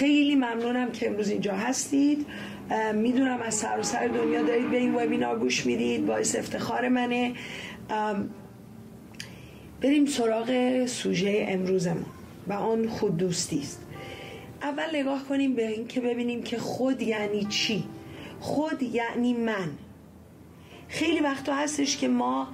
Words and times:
خیلی 0.00 0.34
ممنونم 0.34 0.92
که 0.92 1.08
امروز 1.08 1.30
اینجا 1.30 1.54
هستید. 1.54 2.26
می‌دونم 2.94 3.40
از 3.40 3.54
سر 3.54 3.78
و 3.80 3.82
سر 3.82 4.06
دنیا 4.06 4.42
دارید 4.42 4.70
به 4.70 4.76
این 4.76 4.94
وبینار 4.94 5.38
گوش 5.38 5.66
می‌دید 5.66 6.06
باعث 6.06 6.36
افتخار 6.36 6.88
منه. 6.88 7.32
بریم 9.80 10.06
سراغ 10.06 10.86
سوژه 10.86 11.46
امروزمون 11.48 12.04
و 12.48 12.52
آن 12.52 12.88
خود 12.88 13.16
دوستی 13.16 13.58
است. 13.58 13.82
اول 14.62 14.96
نگاه 14.96 15.24
کنیم 15.28 15.54
به 15.54 15.68
این 15.68 15.86
که 15.86 16.00
ببینیم 16.00 16.42
که 16.42 16.58
خود 16.58 17.02
یعنی 17.02 17.44
چی؟ 17.44 17.84
خود 18.40 18.82
یعنی 18.82 19.34
من. 19.34 19.70
خیلی 20.88 21.20
وقتا 21.20 21.54
هستش 21.54 21.96
که 21.96 22.08
ما 22.08 22.48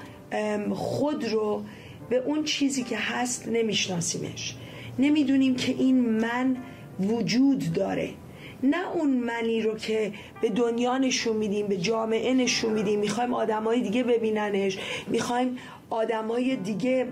خود 0.70 1.28
رو 1.28 1.64
به 2.10 2.16
اون 2.16 2.44
چیزی 2.44 2.82
که 2.82 2.96
هست 2.98 3.48
نمیشناسیمش. 3.48 4.56
نمی‌دونیم 4.98 5.54
که 5.54 5.72
این 5.72 6.00
من 6.00 6.56
وجود 7.00 7.72
داره. 7.72 8.10
نه 8.62 8.92
اون 8.92 9.10
منی 9.10 9.60
رو 9.60 9.76
که 9.76 10.12
به 10.40 10.48
دنیا 10.48 10.98
نشون 10.98 11.36
میدیم 11.36 11.66
به 11.66 11.76
جامعه 11.76 12.34
نشون 12.34 12.72
میدیم. 12.72 13.00
می‌خوایم 13.00 13.34
آدمای 13.34 13.80
دیگه 13.80 14.02
ببیننش. 14.02 14.78
می‌خوایم 15.06 15.58
آدمای 15.90 16.56
دیگه 16.56 17.06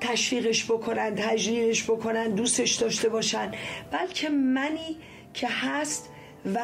تشویقش 0.00 0.64
بکنن 0.64 1.14
تجلیلش 1.14 1.84
بکنن 1.84 2.28
دوستش 2.28 2.74
داشته 2.74 3.08
باشن. 3.08 3.52
بلکه 3.90 4.28
منی 4.28 4.96
که 5.34 5.48
هست 5.50 6.08
و 6.54 6.60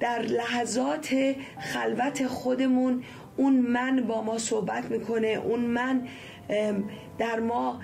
در 0.00 0.22
لحظات 0.22 1.34
خلوت 1.72 2.26
خودمون 2.26 3.02
اون 3.36 3.52
من 3.52 4.04
با 4.08 4.22
ما 4.22 4.38
صحبت 4.38 4.84
می‌کنه. 4.84 5.28
اون 5.28 5.60
من 5.60 6.08
در 7.18 7.40
ما 7.40 7.80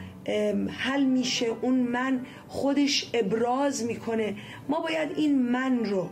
حل 0.68 1.04
میشه 1.04 1.46
اون 1.62 1.74
من 1.74 2.20
خودش 2.48 3.10
ابراز 3.14 3.84
می‌کنه. 3.84 4.36
ما 4.68 4.80
باید 4.80 5.10
این 5.16 5.42
من 5.42 5.84
رو 5.84 6.08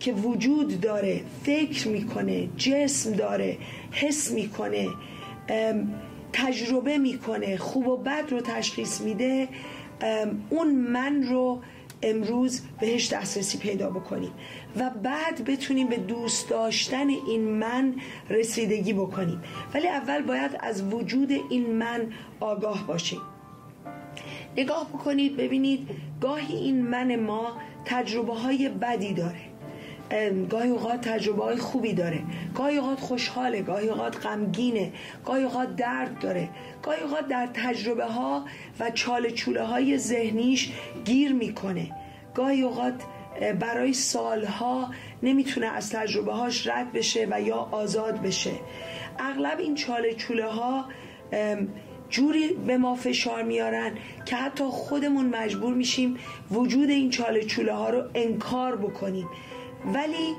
که 0.00 0.12
وجود 0.12 0.80
داره 0.80 1.20
فکر 1.44 1.88
می‌کنه 1.88 2.48
جسم 2.56 3.12
داره 3.12 3.56
حس 3.90 4.30
می‌کنه 4.30 4.88
تجربه 6.32 6.98
می‌کنه 6.98 7.56
خوب 7.56 7.88
و 7.88 7.96
بد 7.96 8.24
رو 8.30 8.40
تشخیص 8.40 9.00
میده 9.00 9.48
اون 10.50 10.74
من 10.74 11.22
رو 11.22 11.60
امروز 12.02 12.62
بهش 12.80 13.12
دسترسی 13.12 13.58
پیدا 13.58 13.90
بکنیم 13.90 14.30
و 14.76 14.90
بعد 14.90 15.44
بتونیم 15.44 15.86
به 15.86 15.96
دوست 15.96 16.50
داشتن 16.50 17.08
این 17.08 17.50
من 17.50 17.94
رسیدگی 18.30 18.92
بکنیم. 18.92 19.42
ولی 19.74 19.88
اول 19.88 20.22
باید 20.22 20.50
از 20.60 20.82
وجود 20.82 21.32
این 21.50 21.72
من 21.72 22.12
آگاه 22.40 22.86
باشیم. 22.86 23.20
نگاه 24.56 24.88
بکنید 24.88 25.36
ببینید 25.36 25.88
گاهی 26.20 26.56
این 26.56 26.82
من 26.86 27.16
ما 27.16 27.56
تجربه 27.84 28.34
های 28.34 28.68
بدی 28.68 29.14
داره. 29.14 29.40
گاهی 30.50 30.70
اوقات 30.70 31.00
تجربه 31.08 31.44
های 31.44 31.56
خوبی 31.56 31.92
داره. 31.92 32.22
گاهی 32.54 32.76
اوقات 32.76 33.00
خوشحاله 33.00 33.62
گاهی 33.62 33.88
اوقات 33.88 34.26
غمگینه. 34.26 34.92
گاهی 35.24 35.42
اوقات 35.42 35.76
درد 35.76 36.18
داره. 36.18 36.48
گاهی 36.82 37.02
اوقات 37.02 37.28
در 37.28 37.48
تجربه 37.54 38.04
ها 38.04 38.44
و 38.80 38.90
چاله 38.90 39.30
چوله 39.30 39.62
های 39.62 39.98
ذهنیش 39.98 40.72
گیر 41.04 41.32
می‌کنه. 41.32 41.90
گاهی 42.34 42.62
اوقات 42.62 43.02
برای 43.60 43.92
سالها 43.92 44.90
نمی‌تونه 45.22 45.66
از 45.66 45.90
تجربه 45.90 46.32
هاش 46.32 46.66
رد 46.66 46.92
بشه 46.92 47.26
و 47.30 47.40
یا 47.40 47.56
آزاد 47.56 48.22
بشه. 48.22 48.52
اغلب 49.18 49.58
این 49.58 49.74
چاله 49.74 50.14
چوله 50.14 50.46
ها 50.46 50.84
جوری 52.12 52.48
به 52.66 52.76
ما 52.76 52.94
فشار 52.94 53.42
میارن 53.42 53.92
که 54.26 54.36
حتی 54.36 54.64
خودمون 54.64 55.26
مجبور 55.26 55.74
میشیم 55.74 56.16
وجود 56.50 56.90
این 56.90 57.10
چاله 57.10 57.44
چوله 57.44 57.72
ها 57.72 57.90
رو 57.90 58.02
انکار 58.14 58.76
بکنیم. 58.76 59.28
ولی 59.94 60.34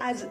از 0.00 0.26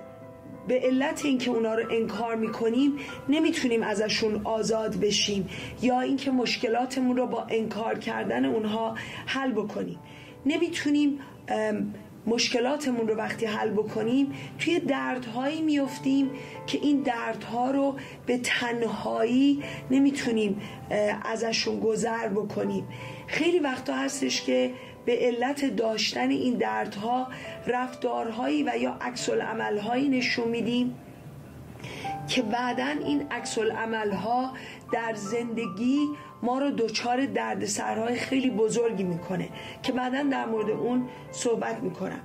به 0.68 0.80
علت 0.84 1.26
اینکه 1.26 1.52
اونا 1.52 1.76
رو 1.76 1.84
انکار 1.92 2.36
می‌کنیم 2.36 2.94
نمی‌تونیم 3.30 3.84
ازشون 3.84 4.42
آزاد 4.44 4.96
بشیم 4.96 5.50
یا 5.82 6.02
اینکه 6.02 6.32
مشکلاتمون 6.32 7.18
رو 7.18 7.28
با 7.28 7.48
انکار 7.50 8.00
کردن 8.00 8.46
اونها 8.46 8.96
حل 9.26 9.52
بکنیم. 9.52 10.00
نمی‌تونیم 10.46 11.20
مشکلاتمون 12.26 13.08
رو 13.08 13.16
وقتی 13.16 13.46
حل 13.46 13.70
بکنیم 13.70 14.34
توی 14.60 14.80
دردهایی 14.80 15.62
میفتیم 15.62 16.32
که 16.68 16.80
این 16.82 17.02
دردها 17.02 17.72
رو 17.72 17.96
به 18.26 18.38
تنهایی 18.38 19.64
نمی‌تونیم 19.92 20.62
ازشون 21.24 21.80
گذر 21.80 22.28
بکنیم. 22.28 22.88
خیلی 23.28 23.60
وقتا 23.60 23.94
هستش 23.94 24.42
که 24.42 24.74
به 25.06 25.18
علت 25.22 25.66
داشتن 25.66 26.30
این 26.30 26.54
دردها 26.54 27.28
رفتارهایی 27.68 28.64
و 28.64 28.78
یا 28.78 28.98
عکس 29.02 29.30
عملهایی 29.30 30.10
نشون 30.10 30.48
میدیم 30.48 30.96
که 32.28 32.42
بعدا 32.42 32.88
این 33.06 33.28
عکس 33.32 33.58
ها 34.24 34.54
در 34.92 35.14
زندگی 35.16 36.08
ما 36.44 36.60
رو 36.60 36.72
دچار 36.72 37.26
دردسرهای 37.26 38.16
خیلی 38.16 38.50
بزرگی 38.50 39.04
می‌کنه 39.04 39.50
که 39.84 39.92
بعدا 39.92 40.24
در 40.24 40.46
مورد 40.46 40.70
اون 40.70 41.08
صحبت 41.32 41.84
می‌کنم. 41.84 42.22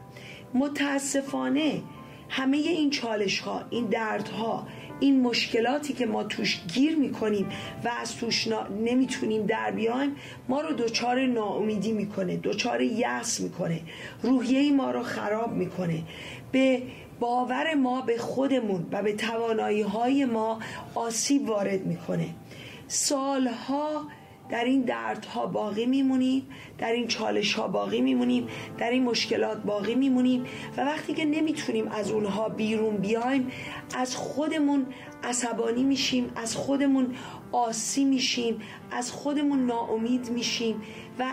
متاسفانه 0.54 1.82
همه 2.28 2.56
این 2.56 2.91
چالش 2.91 3.41
ها 3.41 3.62
این 3.71 3.84
دردها 3.84 4.66
این 5.00 5.21
مشکلاتی 5.21 5.93
که 5.93 6.06
ما 6.06 6.25
توش 6.25 6.60
گیر 6.75 6.97
می‌کنیم 6.97 7.49
و 7.84 7.91
از 8.00 8.16
توش 8.16 8.49
نمی‌تونیم 8.84 9.47
در 9.47 9.71
بیایم 9.71 10.16
ما 10.49 10.60
رو 10.60 10.72
دچار 10.72 11.26
ناامیدی 11.26 11.93
می‌کنه 11.93 12.37
دچار 12.37 12.81
یأس 12.81 13.41
می‌کنه. 13.41 13.81
روحیه 14.22 14.72
ما 14.72 14.91
رو 14.91 15.03
خراب 15.03 15.53
می‌کنه. 15.53 16.03
به 16.53 16.82
باور 17.21 17.75
ما 17.75 18.00
به 18.00 18.19
خودمون 18.19 18.87
و 18.93 19.03
به 19.03 19.12
توانایی 19.12 19.82
های 19.82 20.25
ما 20.25 20.59
آسیب 20.94 21.49
وارد 21.49 21.87
می‌کنه. 21.87 22.28
سالها 22.88 24.06
در 24.48 24.64
این 24.64 24.82
دردها 24.82 25.47
باقی 25.47 25.86
میمونیم 25.86 26.47
در 26.78 26.92
این 26.92 27.06
چالش 27.08 27.54
ها 27.54 27.69
باقی 27.69 28.00
میمونیم 28.00 28.47
در 28.78 28.91
این 28.91 29.02
مشکلات 29.02 29.62
باقی 29.62 29.94
میمونیم 29.94 30.44
و 30.76 30.80
وقتی 30.80 31.14
که 31.14 31.25
نمی‌تونیم 31.25 31.88
از 31.88 32.10
اونها 32.10 32.48
بیرون 32.48 32.96
بیایم 32.96 33.50
از 33.96 34.16
خودمون 34.16 34.86
عصبانی 35.22 35.82
میشیم 35.82 36.30
از 36.36 36.56
خودمون 36.56 37.14
آسی 37.52 38.04
میشیم 38.04 38.60
از 38.91 39.12
خودمون 39.12 39.66
ناامید 39.66 40.30
میشیم 40.30 40.82
و 41.19 41.32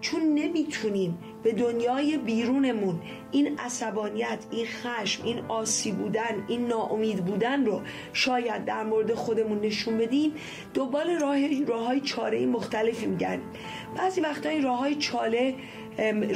چون 0.00 0.22
نمی‌تونیم 0.22 1.18
به 1.44 1.52
دنیای 1.52 2.18
بیرونمون 2.18 3.00
این 3.30 3.58
عصبانیت 3.58 4.38
این 4.50 4.66
خشم 4.66 5.24
این 5.24 5.38
آسی 5.48 5.92
بودن 5.92 6.44
این 6.48 6.66
ناامید 6.66 7.24
بودن 7.24 7.66
رو 7.66 7.80
شاید 8.12 8.64
در 8.64 8.84
مورد 8.84 9.14
خودمون 9.14 9.60
نشون 9.60 9.98
بدیم. 9.98 10.32
دنبال 10.74 11.10
راه 11.10 11.64
راه 11.64 11.86
های 11.86 12.00
چاره 12.00 12.46
مختلفی 12.46 13.06
میگردیم. 13.06 13.46
بعضی 13.96 14.20
وقتا 14.20 14.48
این 14.48 14.62
راه 14.62 14.78
های 14.78 14.94
چاله 14.94 15.54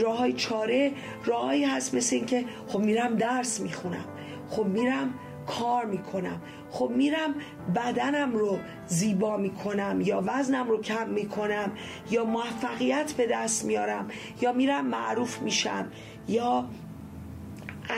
راه 0.01 0.19
های 0.19 0.33
چاره 0.33 0.93
راههایی 1.25 1.65
هست 1.65 1.95
مثل 1.95 2.17
اینکه 2.17 2.45
خب 2.67 2.79
میرم 2.79 3.15
درس 3.17 3.61
می‌خونم. 3.61 4.05
خب 4.51 4.65
میرم 4.65 5.15
کار 5.49 5.85
می‌کنم. 5.85 6.41
خب 6.71 6.91
میرم 6.97 7.35
بدنم 7.75 8.33
رو 8.33 8.59
زیبا 8.87 9.37
می‌کنم 9.37 10.01
یا 10.01 10.23
وزنم 10.27 10.69
رو 10.69 10.81
کم 10.81 11.09
می‌کنم 11.09 11.73
یا 12.11 12.25
موفقیت 12.25 13.13
به 13.13 13.27
دست 13.27 13.65
میارم 13.65 14.09
یا 14.41 14.53
میرم 14.53 14.87
معروف 14.87 15.43
میشم 15.43 15.93
یا 16.29 16.69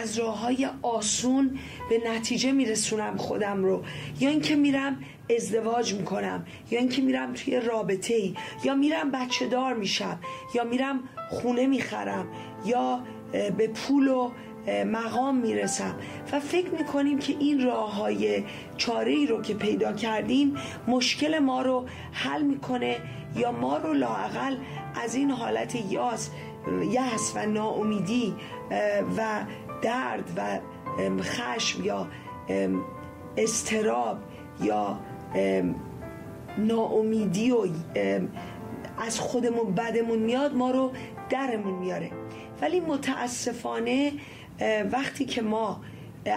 از 0.02 0.18
راه 0.18 0.40
های 0.40 0.68
آسون 0.82 1.58
به 1.90 2.00
نتیجه 2.10 2.52
میرسونم 2.52 3.16
خودم 3.16 3.64
رو. 3.64 3.82
یا 4.20 4.28
اینکه 4.28 4.56
میرم 4.56 4.96
ازدواج 5.36 5.94
می‌کنم. 5.94 6.46
یا 6.70 6.78
اینکه 6.78 7.02
میرم 7.02 7.32
توی 7.32 7.60
رابطه 7.60 8.14
ای 8.14 8.34
یا 8.64 8.74
میرم 8.74 9.10
بچه 9.10 9.46
دار 9.46 9.74
میشم. 9.74 10.18
یا 10.54 10.64
میرم 10.64 11.00
خونه 11.30 11.66
می‌خرم. 11.66 12.28
یا 12.66 13.00
به 13.32 13.68
پول 13.68 14.08
و 14.08 14.30
مقام 14.68 15.36
می‌رسم. 15.36 15.94
و 16.32 16.40
فکر 16.40 16.70
می‌کنیم 16.70 17.18
که 17.18 17.36
این 17.38 17.64
راه 17.66 17.96
های 17.96 18.44
چاره 18.76 19.12
ای 19.12 19.26
رو 19.26 19.42
که 19.42 19.54
پیدا 19.54 19.92
کردیم 19.92 20.54
مشکل 20.88 21.38
ما 21.38 21.62
رو 21.62 21.86
حل 22.12 22.42
می‌کنه 22.42 22.96
یا 23.36 23.52
ما 23.52 23.76
رو 23.76 23.92
لاقل 23.92 24.56
از 25.04 25.14
این 25.14 25.30
حالت 25.30 25.92
یاس 25.92 26.30
یأس 26.90 27.32
و 27.36 27.46
ناامیدی 27.46 28.34
و 29.16 29.40
درد 29.82 30.30
و 30.36 30.58
خشم 31.22 31.84
یا 31.84 32.08
استراب 33.36 34.18
یا 34.62 34.98
ناامیدی 36.58 37.50
و 37.50 37.66
از 38.98 39.20
خودمون 39.20 39.74
بدمون 39.74 40.18
میاد 40.18 40.54
ما 40.54 40.70
رو 40.70 40.92
درمون 41.30 41.74
میاره. 41.74 42.10
ولی 42.62 42.80
متاسفانه 42.80 44.12
وقتی 44.92 45.24
که 45.24 45.42
ما 45.42 45.80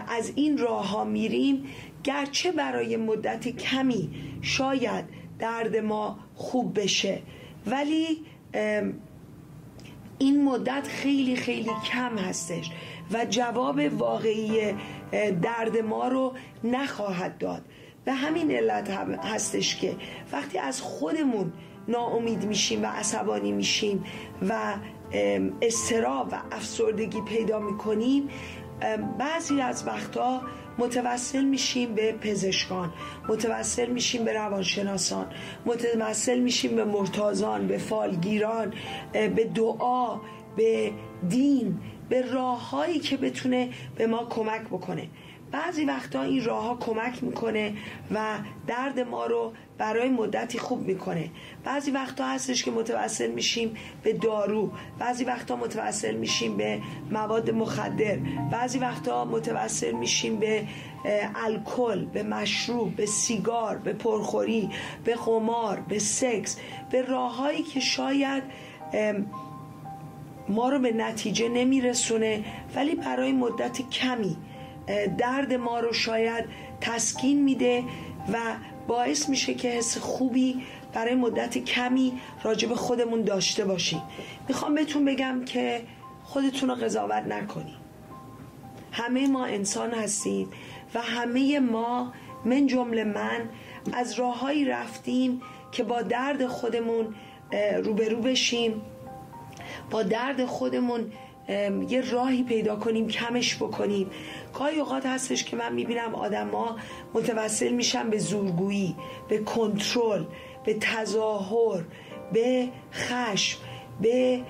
از 0.08 0.32
این 0.36 0.58
راه 0.58 0.90
ها 0.90 1.04
میریم 1.04 1.64
گرچه 2.04 2.52
برای 2.52 2.98
مدت 2.98 3.48
کمی 3.48 4.10
شاید 4.42 5.06
درد 5.40 5.76
ما 5.76 6.20
خوب 6.36 6.80
بشه 6.80 7.22
ولی 7.68 8.18
این 10.20 10.44
مدت 10.44 10.88
خیلی 10.88 11.36
خیلی 11.36 11.72
کم 11.92 12.18
هستش 12.18 12.72
و 13.12 13.26
جواب 13.30 13.80
واقعی 13.98 14.74
درد 15.42 15.78
ما 15.78 16.08
رو 16.08 16.34
نخواهد 16.64 17.38
داد. 17.38 17.62
به 18.06 18.14
همین 18.14 18.52
علت 18.52 18.90
هستش 19.24 19.76
که 19.76 19.96
وقتی 20.32 20.58
از 20.58 20.82
خودمون 20.82 21.54
ناامید 21.88 22.46
میشیم 22.46 22.84
و 22.84 22.86
عصبانی 22.86 23.52
میشیم 23.52 24.04
و 24.50 24.74
استراب 25.62 26.28
و 26.32 26.42
افسردگی 26.52 27.22
پیدا 27.22 27.60
می‌کنیم 27.60 28.30
بعضی 29.20 29.62
از 29.62 29.88
وقتها 29.88 30.42
متوسل 30.78 31.44
میشیم 31.44 31.96
به 31.96 32.12
پزشکان 32.12 32.94
متوسل 33.30 33.90
میشیم 33.90 34.26
به 34.26 34.34
روانشناسان 34.34 35.26
متوسل 35.66 36.40
میشیم 36.40 36.76
به 36.76 36.86
مرتازان 36.86 37.68
به 37.68 37.78
فالگیران 37.78 38.74
به 39.12 39.52
دعا 39.56 40.20
به 40.56 40.92
دین 41.30 41.80
به 42.10 42.32
راههایی 42.32 43.00
که 43.00 43.18
بتونه 43.18 43.70
به 43.96 44.08
ما 44.08 44.26
کمک 44.26 44.62
بکنه. 44.62 45.08
بعضی 45.52 45.86
وقتا 45.86 46.22
این 46.22 46.44
راه 46.46 46.64
ها 46.64 46.76
کمک 46.76 47.24
می‌کنه 47.24 47.74
و 48.12 48.38
درد 48.68 49.00
ما 49.00 49.26
رو 49.26 49.54
برای 49.78 50.10
مدتی 50.10 50.60
خوب 50.60 50.88
می‌کنه. 50.88 51.30
بعضی 51.64 51.92
وقتا 51.92 52.26
هستش 52.26 52.64
که 52.64 52.72
متوسل 52.72 53.32
میشیم 53.32 53.76
به 54.04 54.14
دارو 54.14 54.72
بعضی 55.00 55.24
وقتا 55.24 55.56
متوسل 55.56 56.16
میشیم 56.16 56.58
به 56.58 56.82
مواد 57.12 57.52
مخدر 57.52 58.18
بعضی 58.52 58.80
وقتا 58.80 59.26
متوسل 59.26 59.92
میشیم 59.92 60.36
به 60.36 60.68
الکل 61.36 62.06
به 62.06 62.24
مشروب 62.24 62.96
به 62.96 63.06
سیگار 63.06 63.78
به 63.78 63.94
پرخوری 63.94 64.70
به 65.04 65.16
قمار 65.16 65.80
به 65.80 66.00
سکس 66.00 66.58
به 66.92 67.02
راههایی 67.02 67.64
که 67.64 67.80
شاید 67.80 68.44
ما 70.50 70.70
رو 70.70 70.80
به 70.80 70.92
نتیجه 70.92 71.50
نمیرسونه 71.50 72.44
ولی 72.76 72.96
برای 72.96 73.32
مدت 73.32 73.90
کمی 73.90 74.38
درد 75.18 75.54
ما 75.54 75.80
رو 75.80 75.94
شاید 75.94 76.46
تسکین 76.82 77.44
میده 77.44 77.84
و 78.34 78.38
باعث 78.88 79.30
میشه 79.30 79.54
که 79.54 79.70
حس 79.70 79.98
خوبی 79.98 80.64
برای 80.94 81.16
مدت 81.16 81.58
کمی 81.58 82.14
راجب 82.44 82.74
خودمون 82.74 83.22
داشته 83.22 83.66
باشیم. 83.66 84.02
می‌خوام 84.48 84.76
بهتون 84.76 85.06
بگم 85.06 85.46
که 85.46 85.82
خودتون 86.24 86.70
رو 86.70 86.76
قضاوت 86.76 87.24
نکنیم 87.24 87.78
همه 88.92 89.28
ما 89.28 89.46
انسان 89.46 89.92
هستیم 89.92 90.50
و 90.96 91.02
همه 91.02 91.60
ما 91.60 92.14
من 92.46 92.68
جمله 92.68 93.04
من 93.04 93.50
از 93.94 94.14
راههایی 94.14 94.66
رفتیم 94.66 95.42
که 95.72 95.84
با 95.84 96.02
درد 96.02 96.48
خودمون 96.48 97.16
روبرو 97.84 98.22
بشیم. 98.22 98.82
با 99.92 100.04
درد 100.04 100.46
خودمون 100.46 101.12
یه 101.90 102.12
راهی 102.12 102.44
پیدا 102.44 102.76
کنیم 102.76 103.08
کمش 103.08 103.56
بکنیم. 103.56 104.12
گاهی 104.54 104.80
اوقات 104.80 105.06
هستش 105.06 105.44
که 105.44 105.56
من 105.56 105.74
می‌بینم 105.74 106.16
آدما 106.16 106.78
متوسل 107.14 107.70
میشن 107.70 108.10
به 108.10 108.18
زورگویی 108.18 108.96
به 109.30 109.38
کنترل 109.38 110.24
به 110.66 110.74
تظاهر 110.74 111.84
به 112.34 112.70
خشم 112.94 113.60
به 114.02 114.42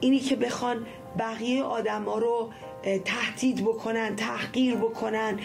اینی 0.00 0.18
که 0.18 0.36
بخوان 0.36 0.86
بقیه 1.18 1.62
آدما 1.62 2.18
رو 2.18 2.50
تهدید 3.04 3.64
بکنن 3.64 4.16
تحقیر 4.16 4.74
بکنن 4.74 5.38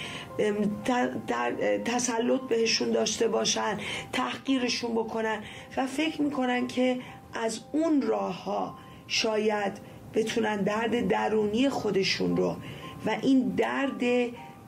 تسلط 1.85 2.41
بهشون 2.41 2.91
داشته 2.91 3.27
باشن 3.27 3.77
تحقیرشون 4.13 4.91
بکنن 4.91 5.43
و 5.77 5.87
فکر 5.87 6.21
می‌کنن 6.21 6.67
که 6.67 6.99
از 7.33 7.59
اون 7.71 8.01
راه 8.01 8.43
ها 8.43 8.75
شاید 9.07 9.92
بتونن 10.15 10.61
درد 10.61 11.07
درونی 11.07 11.69
خودشون 11.69 12.37
رو 12.37 12.55
و 13.05 13.09
این 13.21 13.49
درد 13.57 14.01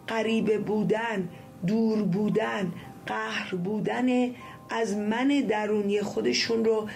غریبه 0.08 0.58
بودن 0.58 1.30
دور 1.68 2.04
بودن 2.04 2.74
قهر 3.06 3.56
بودن 3.56 4.32
از 4.70 4.98
من 4.98 5.28
درونی 5.28 6.02
خودشون 6.02 6.66
رو 6.66 6.88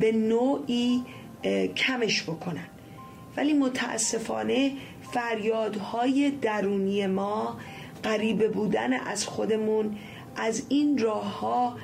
به 0.00 0.12
نوعی 0.12 1.02
کمش 1.76 2.22
بکنن. 2.22 2.66
ولی 3.36 3.52
متاسفانه 3.52 4.72
فریادهای 5.12 6.30
درونی 6.30 7.06
ما 7.06 7.56
غریبه 8.04 8.48
بودن 8.48 8.92
از 8.92 9.26
خودمون 9.26 9.96
از 10.36 10.66
این 10.68 10.98
راه 10.98 11.38
ها 11.38 11.76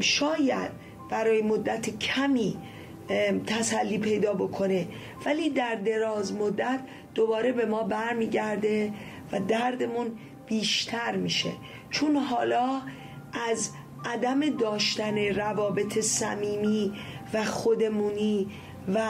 شاید 0.00 0.70
برای 1.10 1.42
مدت 1.42 1.98
کمی 1.98 2.56
تسلی 3.46 3.98
پیدا 3.98 4.34
بکنه. 4.34 4.88
ولی 5.26 5.50
در 5.50 5.74
دراز 5.74 6.32
مدت 6.32 6.80
دوباره 7.14 7.52
به 7.52 7.66
ما 7.66 7.82
برمیگرده 7.82 8.92
و 9.32 9.40
دردمون 9.40 10.06
بیشتر 10.46 11.16
میشه. 11.16 11.50
چون 11.90 12.16
حالا 12.16 12.80
از 13.50 13.70
عدم 14.04 14.50
داشتن 14.50 15.18
روابط 15.18 15.98
صمیمی 15.98 16.92
و 17.34 17.44
خودمونی 17.44 18.46
و 18.94 19.00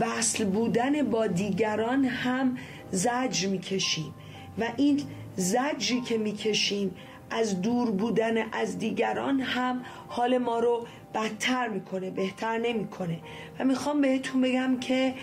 وصل 0.00 0.44
بودن 0.44 1.02
با 1.10 1.26
دیگران 1.26 2.04
هم 2.04 2.58
زجر 2.90 3.48
می‌کشیم. 3.48 4.14
و 4.58 4.64
این 4.76 5.02
زجری 5.36 6.00
که 6.00 6.18
می‌کشیم 6.18 6.94
از 7.30 7.62
دور 7.62 7.90
بودن 7.90 8.52
از 8.52 8.78
دیگران 8.78 9.40
هم 9.40 9.84
حال 10.08 10.38
ما 10.38 10.58
رو 10.58 10.86
بدتر 11.14 11.68
می‌کنه 11.68 12.10
بهتر 12.10 12.58
نمی‌کنه 12.58 13.18
و 13.58 13.64
می‌خوام 13.64 14.00
بهتون 14.00 14.40
بگم 14.40 14.80
که 14.80 15.14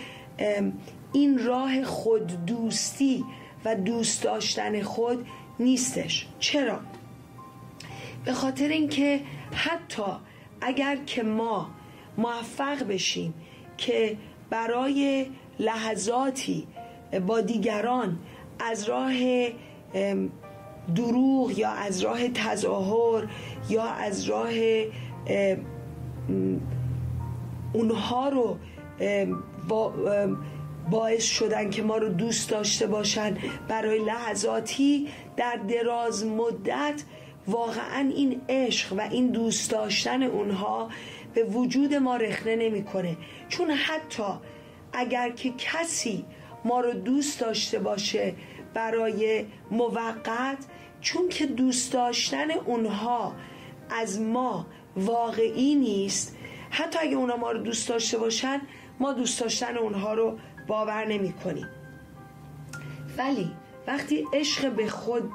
این 1.13 1.45
راه 1.45 1.83
خود 1.83 2.45
دوستی 2.45 3.25
و 3.65 3.75
دوست 3.75 4.23
داشتن 4.23 4.81
خود 4.81 5.25
نیستش 5.59 6.27
چرا؟ 6.39 6.79
به 8.25 8.33
خاطر 8.33 8.67
اینکه 8.67 9.21
حتی 9.53 10.03
اگر 10.61 10.95
که 10.95 11.23
ما 11.23 11.69
موفق 12.17 12.83
بشیم 12.83 13.33
که 13.77 14.17
برای 14.49 15.25
لحظاتی 15.59 16.67
با 17.27 17.41
دیگران 17.41 18.19
از 18.59 18.83
راه 18.83 19.13
دروغ 20.95 21.57
یا 21.57 21.69
از 21.69 22.01
راه 22.01 22.27
تظاهر 22.27 23.27
یا 23.69 23.83
از 23.83 24.23
راه 24.23 24.51
اونها 27.73 28.29
رو 28.29 28.57
باعث 30.91 31.23
شدن 31.23 31.69
که 31.69 31.83
ما 31.83 31.97
رو 31.97 32.09
دوست 32.09 32.49
داشته 32.49 32.87
باشن. 32.87 33.37
برای 33.67 34.05
لحظاتی 34.05 35.07
در 35.37 35.55
دراز 35.55 36.25
مدت 36.25 37.03
واقعا 37.47 38.11
این 38.15 38.41
عشق 38.49 38.93
و 38.97 39.01
این 39.01 39.27
دوست 39.27 39.71
داشتن 39.71 40.23
اونها 40.23 40.89
به 41.33 41.43
وجود 41.43 41.93
ما 41.93 42.15
رخنه 42.15 42.55
نمی‌کنه. 42.55 43.17
چون 43.49 43.71
حتی 43.71 44.33
اگر 44.93 45.29
که 45.29 45.53
کسی 45.57 46.25
ما 46.65 46.79
رو 46.79 46.93
دوست 46.93 47.39
داشته 47.39 47.79
باشه 47.79 48.33
برای 48.73 49.45
موقت 49.71 50.57
چون 51.01 51.29
که 51.29 51.45
دوست 51.45 51.93
داشتن 51.93 52.51
اونها 52.51 53.33
از 53.89 54.21
ما 54.21 54.65
واقعی 55.05 55.75
نیست. 55.75 56.35
حتی 56.69 56.99
اگه 57.01 57.15
اونا 57.15 57.35
ما 57.35 57.51
رو 57.51 57.59
دوست 57.59 57.89
داشته 57.89 58.17
باشن 58.17 58.61
ما 58.99 59.13
دوست 59.13 59.41
داشتن 59.41 59.77
اونها 59.77 60.13
رو 60.13 60.37
باور 60.67 61.05
نمی 61.05 61.33
کنیم. 61.33 61.67
ولی 63.17 63.51
وقتی 63.87 64.25
عشق 64.33 64.71
به 64.71 64.87
خود 64.87 65.31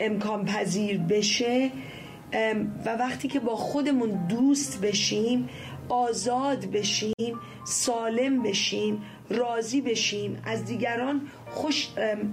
امکان 0.00 0.44
پذیر 0.44 0.98
بشه 0.98 1.70
و 2.86 2.96
وقتی 2.96 3.28
که 3.28 3.40
با 3.40 3.56
خودمون 3.56 4.26
دوست 4.26 4.80
بشیم 4.80 5.48
آزاد 5.88 6.66
بشیم 6.66 7.38
سالم 7.66 8.42
بشیم 8.42 9.02
راضی 9.30 9.80
بشیم 9.80 10.42
از 10.44 10.64
دیگران 10.64 11.20
خوش 11.50 11.88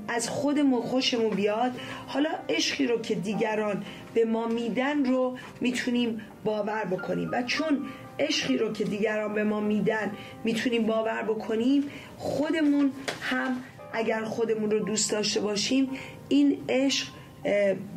از 0.07 0.29
خودمون 0.29 0.81
خوشمون 0.81 1.29
بیاد. 1.29 1.71
حالا 2.07 2.29
عشقی 2.49 2.87
رو 2.87 3.01
که 3.01 3.15
دیگران 3.15 3.83
به 4.13 4.25
ما 4.25 4.47
میدن 4.47 5.05
رو 5.05 5.37
می‌تونیم 5.61 6.21
باور 6.43 6.85
بکنیم 6.85 7.29
و 7.31 7.43
چون 7.43 7.85
عشقی 8.19 8.57
رو 8.57 8.73
که 8.73 8.83
دیگران 8.83 9.33
به 9.33 9.43
ما 9.43 9.59
میدن 9.59 10.11
می‌تونیم 10.43 10.85
باور 10.85 11.23
بکنیم 11.23 11.83
خودمون 12.17 12.91
هم 13.21 13.63
اگر 13.93 14.23
خودمون 14.23 14.71
رو 14.71 14.79
دوست 14.79 15.11
داشته 15.11 15.39
باشیم 15.39 15.89
این 16.29 16.57
عشق 16.69 17.07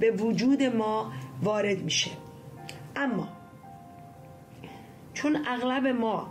به 0.00 0.10
وجود 0.10 0.62
ما 0.62 1.12
وارد 1.42 1.82
میشه. 1.82 2.10
اما 2.96 3.28
چون 5.14 5.38
اغلب 5.46 5.86
ما 5.86 6.26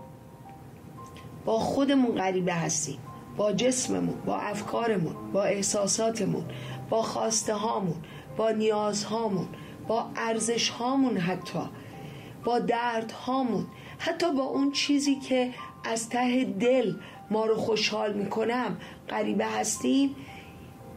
با 1.45 1.59
خودمون 1.59 2.15
غریبه 2.15 2.53
هستیم 2.53 2.97
با 3.37 3.51
جسممون 3.51 4.21
با 4.25 4.37
افکارمون 4.37 5.15
با 5.33 5.43
احساساتمون 5.43 6.45
با 6.89 7.01
خواسته 7.01 7.53
هامون 7.53 7.95
با 8.37 8.51
نیازهامون 8.51 9.47
با 9.87 10.09
ارزش 10.15 10.69
هامون 10.69 11.17
حتی 11.17 11.59
با 12.43 12.59
درد 12.59 13.11
هامون 13.11 13.65
حتی 13.97 14.31
با 14.31 14.43
اون 14.43 14.71
چیزی 14.71 15.15
که 15.15 15.53
از 15.85 16.09
ته 16.09 16.43
دل 16.43 16.93
ما 17.31 17.45
رو 17.45 17.55
خوشحال 17.57 18.13
می‌کنم 18.13 18.77
غریبه 19.09 19.45
هستیم 19.45 20.15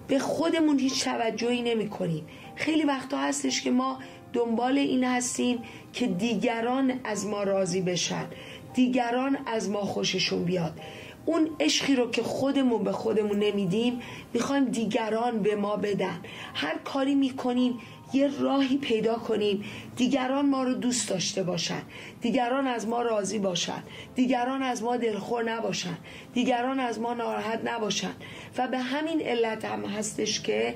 به 0.09 0.19
خودمون 0.19 0.79
هیچ 0.79 1.05
توجهی 1.05 1.63
نمی 1.63 1.89
کنیم 1.89 2.27
خیلی 2.57 2.85
وقتا 2.85 3.19
هستش 3.19 3.63
که 3.63 3.71
ما 3.71 3.99
دنبال 4.37 4.79
این 4.79 5.05
هستیم 5.05 5.59
که 5.93 6.07
دیگران 6.07 7.01
از 7.05 7.27
ما 7.27 7.43
راضی 7.43 7.81
بشن. 7.81 8.27
دیگران 8.75 9.39
از 9.47 9.71
ما 9.71 9.81
خوششون 9.81 10.45
بیاد. 10.45 10.81
اون 11.27 11.51
عشقی 11.61 11.97
رو 11.97 12.11
که 12.11 12.23
خودمون 12.23 12.85
به 12.85 12.93
خودمون 12.93 13.39
نمیدیم 13.39 14.01
می‌خوایم 14.35 14.65
دیگران 14.65 15.43
به 15.43 15.57
ما 15.57 15.77
بدن. 15.77 16.21
هر 16.55 16.79
کاری 16.85 17.15
می‌کنیم 17.15 17.79
یه 18.13 18.41
راهی 18.41 18.77
پیدا 18.77 19.15
کنیم. 19.15 19.65
دیگران 19.97 20.49
ما 20.49 20.63
رو 20.63 20.75
دوست 20.75 21.09
داشته 21.11 21.43
باشن. 21.43 21.83
دیگران 22.21 22.67
از 22.67 22.89
ما 22.89 23.03
راضی 23.03 23.39
باشن. 23.39 23.83
دیگران 24.15 24.63
از 24.63 24.83
ما 24.83 24.97
دلخور 24.97 25.43
نباشن. 25.53 25.99
دیگران 26.35 26.81
از 26.81 27.01
ما 27.01 27.15
ناراحت 27.15 27.61
نباشن. 27.65 28.13
و 28.59 28.69
به 28.69 28.79
همین 28.79 29.21
علت 29.21 29.65
هم 29.65 29.85
هستش 29.85 30.41
که 30.41 30.75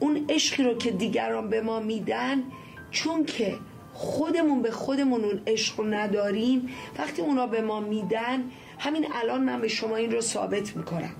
اون 0.00 0.26
عشقی 0.28 0.62
رو 0.62 0.74
که 0.74 0.90
دیگران 0.90 1.48
به 1.48 1.60
ما 1.60 1.80
میدن 1.80 2.42
چون 2.90 3.24
که 3.24 3.54
خودمون 3.94 4.62
به 4.62 4.70
خودمون 4.70 5.24
اون 5.24 5.40
عشق 5.46 5.80
رو 5.80 5.86
نداریم 5.86 6.68
وقتی 6.98 7.22
اونا 7.22 7.46
به 7.46 7.60
ما 7.60 7.80
میدن 7.80 8.44
همین 8.78 9.06
الان 9.12 9.44
من 9.44 9.60
به 9.60 9.68
شما 9.68 9.96
این 9.96 10.12
رو 10.12 10.20
ثابت 10.20 10.76
می‌کنم. 10.76 11.12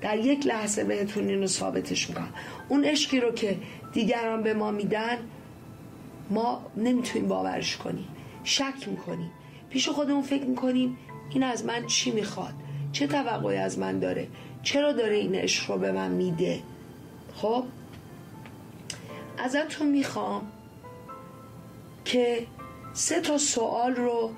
در 0.00 0.18
یک 0.18 0.46
لحظه 0.46 0.84
بهتون 0.84 1.28
این 1.28 1.40
رو 1.40 1.46
ثابتش 1.46 2.08
می‌کنم. 2.08 2.34
اون 2.68 2.84
عشقی 2.84 3.20
رو 3.20 3.32
که 3.32 3.56
دیگران 3.92 4.42
به 4.42 4.54
ما 4.54 4.70
میدن 4.70 5.18
ما 6.30 6.66
نمی‌تونیم 6.76 7.28
باورش 7.28 7.76
کنیم. 7.76 8.08
شک 8.44 8.88
می‌کنیم. 8.88 9.30
پیش 9.70 9.88
خودمون 9.88 10.22
فکر 10.22 10.44
می‌کنیم 10.44 10.98
این 11.30 11.42
از 11.42 11.64
من 11.64 11.86
چی 11.86 12.10
می‌خواد؟ 12.10 12.54
چه 12.92 13.06
توقعی 13.06 13.56
از 13.56 13.78
من 13.78 13.98
داره؟ 13.98 14.28
چرا 14.62 14.92
داره 14.92 15.16
این 15.16 15.34
عشق 15.34 15.70
رو 15.70 15.78
به 15.78 15.92
من 15.92 16.10
میده؟ 16.10 16.60
خب؟ 17.34 17.64
ازتون 19.38 19.88
می‌خوام 19.88 20.52
که 22.04 22.46
سه 22.92 23.20
تا 23.20 23.38
سوال 23.38 23.94
رو 23.94 24.30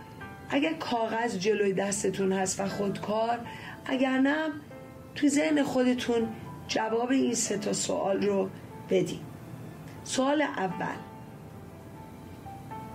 اگر 0.50 0.72
کاغذ 0.72 1.38
جلوی 1.38 1.72
دستتون 1.72 2.32
هست 2.32 2.60
و 2.60 2.68
خودکار 2.68 3.38
اگر 3.86 4.18
نه 4.18 4.52
توی 5.14 5.28
ذهن 5.28 5.62
خودتون 5.62 6.28
جواب 6.68 7.10
این 7.10 7.34
سه 7.34 7.58
تا 7.58 7.72
سوال 7.72 8.26
رو 8.26 8.50
بدیم 8.90 9.20
سوال 10.04 10.42
اول. 10.42 10.96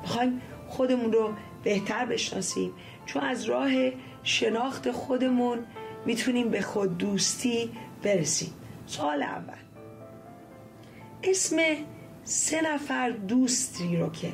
می‌خوایم 0.01 0.41
خودمون 0.67 1.13
رو 1.13 1.33
بهتر 1.63 2.05
بشناسیم. 2.05 2.73
چون 3.05 3.23
از 3.23 3.45
راه 3.45 3.71
شناخت 4.23 4.91
خودمون 4.91 5.59
می‌تونیم 6.05 6.49
به 6.49 6.61
خود 6.61 6.97
دوستی 6.97 7.71
برسیم. 8.03 8.53
سوال 8.85 9.23
اول. 9.23 9.68
اسم 11.23 11.57
سه 12.23 12.61
نفر 12.73 13.09
دوستی 13.09 13.97
رو 13.97 14.09
که 14.09 14.31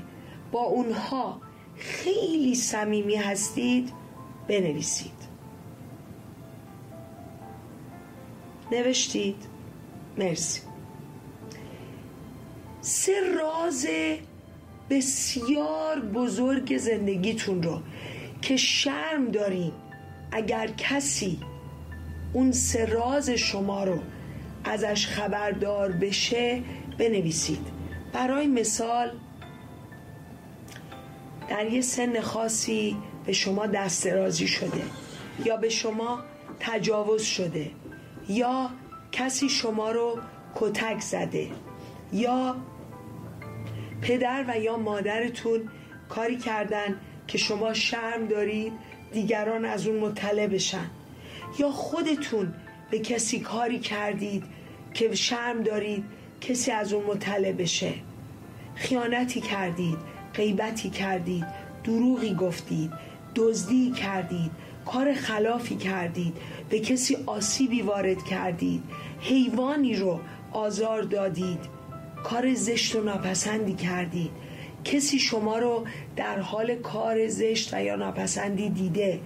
با 0.52 0.62
اونها 0.62 1.42
خیلی 1.76 2.56
صمیمی 2.56 3.16
هستید 3.16 3.92
بنویسید. 4.48 5.12
نوشتید. 8.72 9.36
مرسی. 10.18 10.62
سه 12.82 13.14
راز 13.40 13.88
بسیار 14.90 16.00
بزرگ 16.00 16.78
زندگیتون 16.78 17.64
رو 17.64 17.82
که 18.42 18.58
شرم 18.58 19.32
دارین 19.32 19.72
اگر 20.32 20.68
کسی 20.68 21.40
اون 22.34 22.52
سه 22.52 22.86
راز 22.86 23.30
شما 23.30 23.84
رو 23.84 24.00
ازش 24.66 25.08
خبردار 25.08 25.92
بشه 25.92 26.62
بنویسید. 26.98 27.68
برای 28.14 28.48
مثال 28.48 29.12
در 31.50 31.66
یه 31.66 31.82
سن 31.82 32.22
خاصی 32.22 32.98
به 33.26 33.34
شما 33.34 33.68
دست 33.68 34.08
رازی 34.08 34.48
شده 34.48 34.82
یا 35.46 35.58
به 35.58 35.70
شما 35.70 36.20
تجاوز 36.60 37.24
شده 37.24 37.72
یا 38.30 38.70
کسی 39.12 39.50
شما 39.50 39.92
رو 39.92 40.20
کتک 40.56 41.00
زده 41.00 41.48
یا 42.14 42.56
پدر 44.02 44.46
و 44.48 44.60
یا 44.60 44.78
مادرتون 44.78 45.70
کاری 46.10 46.38
کردن 46.38 47.00
که 47.28 47.38
شما 47.38 47.74
شرم 47.74 48.28
دارید 48.28 48.74
دیگران 49.14 49.66
از 49.66 49.88
اون 49.88 50.00
مطلع 50.00 50.48
بشن 50.48 50.90
یا 51.60 51.70
خودتون 51.70 52.54
به 52.92 53.00
کسی 53.00 53.40
کاری 53.40 53.80
کردید 53.80 54.44
که 54.96 55.16
شرم 55.16 55.64
دارید 55.64 56.04
کسی 56.42 56.72
از 56.72 56.94
اون 56.94 57.06
مطلع 57.06 57.52
بشه. 57.52 57.94
خیانتی 58.76 59.42
کردید 59.42 59.98
غیبتی 60.34 60.90
کردید 60.90 61.46
دروغی 61.84 62.34
گفتید 62.34 62.92
دزدی 63.36 63.92
کردید 63.92 64.52
کار 64.86 65.14
خلافی 65.14 65.76
کردید 65.76 66.38
به 66.70 66.80
کسی 66.80 67.18
آسیبی 67.26 67.82
وارد 67.82 68.24
کردید 68.24 68.84
حیوانی 69.20 69.96
رو 69.96 70.20
آزار 70.52 71.02
دادید 71.02 71.60
کار 72.24 72.54
زشت 72.54 72.96
و 72.96 73.02
ناپسندی 73.02 73.74
کردید. 73.74 74.32
کسی 74.84 75.20
شما 75.20 75.58
رو 75.58 75.86
در 76.16 76.40
حال 76.40 76.76
کار 76.76 77.28
زشت 77.28 77.74
و 77.74 77.84
یا 77.84 77.96
ناپسندی 77.96 78.70
دیده 78.70 79.20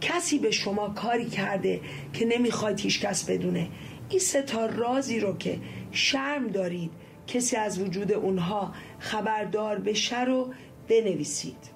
کسی 0.00 0.38
به 0.38 0.50
شما 0.50 0.88
کاری 0.88 1.24
کرده 1.24 1.80
که 2.12 2.26
نمی‌خواید 2.26 2.80
هیچ 2.80 3.00
کس 3.00 3.24
بدونه. 3.24 3.68
این 4.12 4.20
سه 4.20 4.42
تا 4.42 4.66
رازی 4.66 5.20
رو 5.20 5.36
که 5.36 5.60
شرم 5.90 6.48
دارید 6.48 6.92
کسی 7.26 7.56
از 7.56 7.78
وجود 7.80 8.12
اونها 8.12 8.72
خبردار 8.98 9.78
بشه 9.78 10.24
رو 10.24 10.52
بنویسید. 10.88 11.70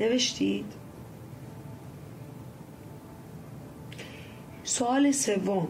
نوشتید؟ 0.00 0.72
سوال 4.64 5.12
سوم. 5.12 5.68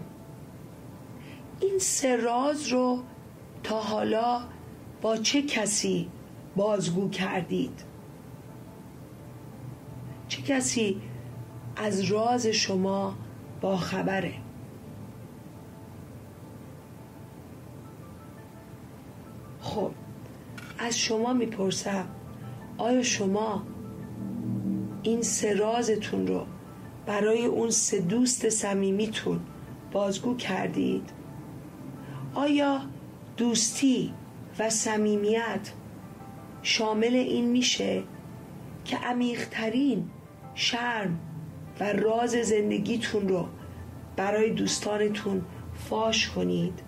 این 1.60 1.78
سه 1.78 2.16
راز 2.16 2.68
رو 2.68 3.02
تا 3.62 3.80
حالا 3.80 4.40
با 5.02 5.16
چه 5.16 5.42
کسی 5.42 6.08
بازگو 6.56 7.10
کردید؟ 7.10 7.84
چه 10.28 10.42
کسی 10.42 11.00
از 11.76 12.00
راز 12.00 12.46
شما 12.46 13.14
با 13.60 13.76
خبره؟ 13.76 14.43
خب 19.64 19.90
از 20.78 20.98
شما 20.98 21.32
می‌پرسم 21.32 22.06
آیا 22.78 23.02
شما 23.02 23.62
این 25.02 25.22
سه 25.22 25.54
رازتون 25.54 26.26
رو 26.26 26.46
برای 27.06 27.44
اون 27.44 27.70
سه 27.70 28.00
دوست 28.00 28.48
صمیمیتون 28.48 29.40
بازگو 29.92 30.36
کردید؟ 30.36 31.10
آیا 32.34 32.80
دوستی 33.36 34.12
و 34.58 34.70
صمیمیت 34.70 35.72
شامل 36.62 37.14
این 37.14 37.44
میشه 37.44 38.02
که 38.84 38.96
عمیقترین 38.96 40.10
شرم 40.54 41.18
و 41.80 41.92
راز 41.92 42.30
زندگیتون 42.30 43.28
رو 43.28 43.48
برای 44.16 44.50
دوستانتون 44.50 45.42
فاش 45.74 46.28
کنید 46.28 46.80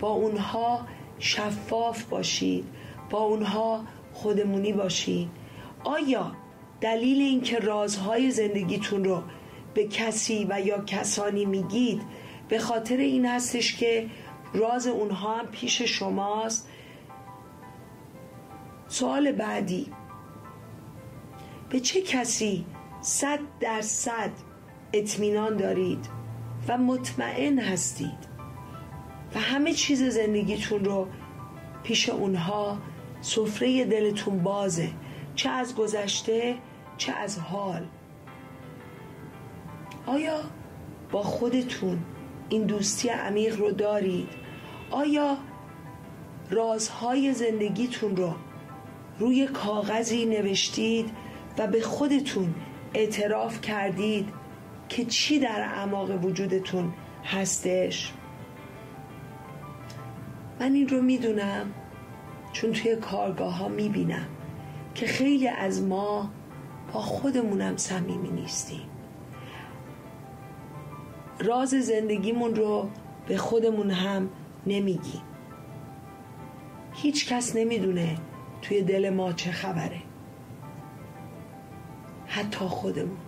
با 0.00 0.08
اونها 0.08 0.80
شفاف 1.20 2.04
باشید. 2.04 2.64
با 3.10 3.18
اونها 3.18 3.84
خودمونی 4.12 4.72
باشید 4.72 5.28
آیا 5.84 6.32
دلیل 6.80 7.20
اینکه 7.20 7.58
رازهای 7.58 8.30
زندگیتون 8.30 9.04
رو 9.04 9.22
به 9.74 9.84
کسی 9.88 10.46
و 10.50 10.60
یا 10.60 10.84
کسانی 10.84 11.44
میگید 11.44 12.02
به 12.48 12.58
خاطر 12.58 12.96
این 12.96 13.26
هستش 13.26 13.76
که 13.76 14.10
راز 14.54 14.86
اونها 14.86 15.34
هم 15.34 15.46
پیش 15.46 15.82
شماست؟ 15.82 16.68
سوال 18.88 19.32
بعدی. 19.32 19.86
به 21.68 21.80
چه 21.80 22.02
کسی 22.02 22.64
صد 23.00 23.38
درصد 23.60 24.30
اطمینان 24.92 25.56
دارید 25.56 26.06
و 26.68 26.78
مطمئن 26.78 27.58
هستید؟ 27.58 28.29
و 29.34 29.38
همه 29.38 29.72
چیز 29.72 30.02
زندگیتون 30.02 30.84
رو 30.84 31.08
پیش 31.82 32.08
اونها 32.08 32.78
سفره 33.20 33.84
دلتون 33.84 34.42
بازه 34.42 34.88
چه 35.34 35.48
از 35.48 35.74
گذشته 35.74 36.56
چه 36.96 37.12
از 37.12 37.38
حال. 37.38 37.86
آیا 40.06 40.40
با 41.10 41.22
خودتون 41.22 41.98
این 42.48 42.62
دوستی 42.62 43.08
عمیق 43.08 43.58
رو 43.58 43.70
دارید؟ 43.70 44.28
آیا 44.90 45.36
رازهای 46.50 47.34
زندگیتون 47.34 48.16
رو 48.16 48.34
روی 49.18 49.46
کاغذی 49.46 50.26
نوشتید 50.26 51.10
و 51.58 51.66
به 51.66 51.80
خودتون 51.80 52.54
اعتراف 52.94 53.60
کردید 53.60 54.28
که 54.88 55.04
چی 55.04 55.38
در 55.38 55.60
اعماق 55.60 56.24
وجودتون 56.24 56.92
هستش؟ 57.24 58.12
من 60.60 60.72
این 60.72 60.88
رو 60.88 61.02
می‌دونم 61.02 61.74
چون 62.52 62.72
توی 62.72 62.96
کارگاه 62.96 63.56
ها 63.56 63.68
می‌بینم 63.68 64.26
که 64.94 65.06
خیلی 65.06 65.48
از 65.48 65.82
ما 65.82 66.30
با 66.92 67.00
خودمونم 67.00 67.76
صمیمی 67.76 68.30
نیستیم. 68.30 68.82
راز 71.38 71.68
زندگیمون 71.68 72.54
رو 72.54 72.90
به 73.26 73.36
خودمون 73.36 73.90
هم 73.90 74.28
نمیگیم. 74.66 75.22
هیچ 76.92 77.28
کس 77.28 77.56
نمی‌دونه 77.56 78.16
توی 78.62 78.82
دل 78.82 79.10
ما 79.10 79.32
چه 79.32 79.50
خبره. 79.50 80.00
حتی 82.26 82.64
خودمون. 82.64 83.18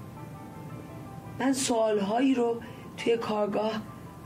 من 1.41 1.53
سوالهایی 1.53 2.35
رو 2.35 2.61
توی 2.97 3.17
کارگاه 3.17 3.73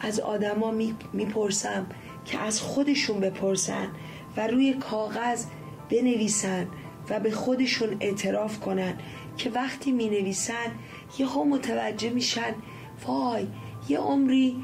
از 0.01 0.21
آدما 0.21 0.71
می‌پرسم 1.13 1.87
که 2.27 2.39
از 2.39 2.61
خودشون 2.61 3.21
بپرسن 3.21 3.89
و 4.37 4.47
روی 4.47 4.75
کاغذ 4.75 5.45
بنویسن 5.91 6.69
و 7.11 7.21
به 7.21 7.31
خودشون 7.31 7.97
اعتراف 8.01 8.61
کنن 8.61 8.95
که 9.37 9.51
وقتی 9.51 9.93
می 9.93 10.09
نویسن 10.09 10.73
یه 11.19 11.39
متوجه 11.39 12.11
میشن 12.11 12.55
وای 13.07 13.47
یه 13.89 13.99
عمری 13.99 14.57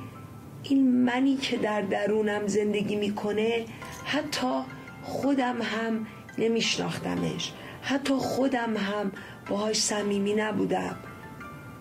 این 0.63 1.05
منی 1.05 1.37
که 1.37 1.57
در 1.57 1.81
درونم 1.81 2.47
زندگی 2.47 2.97
می‌کنه 2.97 3.65
حتی 4.05 4.61
خودم 5.03 5.63
هم 5.63 6.07
نمیشناختمش. 6.39 7.53
حتی 7.83 8.15
خودم 8.15 8.77
هم 8.77 9.13
باهاش 9.49 9.77
صمیمی 9.77 10.35
نبودم. 10.35 10.97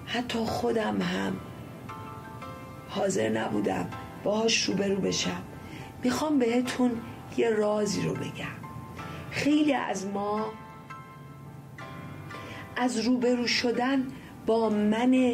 حتی 0.05 0.39
خودم 0.39 1.01
هم 1.01 1.37
حاضر 2.89 3.29
نبودم 3.29 3.89
باهاش 4.23 4.63
روبرو 4.63 4.95
بشم. 4.95 5.43
می‌خوام 6.03 6.39
بهتون 6.39 6.91
یه 7.37 7.49
رازی 7.49 8.01
رو 8.01 8.13
بگم. 8.13 8.61
خیلی 9.31 9.73
از 9.73 10.05
ما 10.07 10.45
از 12.75 12.99
روبرو 12.99 13.47
شدن 13.47 14.07
با 14.45 14.69
من 14.69 15.33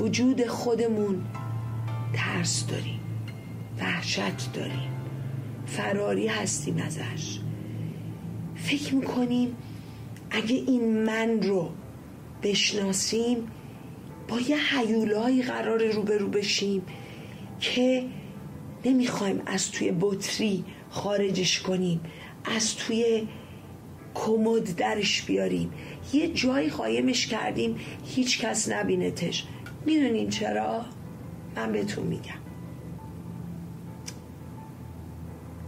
وجود 0.00 0.46
خودمون 0.46 1.26
ترس 2.12 2.66
داریم 2.66 3.00
وحشت 3.80 4.52
داریم 4.52 4.90
فراری 5.66 6.26
هستیم 6.26 6.76
ازش. 6.76 7.40
فکر 8.56 8.94
می‌کنیم 8.94 9.56
اگه 10.30 10.56
این 10.56 11.04
من 11.04 11.42
رو 11.42 11.70
بشناسیم 12.42 13.36
با 14.28 14.40
یه 14.40 14.56
حیولایی 14.56 15.42
قرار 15.42 15.84
روبرو 15.84 16.28
بشیم 16.28 16.82
که 17.60 18.04
نمی‌خوایم 18.84 19.42
از 19.46 19.70
توی 19.70 19.92
بطری 20.00 20.64
خارجش 20.90 21.60
کنیم 21.60 22.00
از 22.44 22.76
توی 22.76 23.28
کمد 24.14 24.76
درش 24.76 25.22
بیاریم. 25.22 25.72
یه 26.12 26.28
جایی 26.28 26.68
قایمش 26.68 27.26
کردیم 27.26 27.76
هیچ 28.04 28.40
کس 28.40 28.68
نبینتش. 28.68 29.46
می‌دونین 29.86 30.30
چرا؟ 30.30 30.84
من 31.56 31.72
بهتون 31.72 32.06
میگم. 32.06 32.40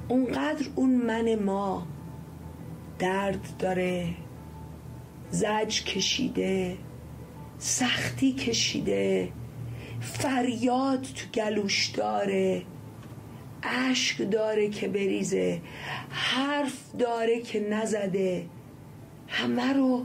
اونقدر 0.08 0.66
اون 0.74 0.90
من 0.90 1.34
ما 1.34 1.86
درد 2.98 3.48
داره 3.58 4.08
زج 5.30 5.84
کشیده 5.84 6.76
سختی 7.58 8.32
کشیده 8.32 9.32
فریاد 10.00 11.02
تو 11.02 11.40
گلوش 11.40 11.86
داره. 11.86 12.62
اشک 13.62 14.30
داره 14.30 14.68
که 14.68 14.88
بریزه 14.88 15.60
حرف 16.10 16.96
داره 16.98 17.40
که 17.40 17.60
نزده. 17.60 18.46
همه 19.28 19.72
رو 19.72 20.04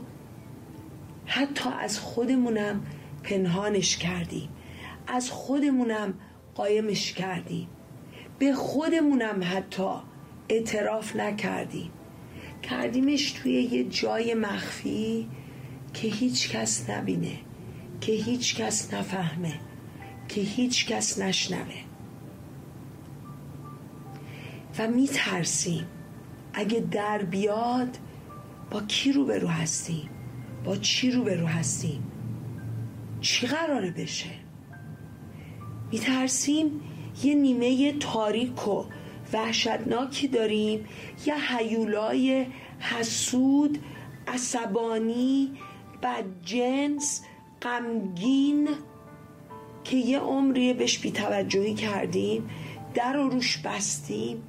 حتی 1.26 1.70
از 1.80 1.98
خودمونم 1.98 2.86
پنهانش 3.22 3.96
کردیم. 3.96 4.48
از 5.06 5.30
خودمونم 5.30 6.14
قایمش 6.54 7.12
کردیم. 7.12 7.68
به 8.38 8.54
خودمونم 8.54 9.40
حتی 9.42 9.90
اعتراف 10.48 11.16
نکردیم. 11.16 11.90
کردیمش 12.62 13.32
توی 13.32 13.52
یه 13.52 13.84
جای 13.84 14.34
مخفی 14.34 15.28
که 15.94 16.08
هیچ 16.08 16.50
کس 16.50 16.90
نبینه 16.90 17.38
که 18.00 18.12
هیچ 18.12 18.56
کس 18.56 18.94
نفهمه 18.94 19.54
که 20.28 20.40
هیچ 20.40 20.86
کس 20.86 21.18
نشنوه. 21.18 21.87
و 24.78 24.88
میترسیم 24.88 25.86
اگه 26.52 26.80
در 26.80 27.22
بیاد 27.22 27.98
با 28.70 28.80
کی 28.80 29.12
رو 29.12 29.24
به 29.24 29.38
رو 29.38 29.48
هستیم 29.48 30.10
با 30.64 30.76
چی 30.76 31.10
رو 31.10 31.22
به 31.24 31.36
رو 31.36 31.46
هستیم 31.46 32.02
چی 33.20 33.46
قراره 33.46 33.90
بشه؟ 33.90 34.30
میترسیم 35.92 36.80
یه 37.22 37.34
نیمه 37.34 37.92
تاریک 37.92 38.68
و 38.68 38.84
وحشتناکی 39.32 40.28
داریم 40.28 40.84
یه 41.26 41.34
حیولای 41.34 42.46
حسود 42.78 43.78
عصبانی 44.26 45.52
بدجنس 46.02 47.22
غمگین 47.62 48.68
که 49.84 49.96
یه 49.96 50.18
عمری 50.18 50.74
بهش 50.74 50.98
بیتوجهی 50.98 51.74
کردیم 51.74 52.50
در 52.94 53.12
رو 53.12 53.28
روش 53.28 53.58
بستیم. 53.58 54.42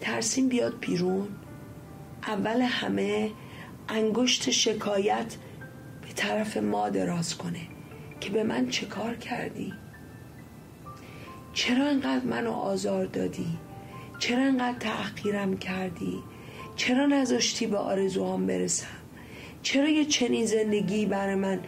ترسیم 0.00 0.48
بیاد 0.48 0.80
بیرون. 0.80 1.28
اول 2.26 2.60
همه 2.60 3.30
انگشت 3.88 4.50
شکایت 4.50 5.36
به 6.02 6.08
طرف 6.16 6.56
ما 6.56 6.88
دراز 6.88 7.38
کنه 7.38 7.60
که 8.20 8.30
به 8.30 8.42
من 8.42 8.68
چه 8.68 8.86
کار 8.86 9.14
کردی؟ 9.14 9.72
چرا 11.52 11.86
انقدر 11.86 12.24
منو 12.24 12.50
آزار 12.52 13.04
دادی؟ 13.04 13.58
چرا 14.18 14.42
انقدر 14.42 14.78
تحقیرم 14.78 15.56
کردی؟ 15.56 16.22
چرا 16.76 17.06
نذاشتی 17.06 17.66
به 17.66 17.78
آرزوهام 17.78 18.46
برسم؟ 18.46 18.86
چرا 19.62 19.88
یه 19.88 20.04
چنین 20.04 20.46
زندگی 20.46 21.06
برای 21.06 21.34
من 21.34 21.60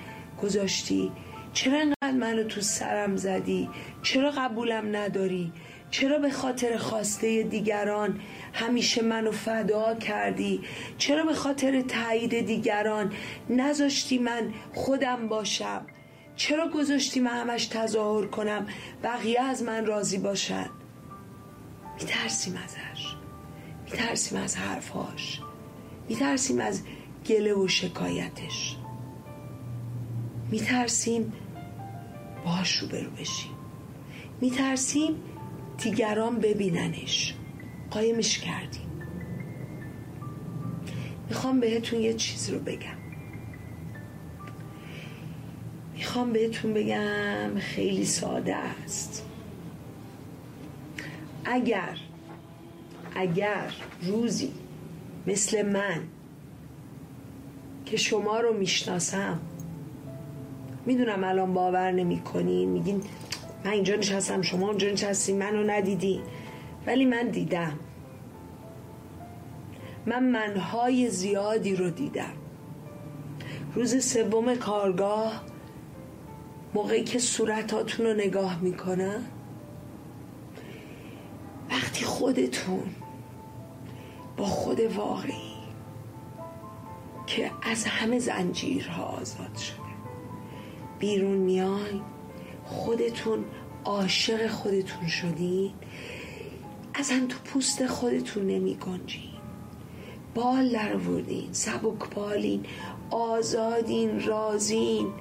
گذاشتی؟ 0.42 1.12
چرا 1.52 1.80
انقدر 1.80 2.18
منو 2.18 2.44
تو 2.44 2.60
سرم 2.60 3.16
زدی؟ 3.16 3.68
چرا 4.02 4.30
قبولم 4.30 4.96
نداری؟ 4.96 5.52
چرا 5.90 6.18
به 6.18 6.30
خاطر 6.30 6.76
خواسته 6.76 7.42
دیگران 7.42 8.20
همیشه 8.52 9.02
منو 9.02 9.30
فدا 9.32 9.94
کردی؟ 9.94 10.60
چرا 10.98 11.24
به 11.24 11.34
خاطر 11.34 11.80
تایید 11.80 12.46
دیگران 12.46 13.12
نذاشتی 13.50 14.18
من 14.18 14.52
خودم 14.74 15.28
باشم؟ 15.28 15.86
چرا 16.36 16.68
گذاشتی 16.68 17.20
من 17.20 17.30
همش 17.30 17.66
تظاهر 17.66 18.26
کنم؟ 18.26 18.66
بقیه 19.02 19.42
از 19.42 19.62
من 19.62 19.86
راضی 19.86 20.18
باشن؟ 20.18 20.70
میترسیم 22.00 22.58
ازش 22.64 23.14
میترسیم 23.84 24.38
از 24.38 24.56
حرفهاش. 24.56 25.40
میترسیم 26.08 26.60
از 26.60 26.82
گله 27.26 27.54
و 27.54 27.68
شکایتش. 27.68 28.76
میترسیم 30.50 31.32
باش 32.44 32.76
رو 32.76 32.88
برو 32.88 33.10
بشیم. 33.10 33.50
میترسیم 34.40 35.16
دیگران 35.82 36.38
ببیننش. 36.38 37.34
قایمش 37.90 38.38
کردیم. 38.38 38.90
می‌خوام 41.28 41.60
بهتون 41.60 42.00
یه 42.00 42.14
چیز 42.14 42.50
رو 42.50 42.58
بگم. 42.58 43.00
می‌خوام 45.94 46.32
بهتون 46.32 46.74
بگم 46.74 47.58
خیلی 47.58 48.04
ساده 48.04 48.56
است. 48.56 49.26
اگر 51.44 51.98
اگر 53.14 53.72
روزی 54.02 54.52
مثل 55.26 55.62
من 55.62 56.02
که 57.86 57.96
شما 57.96 58.40
رو 58.40 58.52
می‌شناسم 58.58 59.40
می‌دونم 60.86 61.24
الان 61.24 61.54
باور 61.54 61.92
نمی‌کنین 61.92 62.68
میگین 62.68 63.02
من 63.64 63.70
اینجا 63.70 63.96
نشستم. 63.96 64.42
شما 64.42 64.66
اونجا 64.68 64.90
نشستی. 64.90 65.32
منو 65.32 65.62
ندیدی. 65.70 66.22
ولی 66.86 67.04
من 67.04 67.28
دیدم. 67.28 67.78
من 70.06 70.24
منهای 70.30 71.08
زیادی 71.08 71.76
رو 71.76 71.90
دیدم. 71.90 72.32
روز 73.74 74.04
سوم 74.04 74.54
کارگاه 74.54 75.42
موقعی 76.74 77.04
که 77.04 77.18
صورتاتون 77.18 78.06
رو 78.06 78.14
نگاه 78.14 78.60
می‌کنم 78.60 79.24
وقتی 81.70 82.04
خودتون 82.04 82.82
با 84.36 84.44
خود 84.44 84.80
واقعی 84.80 85.60
که 87.26 87.50
از 87.62 87.84
همه 87.84 88.18
زنجیرها 88.18 89.04
آزاد 89.04 89.56
شده 89.56 89.76
بیرون 90.98 91.36
میای 91.36 92.00
خودتون 92.70 93.44
عاشق 93.84 94.46
خودتون 94.46 95.08
شدین 95.08 95.72
اصلا 96.94 97.26
تو 97.28 97.38
پوست 97.44 97.86
خودتون 97.86 98.46
نمی 98.46 98.74
گنجین. 98.74 99.30
بال 100.34 100.68
در 100.68 100.94
آوردین 100.94 101.52
سبک 101.52 102.14
بالین 102.14 102.66
آزادین 103.10 104.24
رازین 104.26 105.12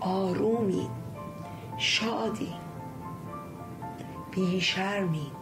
آرومین 0.00 0.88
شادین 1.78 2.54
بیشرمین. 4.30 5.32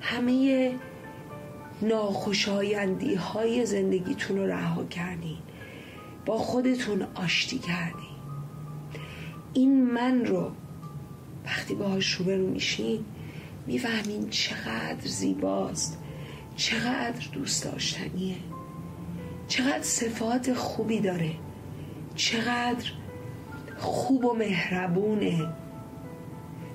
همه 0.00 0.74
ناخوشایندی 1.82 3.14
های 3.14 3.66
زندگیتون 3.66 4.36
رو 4.38 4.46
رها 4.46 4.84
کردین 4.84 5.38
با 6.26 6.38
خودتون 6.38 7.06
آشتی 7.14 7.58
کردین. 7.58 8.01
این 9.54 9.84
من 9.84 10.24
رو 10.24 10.50
وقتی 11.46 11.74
باهاش 11.74 12.12
روبرو 12.12 12.46
میشین 12.46 13.04
می‌فهمین 13.66 14.30
چقدر 14.30 15.06
زیباست 15.06 15.98
چقدر 16.56 17.26
دوست 17.32 17.64
داشتنیه 17.64 18.36
چقدر 19.48 19.82
صفات 19.82 20.52
خوبی 20.52 21.00
داره 21.00 21.30
چقدر 22.14 22.92
خوب 23.78 24.24
و 24.24 24.34
مهربونه 24.34 25.52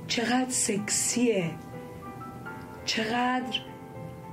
چقدر 0.07 0.49
سکسیه 0.49 1.51
چقدر 2.85 3.59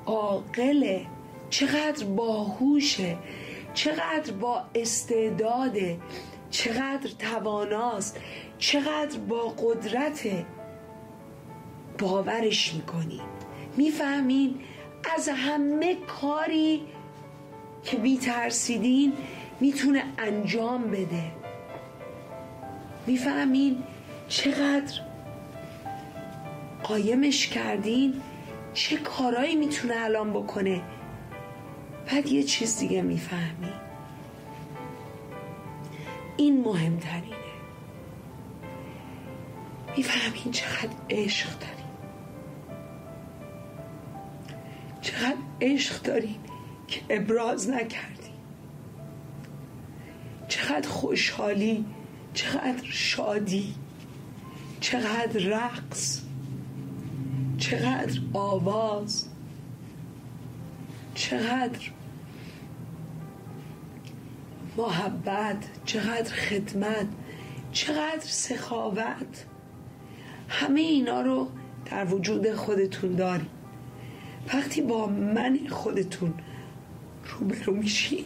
عاقله 0.06 1.06
چقدر 1.50 2.04
باهوشه 2.04 3.16
چقدر 3.74 4.32
با 4.32 4.62
استعداده. 4.74 5.98
چقدر 6.50 7.10
تواناست 7.18 8.20
چقدر 8.58 9.18
با 9.18 9.48
قدرت 9.48 10.28
باورش 11.98 12.74
می‌کنی. 12.74 13.20
می‌فهمین 13.76 14.60
از 15.16 15.28
همه 15.28 15.94
کاری 15.94 16.82
که 17.84 17.96
بیترسیدین 17.96 19.12
می‌تونه 19.60 20.04
انجام 20.18 20.90
بده. 20.90 21.32
می‌فهمین 23.06 23.82
چقدر 24.28 25.00
قایمش 26.82 27.48
کردین 27.48 28.20
چه 28.74 28.96
کارایی 28.96 29.56
می‌تونه 29.56 29.94
الان 29.96 30.32
بکنه. 30.32 30.82
بعد 32.06 32.26
یه 32.26 32.42
چیز 32.42 32.78
دیگه 32.78 33.02
می‌فهمی 33.02 33.72
این 36.36 36.60
مهمترینه. 36.60 37.36
می‌فهمین 39.96 40.52
چقدر 40.52 40.90
عشق 41.10 41.58
دارین 41.58 41.74
چقدر 45.02 45.36
عشق 45.60 46.02
دارین 46.02 46.36
که 46.88 47.00
ابراز 47.10 47.70
نکردین 47.70 48.34
چقدر 50.48 50.88
خوشحالی 50.88 51.84
چقدر 52.34 52.84
شادی 52.84 53.74
چقدر 54.80 55.40
رقص 55.40 56.20
چقدر 57.58 58.20
آواز 58.32 59.28
چقدر 61.14 61.90
محبت 64.76 65.84
چقدر 65.84 66.34
خدمت 66.34 67.06
چقدر 67.72 68.20
سخاوت. 68.20 69.44
همه 70.48 70.80
اینا 70.80 71.20
رو 71.20 71.48
در 71.90 72.14
وجود 72.14 72.54
خودتون 72.54 73.14
دارید 73.14 73.50
وقتی 74.54 74.80
با 74.80 75.06
من 75.06 75.58
خودتون 75.70 76.34
روبرو 77.24 77.74
میشین 77.74 78.24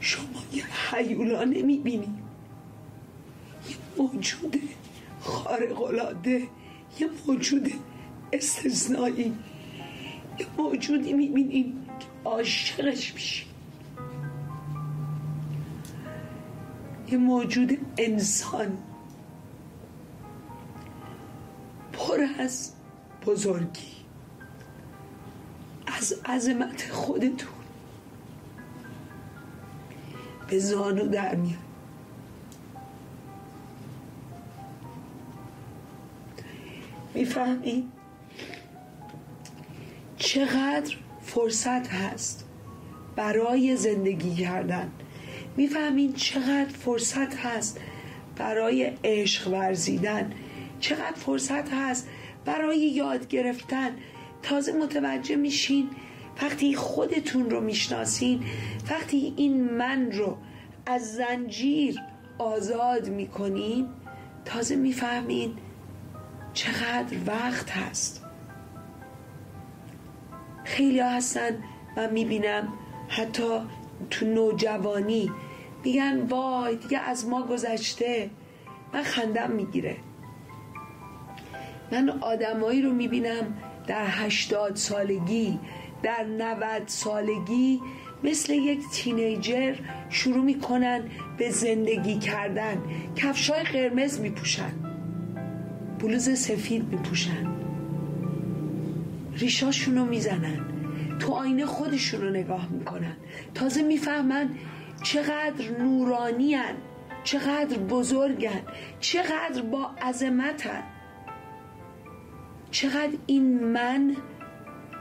شما 0.00 0.42
یه 0.52 0.64
حیولا 0.90 1.44
نمی‌بینید 1.44 2.22
یه 3.70 3.76
موجود 3.98 4.60
خارقلاده 5.20 6.48
یه 7.00 7.08
موجود 7.26 7.72
استثنایی. 8.32 9.32
یه 10.38 10.46
موجودی 10.58 11.12
می‌بینیم 11.12 11.86
که 12.00 12.06
عاشقش 12.24 13.14
میشیم 13.14 13.51
یه 17.12 17.18
موجود 17.18 17.78
انسان 17.98 18.78
پر 21.92 22.26
از 22.38 22.72
بزرگی 23.26 23.92
از 25.86 26.12
عظمت 26.26 26.90
خودتون 26.90 27.52
به 30.48 30.58
زانو 30.58 31.06
در 31.06 31.34
میاد. 31.34 31.58
می‌فهمی؟ 37.14 37.88
چقدر 40.16 40.96
فرصت 41.22 41.88
هست 41.88 42.44
برای 43.16 43.76
زندگی 43.76 44.34
کردن. 44.34 44.90
می‌فهمین 45.56 46.12
چقدر 46.12 46.68
فرصت 46.84 47.36
هست 47.36 47.80
برای 48.36 48.92
عشق 49.04 49.48
ورزیدن. 49.48 50.32
چقدر 50.80 51.16
فرصت 51.16 51.72
هست 51.72 52.08
برای 52.44 52.78
یاد 52.78 53.28
گرفتن. 53.28 53.90
تازه 54.42 54.72
متوجه 54.72 55.36
میشین 55.36 55.90
وقتی 56.42 56.74
خودتون 56.74 57.50
رو 57.50 57.60
می‌شناسین 57.60 58.42
وقتی 58.90 59.34
این 59.36 59.64
من 59.64 60.12
رو 60.12 60.36
از 60.86 61.14
زنجیر 61.14 61.98
آزاد 62.38 63.08
می‌کنین 63.08 63.88
تازه 64.44 64.76
می‌فهمین 64.76 65.54
چقدر 66.52 67.16
وقت 67.26 67.70
هست. 67.70 68.24
خیلی 70.64 71.00
هستن 71.00 71.62
من 71.96 72.12
می‌بینم 72.12 72.68
حتی 73.08 73.60
تو 74.10 74.26
نوجوانی. 74.26 75.30
میگن 75.84 76.20
وای 76.20 76.76
دیگه 76.76 76.98
از 76.98 77.28
ما 77.28 77.42
گذشته. 77.42 78.30
من 78.94 79.02
خندم 79.02 79.50
می‌گیره. 79.50 79.96
من 81.92 82.08
آدمایی 82.08 82.82
رو 82.82 82.92
می‌بینم 82.92 83.58
در 83.86 84.06
هشتاد 84.06 84.76
سالگی 84.76 85.58
در 86.02 86.24
نود 86.24 86.82
سالگی 86.86 87.80
مثل 88.24 88.52
یک 88.52 88.80
تینیجر 88.92 89.74
شروع 90.10 90.44
می‌کنن 90.44 91.02
به 91.38 91.50
زندگی 91.50 92.18
کردن. 92.18 92.82
کفشای 93.16 93.62
قرمز 93.62 94.20
میپوشن. 94.20 94.72
بلوز 95.98 96.38
سفید 96.38 96.88
میپوشن. 96.92 97.46
ریشاشون 99.36 99.98
رو 99.98 100.04
می‌زنن. 100.04 100.71
تو 101.22 101.32
آینه 101.32 101.66
خودشون 101.66 102.20
رو 102.20 102.30
نگاه 102.30 102.68
می‌کنن. 102.68 103.16
تازه 103.54 103.82
می‌فهمن 103.82 104.50
چقدر 105.02 105.78
نورانیان 105.78 106.74
چقدر 107.24 107.78
بزرگن 107.78 108.60
چقدر 109.00 109.62
با 109.62 109.90
عظمتن 110.02 110.82
چقدر 112.70 113.16
این 113.26 113.64
من 113.64 114.16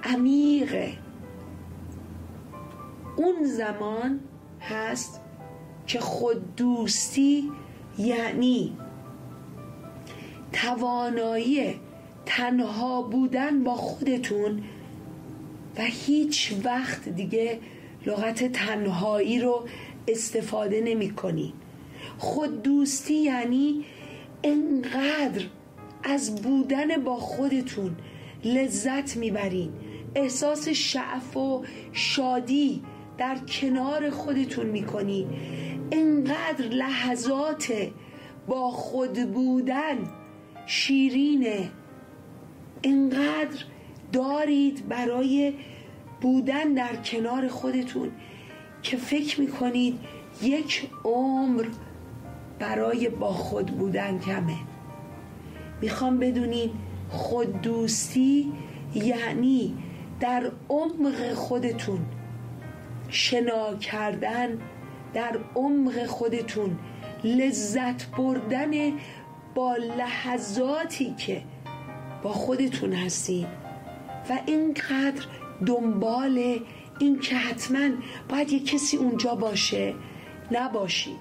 عمیقه. 0.03 0.93
اون 3.15 3.43
زمان 3.43 4.19
هست 4.61 5.21
که 5.87 5.99
خود 5.99 6.55
دوستی 6.55 7.51
یعنی 7.97 8.77
توانایی 10.53 11.79
تنها 12.25 13.01
بودن 13.01 13.63
با 13.63 13.75
خودتون 13.75 14.63
و 15.77 15.81
هیچ 15.81 16.53
وقت 16.63 17.09
دیگه 17.09 17.59
لغت 18.05 18.51
تنهایی 18.51 19.39
رو 19.39 19.67
استفاده 20.07 20.81
نمی 20.81 21.09
کنی. 21.09 21.53
خود 22.17 22.63
دوستی 22.63 23.13
یعنی 23.13 23.85
انقدر 24.43 25.45
از 26.03 26.35
بودن 26.41 27.03
با 27.03 27.15
خودتون 27.15 27.95
لذت 28.45 29.17
می‌برین. 29.17 29.71
احساس 30.15 30.69
شعف 30.69 31.37
و 31.37 31.63
شادی 31.93 32.83
در 33.17 33.37
کنار 33.37 34.09
خودتون 34.09 34.65
می‌کنین 34.65 35.27
انقدر 35.91 36.65
لحظات 36.65 37.73
با 38.47 38.71
خود 38.71 39.31
بودن 39.31 39.97
شیرینه. 40.65 41.69
انقدر 42.83 43.65
دارید 44.13 44.87
برای 44.87 45.53
بودن 46.21 46.73
در 46.73 46.95
کنار 46.95 47.47
خودتون 47.47 48.11
که 48.83 48.97
فکر 48.97 49.41
می‌کنید 49.41 49.99
یک 50.41 50.89
عمر 51.03 51.65
برای 52.59 53.09
با 53.09 53.33
خود 53.33 53.65
بودن 53.65 54.19
کمه. 54.19 54.57
می‌خوام 55.81 56.19
بدونین 56.19 56.71
خود 57.09 57.61
دوستی 57.61 58.51
یعنی 58.95 59.77
در 60.19 60.51
عمق 60.69 61.33
خودتون 61.33 62.05
شنا 63.09 63.75
کردن 63.75 64.57
در 65.13 65.39
عمق 65.55 66.05
خودتون 66.05 66.79
لذت 67.23 68.11
بردن 68.11 68.71
با 69.55 69.75
لحظاتی 69.75 71.13
که 71.17 71.43
با 72.23 72.33
خودتون 72.33 72.93
هستین 72.93 73.47
و 74.31 74.39
اینقدر 74.45 75.25
دنبال 75.65 76.59
این 76.99 77.19
که 77.19 77.35
حتما 77.35 77.89
باید 78.29 78.51
یه 78.51 78.59
کسی 78.59 78.97
اونجا 78.97 79.35
باشه. 79.35 79.93
نباشید. 80.51 81.19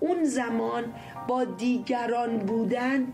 اون 0.00 0.24
زمان 0.24 0.84
با 1.28 1.44
دیگران 1.44 2.38
بودن 2.38 3.06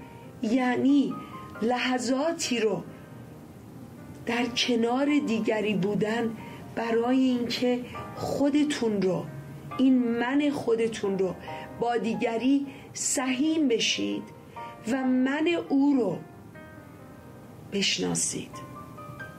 یعنی 0.42 1.14
لحظاتی 1.62 2.60
رو 2.60 2.82
در 4.26 4.46
کنار 4.46 5.18
دیگری 5.26 5.74
بودن 5.74 6.36
برای 6.74 7.18
اینکه 7.18 7.84
خودتون 8.16 9.02
رو 9.02 9.24
این 9.78 10.18
من 10.18 10.50
خودتون 10.50 11.18
رو 11.18 11.34
با 11.80 11.96
دیگری 11.96 12.66
سهیم 12.92 13.68
بشید 13.68 14.22
و 14.88 14.96
من 15.04 15.48
او 15.68 15.94
رو 16.00 16.18
بشناسید. 17.72 18.71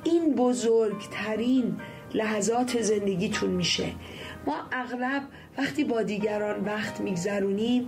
این 0.04 0.36
بزرگترین 0.36 1.78
لحظات 2.14 2.82
زندگیتون 2.82 3.50
میشه. 3.50 3.86
ما 4.48 4.56
اغلب 4.72 5.24
وقتی 5.58 5.84
با 5.84 6.04
دیگران 6.04 6.66
وقت 6.66 7.02
میگذرونیم 7.02 7.88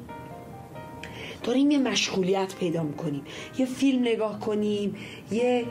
داریم 1.43 1.71
یه 1.71 1.80
مشغولیت 1.80 2.56
پیدا 2.56 2.84
می‌کنیم. 2.84 3.23
یه 3.58 3.65
فیلم 3.65 4.01
نگاه 4.01 4.39
کنیم 4.39 4.95
یه 5.32 5.65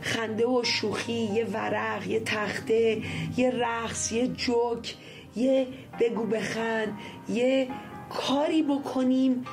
خنده 0.00 0.46
و 0.46 0.62
شوخی 0.64 1.12
یه 1.12 1.44
ورق 1.44 2.06
یه 2.06 2.20
تخته 2.20 3.02
یه 3.36 3.50
رقص 3.50 4.12
یه 4.12 4.26
جوک 4.28 4.94
یه 5.36 5.66
بگو 6.00 6.24
بخند 6.24 6.98
یه 7.28 7.68
کاری 8.10 8.62
بکنیم 8.62 9.44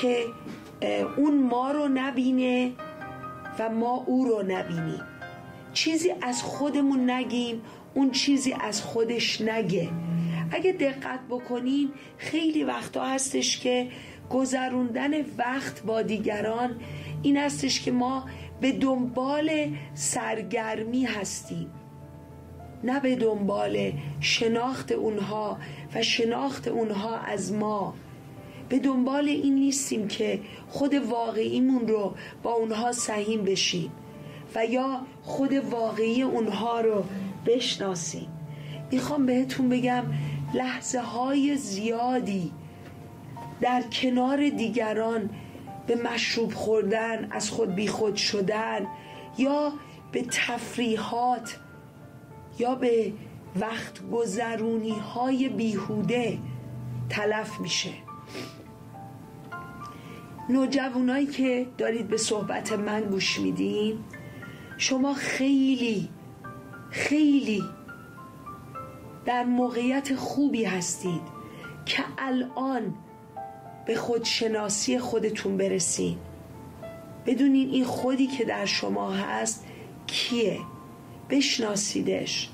که 0.00 0.24
اون 1.16 1.42
ما 1.42 1.70
رو 1.70 1.88
نبینه 1.88 2.72
و 3.58 3.68
ما 3.68 4.04
او 4.06 4.24
رو 4.24 4.42
نبینیم. 4.42 5.13
چیزی 5.74 6.12
از 6.22 6.42
خودمون 6.42 7.10
نگیم 7.10 7.62
اون 7.94 8.10
چیزی 8.10 8.54
از 8.60 8.82
خودش 8.82 9.40
نگه. 9.40 9.88
اگه 10.50 10.72
دقت 10.72 11.20
بکنین 11.30 11.90
خیلی 12.18 12.64
وقتا 12.64 13.04
هستش 13.04 13.58
که 13.58 13.88
گذروندن 14.30 15.10
وقت 15.38 15.82
با 15.82 16.02
دیگران 16.02 16.80
این 17.22 17.36
هستش 17.36 17.80
که 17.80 17.92
ما 17.92 18.24
به 18.60 18.72
دنبال 18.72 19.76
سرگرمی 19.94 21.04
هستیم. 21.04 21.70
نه 22.84 23.00
به 23.00 23.16
دنبال 23.16 23.92
شناخت 24.20 24.92
اونها 24.92 25.58
و 25.94 26.02
شناخت 26.02 26.68
اونها 26.68 27.18
از 27.18 27.52
ما. 27.52 27.94
به 28.68 28.78
دنبال 28.78 29.28
این 29.28 29.54
نیستیم 29.54 30.08
که 30.08 30.40
خود 30.68 30.94
واقعیمون 30.94 31.88
رو 31.88 32.14
با 32.42 32.52
اونها 32.52 32.92
سهیم 32.92 33.44
بشیم. 33.44 33.92
و 34.54 34.66
یا 34.66 35.00
خود 35.22 35.52
واقعی 35.52 36.22
اونها 36.22 36.80
رو 36.80 37.04
بشناسیم. 37.46 38.28
می‌خوام 38.90 39.26
بهتون 39.26 39.68
بگم 39.68 40.04
لحظه 40.54 41.00
های 41.00 41.56
زیادی 41.56 42.52
در 43.60 43.82
کنار 43.82 44.48
دیگران 44.48 45.30
به 45.86 45.96
مشروب 45.96 46.54
خوردن 46.54 47.28
از 47.30 47.50
خود 47.50 47.74
بیخود 47.74 48.16
شدن 48.16 48.86
یا 49.38 49.72
به 50.12 50.22
تفریحات 50.22 51.58
یا 52.58 52.74
به 52.74 53.12
وقت 53.60 54.10
گذرونی 54.12 54.98
های 54.98 55.48
بیهوده 55.48 56.38
تلف 57.10 57.60
میشه. 57.60 57.90
نوجوانایی 60.48 61.26
که 61.26 61.66
دارید 61.78 62.08
به 62.08 62.16
صحبت 62.16 62.72
من 62.72 63.00
گوش 63.00 63.40
میدین 63.40 63.98
شما 64.78 65.14
خیلی 65.14 66.08
خیلی 66.90 67.64
در 69.26 69.44
موقعیت 69.44 70.14
خوبی 70.14 70.64
هستید 70.64 71.22
که 71.86 72.04
الان 72.18 72.94
به 73.86 73.96
خودشناسی 73.96 74.98
خودتون 74.98 75.56
برسین 75.56 76.18
بدونین 77.26 77.70
این 77.70 77.84
خودی 77.84 78.26
که 78.26 78.44
در 78.44 78.66
شما 78.66 79.10
هست 79.10 79.66
کیه. 80.06 80.60
بشناسیدش 81.30 82.50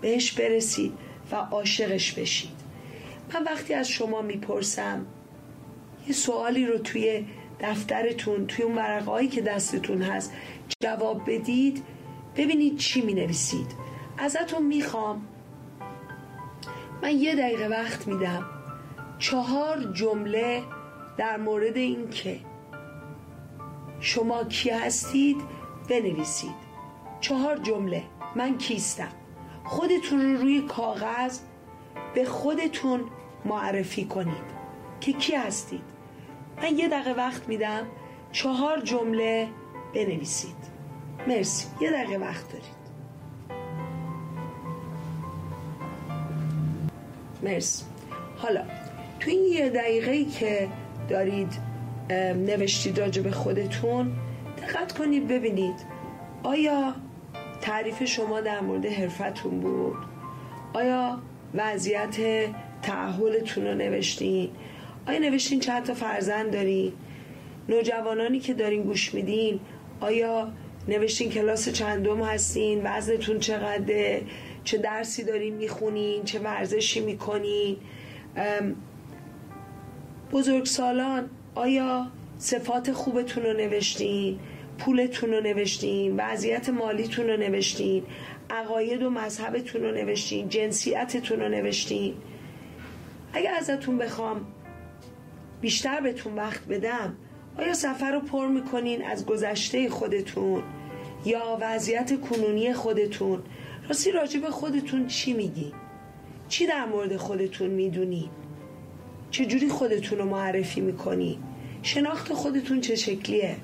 بهش 0.00 0.32
برسید 0.32 0.92
و 1.32 1.36
عاشقش 1.36 2.12
بشید. 2.12 2.62
من 3.34 3.44
وقتی 3.44 3.74
از 3.74 3.88
شما 3.88 4.22
می‌پرسم 4.22 5.06
یه 6.06 6.12
سوالی 6.14 6.66
رو 6.66 6.78
توی 6.78 7.26
دفترتون 7.62 8.46
توی 8.46 8.64
اون 8.64 8.74
ورقهایی 8.74 9.28
که 9.28 9.40
دستتون 9.40 10.02
هست 10.02 10.32
جواب 10.80 11.30
بدید. 11.30 11.84
ببینید 12.36 12.76
چی 12.76 13.00
می 13.00 13.14
نویسید 13.14 13.66
ازتون 14.18 14.66
می‌خوام. 14.66 15.26
من 17.02 17.10
یه 17.10 17.34
دقیقه 17.34 17.68
وقت 17.68 18.08
میدم. 18.08 18.44
چهار 19.18 19.92
جمله 19.92 20.62
در 21.16 21.36
مورد 21.36 21.76
این 21.76 22.10
که 22.10 22.40
شما 24.00 24.44
کی 24.44 24.70
هستید 24.70 25.36
بنویسید. 25.88 26.62
چهار 27.20 27.58
جمله. 27.58 28.02
من 28.36 28.58
کیستم؟ 28.58 29.08
خودتون 29.64 30.20
رو 30.20 30.40
روی 30.40 30.60
کاغذ 30.60 31.38
به 32.14 32.24
خودتون 32.24 33.00
معرفی 33.44 34.04
کنید 34.04 34.52
که 35.00 35.12
کی 35.12 35.34
هستید. 35.34 35.91
من 36.56 36.78
یه 36.78 36.88
دقیقه 36.88 37.12
وقت 37.12 37.48
میدم. 37.48 37.86
چهار 38.32 38.80
جمله 38.80 39.48
بنویسید. 39.94 40.56
مرسی. 41.28 41.66
یه 41.80 41.90
دقیقه 41.90 42.16
وقت 42.16 42.48
دارید. 42.48 42.82
مرسی. 47.42 47.84
حالا 48.36 48.64
تو 49.20 49.30
این 49.30 49.44
یه 49.44 49.70
دقیقه 49.70 50.24
که 50.24 50.68
دارید 51.08 51.52
نوشتید 52.46 53.00
راجع 53.00 53.22
به 53.22 53.30
خودتون 53.30 54.12
دقت 54.58 54.98
کنید 54.98 55.28
ببینید. 55.28 55.76
آیا 56.42 56.94
تعریف 57.60 58.04
شما 58.04 58.40
در 58.40 58.60
مورد 58.60 58.86
حرفتون 58.86 59.60
بود؟ 59.60 59.96
آیا 60.72 61.18
وضعیت 61.54 62.16
تعهلتون 62.82 63.66
رو 63.66 63.74
نوشتین؟ 63.74 64.50
آیا 65.06 65.18
نوشتین 65.18 65.60
چند 65.60 65.82
تا 65.82 65.94
فرزند 65.94 66.52
دارین 66.52 66.92
نوجوانانی 67.68 68.40
که 68.40 68.54
دارین 68.54 68.82
گوش 68.82 69.14
میدین 69.14 69.60
آیا 70.00 70.52
نوشتین 70.88 71.30
کلاس 71.30 71.68
چندم 71.68 72.22
هستین؟ 72.22 72.80
وزنتون 72.84 73.38
چقدره؟ 73.38 74.22
چه 74.64 74.78
درسی 74.78 75.24
دارین 75.24 75.54
می‌خونین؟ 75.54 76.24
چه 76.24 76.38
ورزشی 76.38 77.00
می‌کنین؟ 77.00 77.76
بزرگ 80.32 80.64
سالان 80.64 81.30
آیا 81.54 82.06
صفات 82.38 82.92
خوبتون 82.92 83.42
رو 83.44 83.52
نوشتین؟ 83.52 84.38
پولتون 84.78 85.30
رو 85.30 85.40
نوشتین؟ 85.40 86.14
وضعیت 86.16 86.68
مالیتون 86.68 87.26
رو 87.26 87.36
نوشتین؟ 87.36 88.02
عقاید 88.50 89.02
و 89.02 89.10
مذهبتون 89.10 89.82
رو 89.82 89.90
نوشتین؟ 89.90 90.48
جنسیتتون 90.48 91.40
رو 91.40 91.48
نوشتین؟ 91.48 92.14
اگر 93.32 93.54
ازتون 93.54 93.98
بخوام 93.98 94.46
بیشتر 95.62 96.00
بهتون 96.00 96.34
وقت 96.34 96.66
بدم 96.66 97.16
آیا 97.58 97.74
سفر 97.74 98.12
رو 98.12 98.20
پر 98.20 98.46
می‌کنین 98.46 99.04
از 99.04 99.26
گذشته 99.26 99.90
خودتون 99.90 100.62
یا 101.24 101.58
وضعیت 101.60 102.20
کنونی 102.20 102.74
خودتون 102.74 103.42
راستی 103.88 104.10
راجع 104.10 104.40
به 104.40 104.50
خودتون 104.50 105.06
چی 105.06 105.32
میگی؟ 105.32 105.72
چی 106.48 106.66
در 106.66 106.84
مورد 106.84 107.16
خودتون 107.16 107.70
می‌دونی؟ 107.70 108.30
چجوری 109.30 109.68
خودتون 109.68 110.18
رو 110.18 110.24
معرفی 110.24 110.80
می‌کنی؟ 110.80 111.38
شناخت 111.82 112.32
خودتون 112.32 112.80
چه 112.80 112.96
شکلیه؟ 112.96 113.56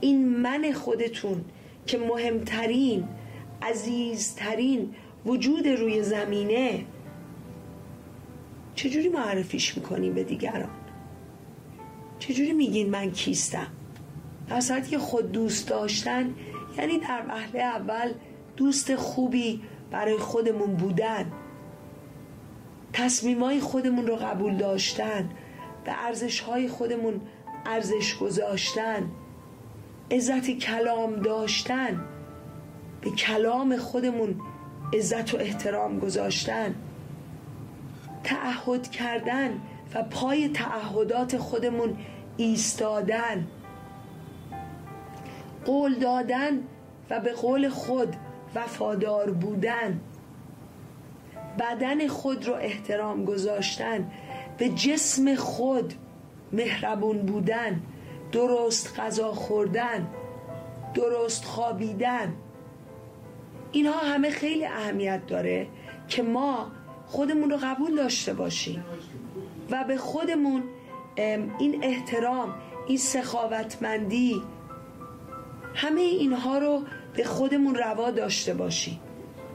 این 0.00 0.28
من 0.28 0.72
خودتون 0.72 1.44
که 1.86 1.98
مهمترین 1.98 3.08
عزیزترین 3.62 4.94
وجود 5.26 5.68
روی 5.68 6.02
زمینه 6.02 6.84
چجوری 8.76 9.08
معرفیش 9.08 9.76
می‌کنیم 9.76 10.14
به 10.14 10.24
دیگران؟ 10.24 10.70
چجوری 12.18 12.52
میگین 12.52 12.90
من 12.90 13.10
کیستم؟ 13.10 13.66
در 14.48 14.80
که 14.80 14.98
خود 14.98 15.32
دوست 15.32 15.68
داشتن 15.68 16.34
یعنی 16.78 16.98
در 16.98 17.22
محله 17.22 17.60
اول 17.60 18.12
دوست 18.56 18.96
خوبی 18.96 19.62
برای 19.90 20.18
خودمون 20.18 20.74
بودن. 20.74 21.32
تصمیمای 22.92 23.60
خودمون 23.60 24.06
رو 24.06 24.16
قبول 24.16 24.56
داشتن. 24.56 25.30
به 25.84 26.04
ارزش 26.04 26.40
های 26.40 26.68
خودمون 26.68 27.20
ارزش 27.66 28.16
گذاشتن. 28.16 29.10
عزت 30.10 30.50
کلام 30.50 31.16
داشتن. 31.16 32.04
به 33.00 33.10
کلام 33.10 33.76
خودمون 33.76 34.40
عزت 34.94 35.34
و 35.34 35.36
احترام 35.36 35.98
گذاشتن. 35.98 36.74
تعهد 38.26 38.90
کردن 38.90 39.60
و 39.94 40.02
پای 40.02 40.48
تعهدات 40.48 41.38
خودمون 41.38 41.96
ایستادن. 42.36 43.46
قول 45.64 45.94
دادن 45.94 46.62
و 47.10 47.20
به 47.20 47.32
قول 47.32 47.68
خود 47.68 48.16
وفادار 48.54 49.30
بودن. 49.30 50.00
بدن 51.58 52.08
خود 52.08 52.46
رو 52.46 52.54
احترام 52.54 53.24
گذاشتن. 53.24 54.10
به 54.58 54.68
جسم 54.68 55.34
خود 55.34 55.94
مهربون 56.52 57.18
بودن. 57.18 57.80
درست 58.32 59.00
غذا 59.00 59.32
خوردن. 59.32 60.06
درست 60.94 61.44
خوابیدن. 61.44 62.34
اینها 63.72 63.98
همه 63.98 64.30
خیلی 64.30 64.66
اهمیت 64.66 65.26
داره 65.26 65.66
که 66.08 66.22
ما 66.22 66.70
خودمون 67.06 67.50
رو 67.50 67.58
قبول 67.62 67.96
داشته 67.96 68.34
باشیم. 68.34 68.84
و 69.70 69.84
به 69.84 69.96
خودمون 69.96 70.62
این 71.58 71.84
احترام 71.84 72.54
این 72.88 72.98
سخاوتمندی 72.98 74.42
همه 75.74 76.00
اینها 76.00 76.58
رو 76.58 76.82
به 77.16 77.24
خودمون 77.24 77.74
روا 77.74 78.10
داشته 78.10 78.54
باشیم. 78.54 79.00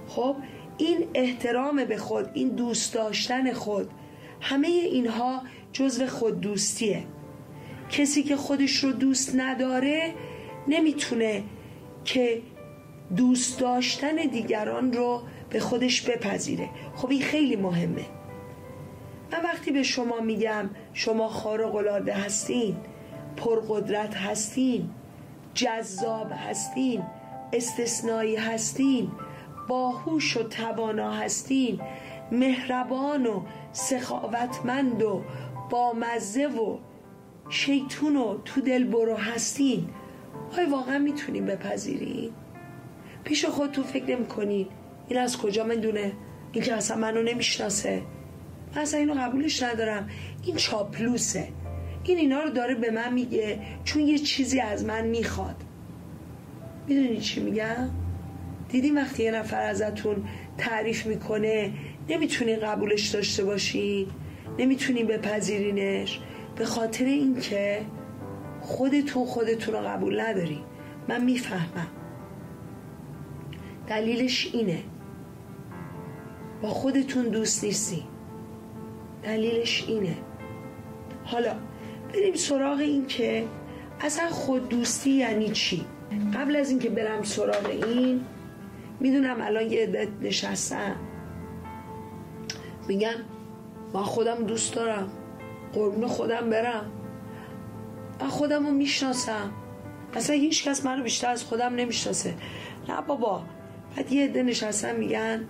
خب 0.07 0.35
این 0.77 1.07
احترام 1.13 1.85
به 1.85 1.97
خود 1.97 2.29
این 2.33 2.49
دوست 2.49 2.93
داشتن 2.93 3.53
خود 3.53 3.89
همه 4.41 4.67
اینها 4.67 5.41
جزو 5.73 6.07
خود 6.07 6.41
دوستیه. 6.41 7.03
کسی 7.89 8.23
که 8.23 8.35
خودش 8.35 8.75
رو 8.75 8.91
دوست 8.91 9.35
نداره 9.35 10.13
نمی‌تونه 10.67 11.43
که 12.05 12.41
دوست 13.15 13.59
داشتن 13.59 14.15
دیگران 14.15 14.93
رو 14.93 15.21
به 15.51 15.59
خودش 15.59 16.01
بپذیره. 16.01 16.69
خب 16.95 17.09
این 17.09 17.21
خیلی 17.21 17.55
مهمه. 17.55 18.05
من 19.31 19.43
وقتی 19.43 19.71
به 19.71 19.83
شما 19.83 20.19
میگم 20.19 20.69
شما 20.93 21.27
خارق 21.27 21.75
العاده 21.75 22.13
هستین 22.13 22.77
پرقدرت 23.37 24.15
هستین 24.15 24.89
جذاب 25.53 26.31
هستین 26.31 27.03
استثنایی 27.53 28.35
هستین 28.35 29.11
باهوش 29.67 30.37
و 30.37 30.43
توانا 30.43 31.11
هستین 31.11 31.81
مهربان 32.31 33.25
و 33.25 33.41
سخاوتمند 33.71 35.03
و 35.03 35.21
با 35.69 35.93
مزه 35.93 36.47
و 36.47 36.77
شیطون 37.49 38.15
و 38.15 38.37
تو 38.45 38.61
دل 38.61 38.83
برو 38.83 39.15
هستین 39.15 39.89
آیا 40.57 40.69
واقعا 40.69 40.99
می‌تونیم 40.99 41.45
بپذیرین؟ 41.45 42.31
پیش 43.23 43.45
خودتون 43.45 43.83
فکر 43.83 44.05
نمی 44.05 44.25
کنین 44.25 44.67
این 45.11 45.19
از 45.19 45.37
کجا 45.37 45.63
دونه؟ 45.63 46.11
این 46.51 46.63
که 46.63 46.73
اصلا 46.73 46.97
منو 46.97 47.21
نمی‌شناسه. 47.23 48.01
من 48.75 48.81
اصلا 48.81 48.99
اینو 48.99 49.13
قبولش 49.13 49.63
ندارم. 49.63 50.09
این 50.43 50.55
چاپلوسه. 50.55 51.47
این 52.03 52.17
اینا 52.17 52.39
رو 52.41 52.49
داره 52.49 52.75
به 52.75 52.91
من 52.91 53.13
میگه 53.13 53.59
چون 53.83 54.01
یه 54.01 54.17
چیزی 54.17 54.59
از 54.59 54.85
من 54.85 55.07
می‌خواد. 55.07 55.55
می‌دونی 56.87 57.17
چی 57.17 57.39
میگم؟ 57.39 57.89
دیدی 58.69 58.91
وقتی 58.91 59.23
یه 59.23 59.31
نفر 59.31 59.61
ازتون 59.61 60.23
تعریف 60.57 61.05
می‌کنه 61.05 61.71
نمی‌تونی 62.09 62.55
قبولش 62.55 63.07
داشته 63.07 63.43
باشی 63.43 64.07
نمی‌تونی 64.59 65.03
بپذیرینش 65.03 66.19
به 66.55 66.65
خاطر 66.65 67.05
اینکه 67.05 67.81
خودتون 68.61 69.25
خودتون 69.25 69.73
رو 69.73 69.79
قبول 69.79 70.21
نداری. 70.21 70.59
من 71.09 71.23
می‌فهمم. 71.23 71.87
دلیلش 73.87 74.49
اینه. 74.53 74.79
با 76.61 76.69
خودتون 76.69 77.25
دوست 77.25 77.63
نیستی. 77.63 78.03
دلیلش 79.23 79.85
اینه. 79.87 80.17
حالا 81.23 81.55
بریم 82.13 82.33
سراغ 82.33 82.79
این 82.79 83.05
که 83.05 83.45
اصلا 83.99 84.29
خود 84.29 84.69
دوستی 84.69 85.11
یعنی 85.11 85.49
چی؟ 85.49 85.85
قبل 86.33 86.55
از 86.55 86.69
اینکه 86.69 86.89
برم 86.89 87.23
سراغ 87.23 87.65
این 87.65 88.21
می‌دونم 88.99 89.41
الان 89.41 89.71
یه 89.71 89.83
عدت 89.83 90.07
نشستم 90.21 90.95
میگن 92.87 93.15
من 93.93 94.03
خودم 94.03 94.43
دوست 94.43 94.75
دارم. 94.75 95.09
قربون 95.73 96.07
خودم 96.07 96.49
برم. 96.49 96.91
من 98.21 98.27
خودم 98.27 98.65
رو 98.65 98.73
می‌شناسم. 98.73 99.51
اصلا 100.13 100.35
هیچ 100.35 100.67
کس 100.67 100.85
من 100.85 100.97
رو 100.97 101.03
بیشتر 101.03 101.29
از 101.29 101.43
خودم 101.43 101.75
نمی‌شناسه. 101.75 102.33
نه 102.89 103.01
بابا. 103.01 103.43
بعد 103.95 104.11
یه 104.11 104.23
عده 104.23 104.43
نشستن 104.43 104.95
میگن 104.95 105.47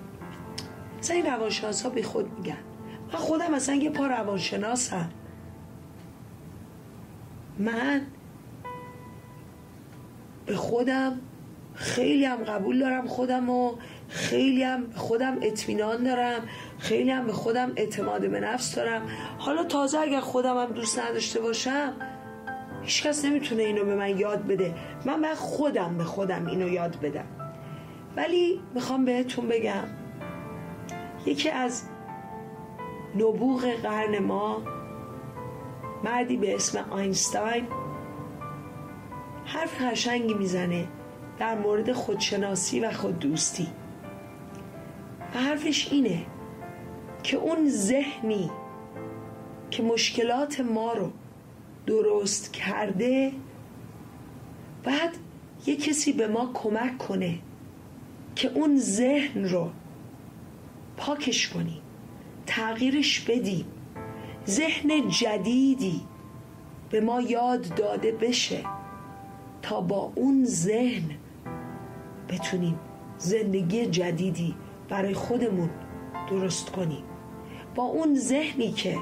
اصلا 1.01 1.15
این 1.15 1.25
روانشناس 1.25 1.83
ها 1.83 1.89
به 1.89 2.03
خود 2.03 2.31
میگن. 2.37 2.57
من 3.13 3.19
خودم 3.19 3.53
اصلا 3.53 3.75
یه 3.75 3.89
پا 3.89 4.07
روانشناسم. 4.07 5.09
من 7.59 8.01
به 10.45 10.55
خودم 10.55 11.19
خیلی 11.73 12.25
هم 12.25 12.43
قبول 12.43 12.79
دارم 12.79 13.07
خودم 13.07 13.49
و 13.49 13.75
خیلی 14.09 14.63
هم 14.63 14.83
به 14.83 14.95
خودم 14.95 15.37
اطمینان 15.41 16.03
دارم. 16.03 16.41
خیلی 16.79 17.11
هم 17.11 17.25
به 17.25 17.33
خودم 17.33 17.71
اعتماد 17.75 18.29
به 18.29 18.39
نفس 18.39 18.75
دارم. 18.75 19.01
حالا 19.37 19.63
تازه 19.63 19.99
اگر 19.99 20.19
خودم 20.19 20.57
هم 20.57 20.73
دوست 20.73 20.99
نداشته 20.99 21.39
باشم 21.39 21.93
هیچکس 22.81 23.25
نمی‌تونه 23.25 23.63
اینو 23.63 23.85
به 23.85 23.95
من 23.95 24.19
یاد 24.19 24.47
بده. 24.47 24.75
من 25.05 25.21
به 25.21 25.35
خودم 25.35 25.97
به 25.97 26.03
خودم 26.03 26.45
اینو 26.45 26.69
یاد 26.69 26.99
بدم. 26.99 27.25
ولی 28.15 28.59
می‌خوام 28.73 29.05
بهتون 29.05 29.47
بگم 29.47 30.00
یکی 31.25 31.49
از 31.49 31.83
نبوغ 33.15 33.65
قرن 33.65 34.19
ما 34.19 34.61
مردی 36.03 36.37
به 36.37 36.55
اسم 36.55 36.85
آینستاین 36.89 37.67
حرف 39.45 39.81
قشنگی 39.81 40.33
می‌زنه 40.33 40.87
در 41.39 41.57
مورد 41.57 41.91
خودشناسی 41.91 42.79
و 42.79 42.91
خوددوستی. 42.91 43.67
و 45.35 45.39
حرفش 45.39 45.91
اینه 45.91 46.25
که 47.23 47.37
اون 47.37 47.69
ذهنی 47.69 48.51
که 49.71 49.83
مشکلات 49.83 50.59
ما 50.59 50.93
رو 50.93 51.11
درست 51.85 52.53
کرده 52.53 53.31
بعد 54.83 55.17
یه 55.65 55.75
کسی 55.75 56.13
به 56.13 56.27
ما 56.27 56.51
کمک 56.53 56.97
کنه 56.97 57.39
که 58.35 58.51
اون 58.53 58.77
ذهن 58.77 59.43
رو 59.43 59.69
پاکش 61.01 61.49
کنیم 61.49 61.81
تغییرش 62.45 63.19
بدیم 63.19 63.65
ذهن 64.47 65.09
جدیدی 65.09 66.01
به 66.89 67.01
ما 67.01 67.21
یاد 67.21 67.75
داده 67.75 68.11
بشه 68.11 68.63
تا 69.61 69.81
با 69.81 70.11
اون 70.15 70.45
ذهن 70.45 71.09
بتونیم 72.29 72.79
زندگی 73.17 73.85
جدیدی 73.85 74.55
برای 74.89 75.13
خودمون 75.13 75.69
درست 76.29 76.69
کنیم. 76.69 77.03
با 77.75 77.83
اون 77.83 78.15
ذهنی 78.15 78.71
که 78.71 78.97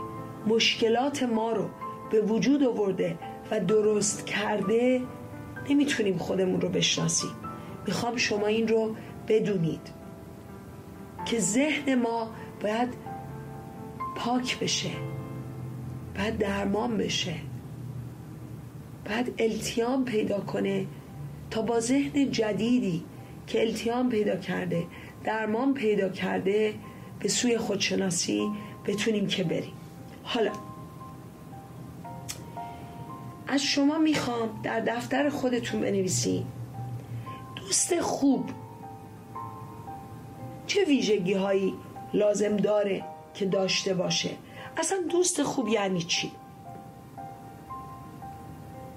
مشکلات 0.48 1.24
ما 1.24 1.52
رو 1.52 1.70
به 2.12 2.22
وجود 2.22 2.64
آورده 2.64 3.18
و 3.52 3.60
درست 3.60 4.26
کرده 4.26 5.02
نمی‌تونیم 5.70 6.18
خودمون 6.18 6.62
رو 6.62 6.70
بشناسیم. 6.70 7.36
می‌خوام 7.88 8.16
شما 8.16 8.48
این 8.48 8.68
رو 8.68 8.96
بدونید. 9.28 9.99
که 11.30 11.40
ذهن 11.40 11.96
ما 11.96 12.30
باید 12.62 12.90
پاک 14.16 14.60
بشه 14.60 14.90
باید 16.18 16.38
درمان 16.38 16.98
بشه 16.98 17.36
باید 19.06 19.34
التیام 19.40 20.06
پیدا 20.06 20.40
کنه 20.40 20.86
تا 21.52 21.62
با 21.62 21.80
ذهن 21.80 22.32
جدیدی 22.32 23.04
که 23.48 23.62
التیام 23.62 24.10
پیدا 24.10 24.36
کرده 24.36 24.84
درمان 25.24 25.74
پیدا 25.74 26.10
کرده 26.10 26.74
به 27.20 27.30
سوی 27.30 27.58
خودشناسی 27.58 28.50
بتونیم 28.86 29.28
که 29.28 29.44
بریم. 29.44 29.74
حالا 30.24 30.52
از 33.48 33.64
شما 33.64 33.98
می‌خوام 33.98 34.60
در 34.64 34.80
دفتر 34.80 35.30
خودتون 35.30 35.82
بنویسید 35.82 36.46
دوست 37.56 38.02
خوب 38.02 38.50
چه 40.70 40.86
ویژگی 40.86 41.34
هایی 41.34 41.74
لازم 42.14 42.58
داره 42.58 43.04
که 43.34 43.46
داشته 43.46 43.94
باشه 43.94 44.30
اصلا 44.78 44.98
دوست 45.10 45.44
خوب 45.44 45.68
یعنی 45.68 46.02
چی 46.02 46.32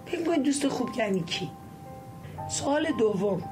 فکر 0.06 0.34
دوست 0.36 0.68
خوب 0.68 0.90
یعنی 0.96 1.20
کی 1.20 1.50
سوال 2.48 2.86
دوم 2.98 3.42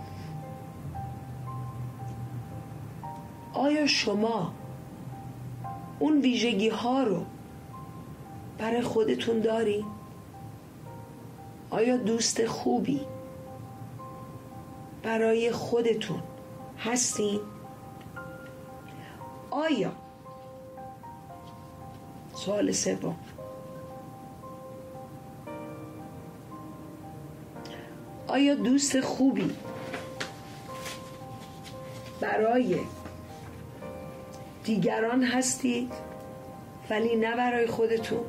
آیا 3.53 3.87
شما 3.87 4.53
اون 5.99 6.21
ویژگی 6.21 6.69
ها 6.69 7.03
رو 7.03 7.25
برای 8.59 8.83
خودتون 8.83 9.41
داری؟ 9.41 9.85
آیا 11.71 11.97
دوست 11.97 12.47
خوبی 12.47 13.01
برای 15.03 15.53
خودتون 15.53 16.23
هستین؟ 16.79 17.41
آیا؟ 19.61 19.93
سوال 22.35 22.73
سوم. 22.73 23.17
آیا 28.27 28.55
دوست 28.55 29.01
خوبی 29.01 29.57
برای 32.21 32.81
دیگران 34.65 35.25
هستید 35.25 35.93
ولی 36.91 37.17
نه 37.17 37.37
برای 37.37 37.67
خودتون؟ 37.67 38.25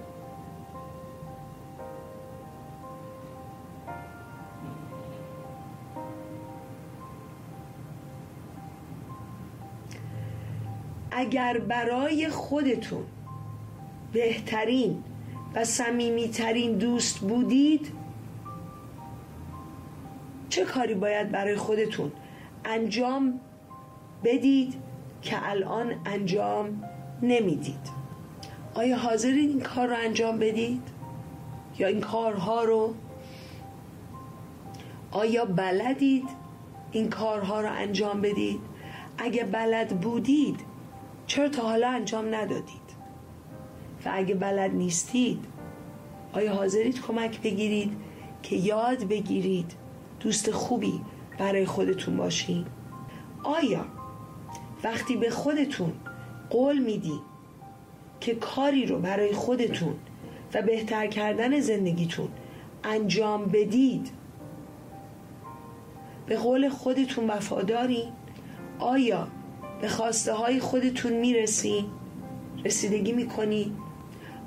اگر 11.21 11.57
برای 11.57 12.29
خودتون 12.29 13.03
بهترین 14.13 15.03
و 15.55 15.63
صمیمیترین 15.63 16.77
دوست 16.77 17.19
بودید 17.19 17.91
چه 20.49 20.65
کاری 20.65 20.93
باید 20.93 21.31
برای 21.31 21.55
خودتون 21.55 22.11
انجام 22.65 23.39
بدید 24.23 24.73
که 25.21 25.49
الان 25.49 25.95
انجام 26.05 26.83
نمی‌دید؟ 27.21 28.01
آیا 28.73 28.97
حاضرین 28.97 29.49
این 29.49 29.61
کار 29.61 29.87
رو 29.87 29.95
انجام 29.95 30.39
بدید؟ 30.39 30.83
یا 31.79 31.87
این 31.87 32.01
کارها 32.01 32.63
رو؟ 32.63 32.93
آیا 35.11 35.45
بلدید 35.45 36.29
این 36.91 37.09
کارها 37.09 37.61
رو 37.61 37.71
انجام 37.71 38.21
بدید؟ 38.21 38.59
اگه 39.17 39.43
بلد 39.43 40.01
بودید 40.01 40.70
چرا 41.31 41.49
تا 41.49 41.61
حالا 41.61 41.89
انجام 41.89 42.35
ندادید؟ 42.35 42.91
و 44.05 44.09
اگه 44.13 44.35
بلد 44.35 44.71
نیستید 44.71 45.45
آیا 46.33 46.53
حاضرید 46.53 47.01
کمک 47.01 47.41
بگیرید 47.41 47.97
که 48.43 48.55
یاد 48.55 49.03
بگیرید 49.03 49.73
دوست 50.19 50.51
خوبی 50.51 51.01
برای 51.37 51.65
خودتون 51.65 52.17
باشین؟ 52.17 52.65
آیا 53.43 53.85
وقتی 54.83 55.15
به 55.15 55.29
خودتون 55.29 55.93
قول 56.49 56.77
می‌دید 56.77 57.21
که 58.19 58.35
کاری 58.35 58.85
رو 58.85 58.99
برای 58.99 59.33
خودتون 59.33 59.95
و 60.53 60.61
بهتر 60.61 61.07
کردن 61.07 61.59
زندگیتون 61.59 62.29
انجام 62.83 63.45
بدید 63.45 64.11
به 66.25 66.37
قول 66.37 66.69
خودتون 66.69 67.27
وفادارین 67.27 68.11
آیا 68.79 69.27
به 69.81 69.87
خواسته 69.87 70.33
های 70.33 70.59
خودتون 70.59 71.13
می‌رسین 71.13 71.85
رسیدگی 72.65 73.11
می‌کنید 73.11 73.71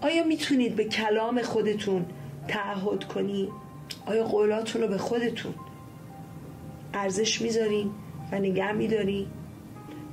آیا 0.01 0.25
می‌تونید 0.25 0.77
به 0.77 0.85
کلام 0.85 1.43
خودتون 1.43 2.07
تعهد 2.49 3.05
کنید 3.05 3.49
آیا 4.07 4.25
قولاتون 4.25 4.83
رو 4.83 4.89
به 4.89 4.99
خودتون 4.99 5.55
ارزش 6.95 7.41
می‌ذارین 7.41 7.91
و 8.33 8.39
نگه 8.39 8.73
میدارین 8.73 9.27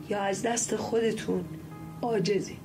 یا 0.09 0.19
از 0.19 0.43
دست 0.43 0.75
خودتون 0.75 1.45
عاجزین 2.01 2.57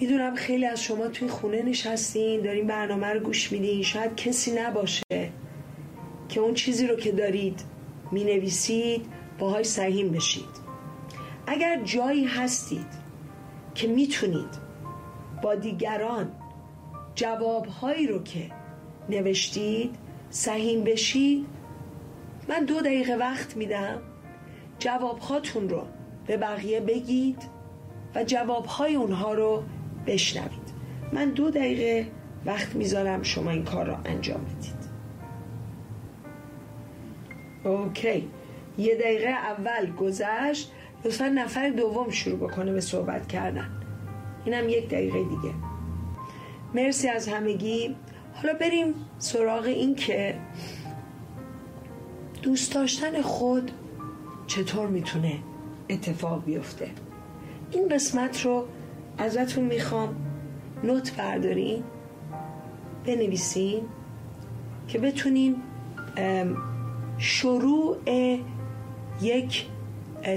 می‌دونم 0.00 0.34
خیلی 0.34 0.66
از 0.66 0.82
شما 0.82 1.08
توی 1.08 1.28
خونه 1.28 1.62
نشستین 1.62 2.40
دارین 2.40 2.66
برنامه 2.66 3.06
رو 3.06 3.20
گوش 3.20 3.52
میدین. 3.52 3.82
شاید 3.82 4.16
کسی 4.16 4.52
نباشه. 4.60 5.32
که 6.28 6.40
اون 6.40 6.54
چیزی 6.54 6.86
رو 6.86 6.96
که 6.96 7.12
دارید 7.12 7.64
می‌نویسید 8.10 9.06
باهاش 9.38 9.66
سهیم 9.66 10.10
بشید. 10.10 10.64
اگر 11.46 11.82
جایی 11.84 12.24
هستید 12.24 12.86
که 13.74 13.88
می‌تونید 13.88 14.64
با 15.42 15.54
دیگران 15.54 16.32
جوابهایی 17.14 18.06
رو 18.06 18.22
که 18.22 18.50
نوشتید 19.08 19.94
سهیم 20.30 20.84
بشید 20.84 21.46
من 22.48 22.64
دو 22.64 22.80
دقیقه 22.80 23.14
وقت 23.14 23.56
میدم. 23.56 23.98
جوابهاتون 24.78 25.68
رو 25.68 25.82
به 26.26 26.36
بقیه 26.36 26.80
بگید 26.80 27.42
و 28.14 28.24
جوابهای 28.24 28.94
اونها 28.94 29.34
رو 29.34 29.62
بشنوید. 30.06 30.74
من 31.12 31.30
دو 31.30 31.50
دقیقه 31.50 32.06
وقت 32.46 32.74
می‌ذارم 32.74 33.22
شما 33.22 33.50
این 33.50 33.64
کار 33.64 33.86
را 33.86 33.98
انجام 34.04 34.44
بدید. 34.44 34.73
اوکی. 37.64 38.28
یه 38.78 38.94
دقیقه 38.94 39.28
اول 39.28 39.92
گذشت 39.92 40.72
لطفا 41.04 41.28
نفر 41.28 41.70
دوم 41.70 42.10
شروع 42.10 42.38
بکنه 42.38 42.72
به 42.72 42.80
صحبت 42.80 43.28
کردن. 43.28 43.70
اینم 44.44 44.68
یک 44.68 44.88
دقیقه 44.88 45.18
دیگه. 45.18 45.54
مرسی 46.74 47.08
از 47.08 47.28
همگی. 47.28 47.96
حالا 48.34 48.54
بریم 48.54 48.94
سراغ 49.18 49.64
این 49.64 49.94
که 49.94 50.38
دوست 52.42 52.74
داشتن 52.74 53.22
خود 53.22 53.70
چطور 54.46 54.86
می‌تونه 54.86 55.38
اتفاق 55.90 56.44
بیفته. 56.44 56.90
این 57.70 57.88
قسمت 57.88 58.44
رو 58.44 58.66
ازتون 59.18 59.64
می‌خوام 59.64 60.16
نوت 60.84 61.16
بردارین 61.16 61.84
بنویسین 63.06 63.82
که 64.88 64.98
بتونین 64.98 65.56
شروع 67.18 67.96
یک 69.22 69.66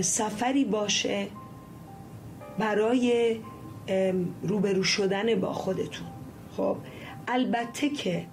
سفری 0.01 0.65
باشه 0.65 1.27
برای 2.59 3.35
روبرو 4.43 4.83
شدن 4.83 5.35
با 5.35 5.53
خودتون. 5.53 6.07
خب 6.57 6.77
البته 7.27 7.89
که 7.89 8.25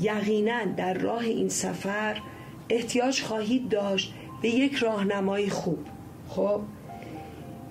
یقینا 0.00 0.64
در 0.76 0.94
راه 0.94 1.22
این 1.22 1.48
سفر 1.48 2.20
احتیاج 2.68 3.22
خواهید 3.22 3.68
داشت 3.68 4.14
به 4.42 4.48
یک 4.48 4.74
راهنمای 4.74 5.50
خوب. 5.50 5.78
خب 6.28 6.60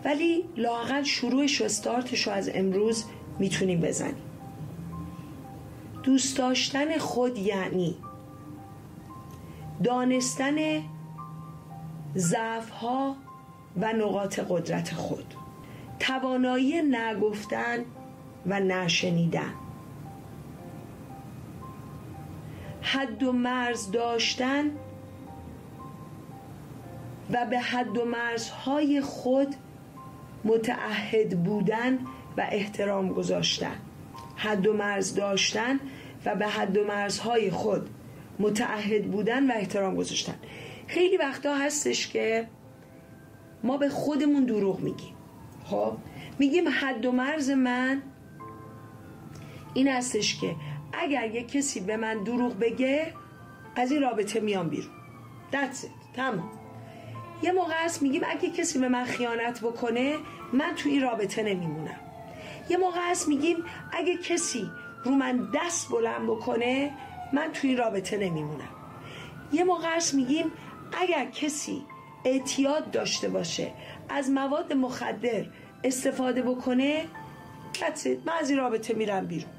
ولی 0.06 0.44
لاقل 0.58 1.04
شروعش 1.04 1.62
و 1.62 1.66
استارتش 1.66 2.28
رو 2.28 2.34
از 2.34 2.50
امروز 2.54 3.06
می‌تونیم 3.40 3.80
بزنیم. 3.80 4.24
دوست 6.04 6.38
داشتن 6.38 6.98
خود 6.98 7.38
یعنی 7.38 7.96
دانستن 9.84 10.56
ضعف 12.18 12.70
ها 12.70 13.16
و 13.78 13.94
نقاط 13.94 14.40
قدرت 14.50 14.94
خود. 14.94 15.34
توانایی 16.00 16.82
نگفتن 16.82 17.78
و 18.46 18.60
نشنیدن. 18.60 19.54
حد 22.82 23.24
و 23.24 23.32
مرز 23.32 23.92
داشتن 23.92 24.66
و 27.32 27.46
به 27.46 27.60
حد 27.60 27.98
و 27.98 28.06
مرزهای 28.06 29.02
خود 29.02 29.56
متعهد 30.46 31.44
بودن 31.44 32.00
و 32.38 32.48
احترام 32.52 33.10
گذاشتن. 33.10 33.76
حد 34.36 34.68
و 34.68 34.74
مرز 34.74 35.16
داشتن 35.16 35.80
و 36.26 36.36
به 36.36 36.48
حد 36.48 36.78
و 36.78 36.84
مرزهای 36.86 37.52
خود 37.52 37.90
متعهد 38.40 39.12
بودن 39.12 39.52
و 39.52 39.54
احترام 39.56 39.96
گذاشتن. 39.96 40.36
خیلی 40.88 41.18
وقتا 41.18 41.56
هستش 41.56 42.08
که 42.08 42.48
ما 43.64 43.78
به 43.78 43.90
خودمون 43.90 44.46
دروغ 44.46 44.80
میگیم. 44.80 45.14
خب؟ 45.66 45.98
میگیم 46.40 46.70
حد 46.70 47.06
و 47.06 47.12
مرز 47.12 47.50
من 47.50 48.02
این 49.74 49.88
هستش 49.88 50.40
که 50.40 50.56
اگر 50.94 51.36
یه 51.36 51.44
کسی 51.44 51.80
به 51.80 51.98
من 51.98 52.24
دروغ 52.24 52.60
بگه 52.60 53.14
از 53.76 53.92
این 53.92 54.02
رابطه 54.02 54.40
میام 54.40 54.70
بیرون. 54.70 54.92
That's 55.52 55.84
it. 55.84 56.16
تمام. 56.16 56.52
یه 57.44 57.52
موقع 57.52 57.74
هست 57.86 58.02
میگیم 58.02 58.22
اگه 58.30 58.50
کسی 58.50 58.80
به 58.80 58.90
من 58.90 59.04
خیانت 59.04 59.62
بکنه 59.62 60.16
من 60.54 60.76
تو 60.76 60.90
این 60.90 61.02
رابطه 61.02 61.44
نمیمونم. 61.44 62.00
یه 62.70 62.78
موقع 62.78 63.00
هست 63.12 63.28
میگیم 63.28 63.58
اگه 63.92 64.18
کسی 64.18 64.72
رو 65.04 65.12
من 65.12 65.50
دست 65.56 65.90
بلند 65.90 66.28
بکنه 66.28 66.92
من 67.34 67.52
تو 67.54 67.68
این 67.68 67.78
رابطه 67.78 68.18
نمیمونم. 68.18 68.70
یه 69.52 69.64
موقع 69.64 69.88
میگیم 70.14 70.52
اگر 71.02 71.26
کسی 71.26 71.84
اعتیاد 72.26 72.92
داشته 72.92 73.30
باشه 73.30 73.72
از 74.10 74.30
مواد 74.30 74.74
مخدر 74.74 75.46
استفاده 75.84 76.42
بکنه 76.42 77.06
من 78.26 78.34
از 78.40 78.50
این 78.50 78.60
رابطه 78.60 78.94
میرم 78.94 79.26
بیرون. 79.26 79.52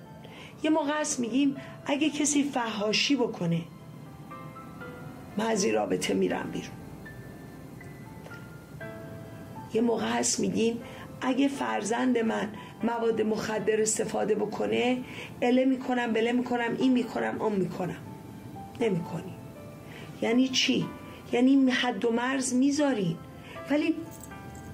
یه 0.63 0.71
موقع 0.71 1.05
میگیم 1.21 1.57
اگه 1.87 2.11
کسی 2.11 2.43
فهاشی 2.43 3.17
بکنه 3.17 3.61
من 5.37 5.47
از 5.47 5.65
این 5.65 5.75
رابطه 5.75 6.15
میرم 6.15 6.51
بیرون. 6.51 6.77
یه 9.75 9.81
موقع 9.81 10.09
هست 10.09 10.41
میگین 10.41 10.81
اگه 11.21 11.49
فرزند 11.49 12.19
من 12.19 12.49
مواد 12.83 13.23
مخدر 13.23 13.81
استفاده 13.81 14.35
بکنه 14.35 14.99
اله 15.43 15.65
می‌کنم 15.65 16.13
بله 16.13 16.33
می‌کنم 16.33 16.77
این 16.79 16.93
می‌کنم 16.93 17.43
اون 17.43 17.53
می‌کنم. 17.53 17.97
نمی‌کنی. 18.81 19.35
یعنی 20.23 20.49
چی؟ 20.49 20.87
یعنی 21.33 21.71
حد 21.71 22.05
و 22.05 22.13
مرز 22.13 22.55
می‌ذارین. 22.55 23.17
ولی 23.71 23.95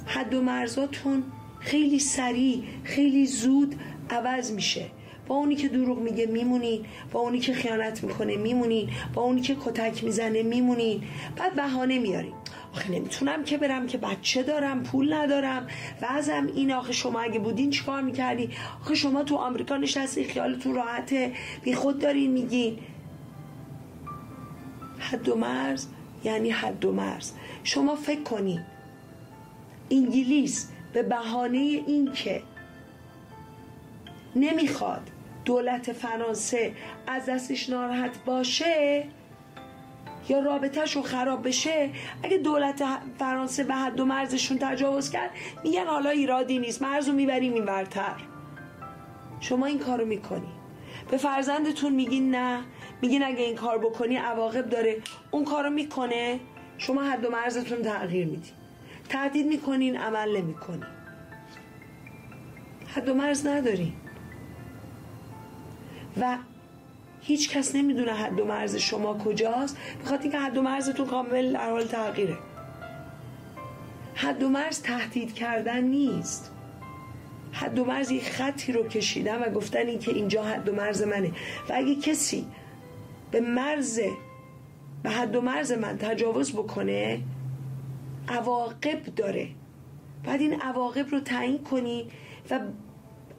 حد 0.07 0.35
و 0.35 0.43
مرزاتون 0.43 1.23
خیلی 1.61 1.99
سریع 1.99 2.63
خیلی 2.85 3.27
زود 3.27 3.75
عوض 4.11 4.53
میشه. 4.53 4.87
با 5.29 5.35
اونی 5.35 5.57
که 5.57 5.69
دروغ 5.69 5.99
میگه 5.99 6.27
میمونین 6.27 6.85
با 7.13 7.21
اونی 7.21 7.39
که 7.39 7.53
خیانت 7.53 8.05
می‌کنه 8.05 8.37
میمونین 8.37 8.91
با 9.15 9.23
اونی 9.23 9.41
که 9.41 9.57
کتک 9.65 10.05
می‌زنه 10.05 10.43
میمونین. 10.43 11.03
بعد 11.37 11.55
بهانه 11.55 11.99
میارین. 11.99 12.33
آخه 12.75 12.91
نمی‌تونم 12.91 13.45
که 13.45 13.59
برم 13.59 13.87
که 13.87 13.99
بچه 13.99 14.43
دارم 14.43 14.83
پول 14.83 15.13
ندارم. 15.13 15.67
وضعم 16.03 16.47
این 16.47 16.73
آخه 16.73 16.93
شما 16.93 17.21
اگه 17.21 17.39
بودین 17.39 17.71
چیکار 17.71 18.03
می‌کردی؟ 18.03 18.51
آخه 18.81 18.95
شما 18.95 19.23
تو 19.25 19.37
آمریکا 19.37 19.77
نشستی 19.77 20.25
خیالتون 20.25 20.75
راحته. 20.75 21.33
بی 21.63 21.75
خود 21.75 21.99
دارین 21.99 22.31
میگین. 22.31 22.79
حد 24.99 25.29
و 25.29 25.37
مرز 25.37 25.87
یعنی 26.25 26.51
حد 26.51 26.85
و 26.85 26.93
مرز. 26.93 27.33
شما 27.65 27.97
فکر 27.97 28.23
کنید 28.23 28.61
انگلیس 29.91 30.71
به 30.93 31.03
بهانه 31.03 31.59
این 31.59 32.13
که 32.13 32.43
نمی‌خواد 34.37 35.11
دولت 35.45 35.93
فرانسه 35.93 36.73
از 37.07 37.27
دستش 37.27 37.71
ناراحت 37.71 38.25
باشه 38.25 39.05
یا 40.29 40.41
رابطهشون 40.41 41.03
خراب 41.03 41.47
بشه 41.49 41.91
اگه 42.23 42.39
دولت 42.39 42.85
فرانسه 43.19 43.65
به 43.65 43.75
حد 43.75 44.01
و 44.01 44.05
مرزشون 44.05 44.59
تجاوز 44.59 45.11
کرد 45.11 45.31
میگن 45.65 45.87
حالا 45.87 46.11
ایرادی 46.11 46.59
نیست 46.59 46.83
مرز 46.83 47.09
رو 47.09 47.15
می‌بریم 47.15 47.55
این 47.55 47.65
ورتر. 47.65 48.17
شما 49.41 49.67
این 49.67 49.79
کارو 49.79 50.07
می‌کنی. 50.07 50.49
به 51.11 51.17
فرزندتون 51.17 51.93
میگین 51.93 52.35
نه. 52.35 52.61
میگین 53.03 53.23
اگه 53.23 53.43
این 53.43 53.55
کار 53.55 53.79
بکنی 53.79 54.17
عواقب 54.17 54.69
داره. 54.69 54.97
اون 55.31 55.45
کارو 55.45 55.71
می‌کنه. 55.71 56.41
شما 56.79 57.03
حد 57.03 57.25
و 57.25 57.31
مرزتون 57.31 57.83
تغییر 57.83 58.27
میدین 58.27 58.53
تهدید 59.09 59.47
می‌کنین 59.47 59.97
عمل 59.97 60.37
نمی‌کنین. 60.37 60.85
حد 62.97 63.09
و 63.09 63.15
مرز 63.15 63.47
ندارین. 63.47 63.93
و 66.21 66.39
هیچ 67.27 67.51
کس 67.51 67.75
نمی‌دونه 67.75 68.13
حد 68.13 68.41
و 68.41 68.45
مرز 68.45 68.77
شما 68.77 69.15
کجاست. 69.15 69.77
بخاطر 70.05 70.23
اینکه 70.23 70.39
حد 70.39 70.57
و 70.57 70.63
مرزتون 70.63 71.07
کامل 71.07 71.53
در 71.53 71.71
حال 71.71 71.85
تغییره. 71.85 72.37
حد 74.15 74.43
و 74.43 74.49
مرز 74.49 74.83
تهدید 74.83 75.35
کردن 75.35 75.85
نیست. 75.85 76.51
حد 77.53 77.79
و 77.79 77.85
مرز 77.85 78.11
یک 78.11 78.31
خطی 78.31 78.73
رو 78.73 78.89
کشیدن 78.89 79.43
و 79.43 79.51
گفتن 79.51 79.87
این 79.87 79.99
که 79.99 80.11
اینجا 80.11 80.43
حد 80.43 80.69
و 80.69 80.75
مرز 80.75 81.03
منه. 81.03 81.29
و 81.69 81.73
اگه 81.75 81.95
کسی 81.95 82.47
به 83.31 83.41
مرز 83.41 84.01
به 85.03 85.11
حد 85.11 85.37
و 85.37 85.41
مرز 85.41 85.73
من 85.73 85.99
تجاوز 85.99 86.53
بکنه 86.53 87.21
عواقب 88.29 89.05
داره. 89.17 89.49
بعد 90.25 90.41
این 90.41 90.61
عواقب 90.61 91.09
رو 91.09 91.21
تعیین 91.21 91.59
کنی 91.59 92.07
و 92.51 92.61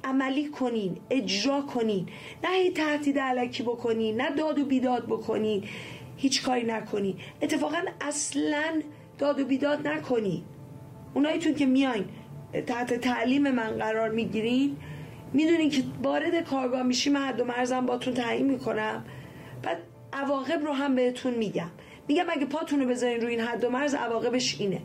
عملی 0.05 0.47
کنین 0.49 0.97
اجرا 1.09 1.61
کنین. 1.61 2.09
نه 2.43 2.49
هی 2.49 2.71
تهدید 2.71 3.19
علکی 3.19 3.63
بکنین 3.63 4.21
نه 4.21 4.29
داد 4.29 4.59
و 4.59 4.65
بیداد 4.65 5.05
بکنین. 5.05 5.63
هیچ 6.17 6.43
کاری 6.43 6.63
نکنین. 6.63 7.15
اتفاقا 7.41 7.77
اصلا 8.01 8.81
داد 9.17 9.39
و 9.39 9.45
بیداد 9.45 9.87
نکنین. 9.87 10.43
اوناییتون 11.13 11.53
که 11.53 11.65
میاین 11.65 12.05
تحت 12.67 12.93
تعلیم 12.93 13.51
من 13.51 13.69
قرار 13.77 14.09
می‌گیرین 14.09 14.77
می‌دونین 15.33 15.69
که 15.69 15.83
وارد 16.03 16.43
کارگاه 16.43 16.83
میشی 16.83 17.09
من 17.09 17.21
حد 17.21 17.39
و 17.39 17.45
مرزم 17.45 17.85
باتون 17.85 18.13
تعیین 18.13 18.51
می‌کنم. 18.51 19.05
بعد 19.63 19.77
عواقب 20.13 20.65
رو 20.65 20.73
هم 20.73 20.95
بهتون 20.95 21.33
میگم. 21.33 21.69
میگم 22.07 22.25
اگه 22.29 22.45
پاتون 22.45 22.79
رو 22.79 22.87
بذارین 22.87 23.21
روی 23.21 23.31
این 23.31 23.39
حد 23.39 23.63
و 23.63 23.69
مرز 23.69 23.95
عواقبش 23.95 24.61
اینه. 24.61 24.81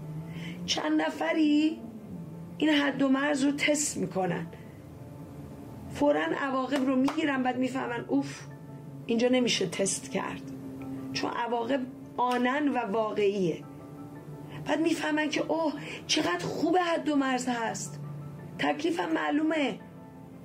چند 0.66 1.00
نفری 1.00 1.78
این 2.58 2.70
حد 2.70 3.02
و 3.02 3.08
مرز 3.08 3.44
رو 3.44 3.52
تست 3.52 3.96
می‌کنن. 3.96 4.46
فورا 5.94 6.20
عواقب 6.20 6.86
رو 6.86 6.96
می‌گیرن 6.96 7.42
بعد 7.42 7.58
می‌فهمن 7.58 8.04
اوف 8.08 8.40
اینجا 9.06 9.28
نمیشه 9.28 9.66
تست 9.66 10.10
کرد. 10.10 10.42
چون 11.12 11.30
عواقب 11.30 11.80
آنن 12.16 12.68
و 12.68 12.78
واقعیه. 12.78 13.64
بعد 14.66 14.80
می‌فهمن 14.80 15.28
که 15.28 15.40
اوه 15.40 15.72
چقدر 16.06 16.44
خوب 16.44 16.76
حد 16.76 17.08
و 17.08 17.16
مرز 17.16 17.48
هست. 17.48 18.00
تکلیفم 18.58 19.12
معلومه. 19.12 19.78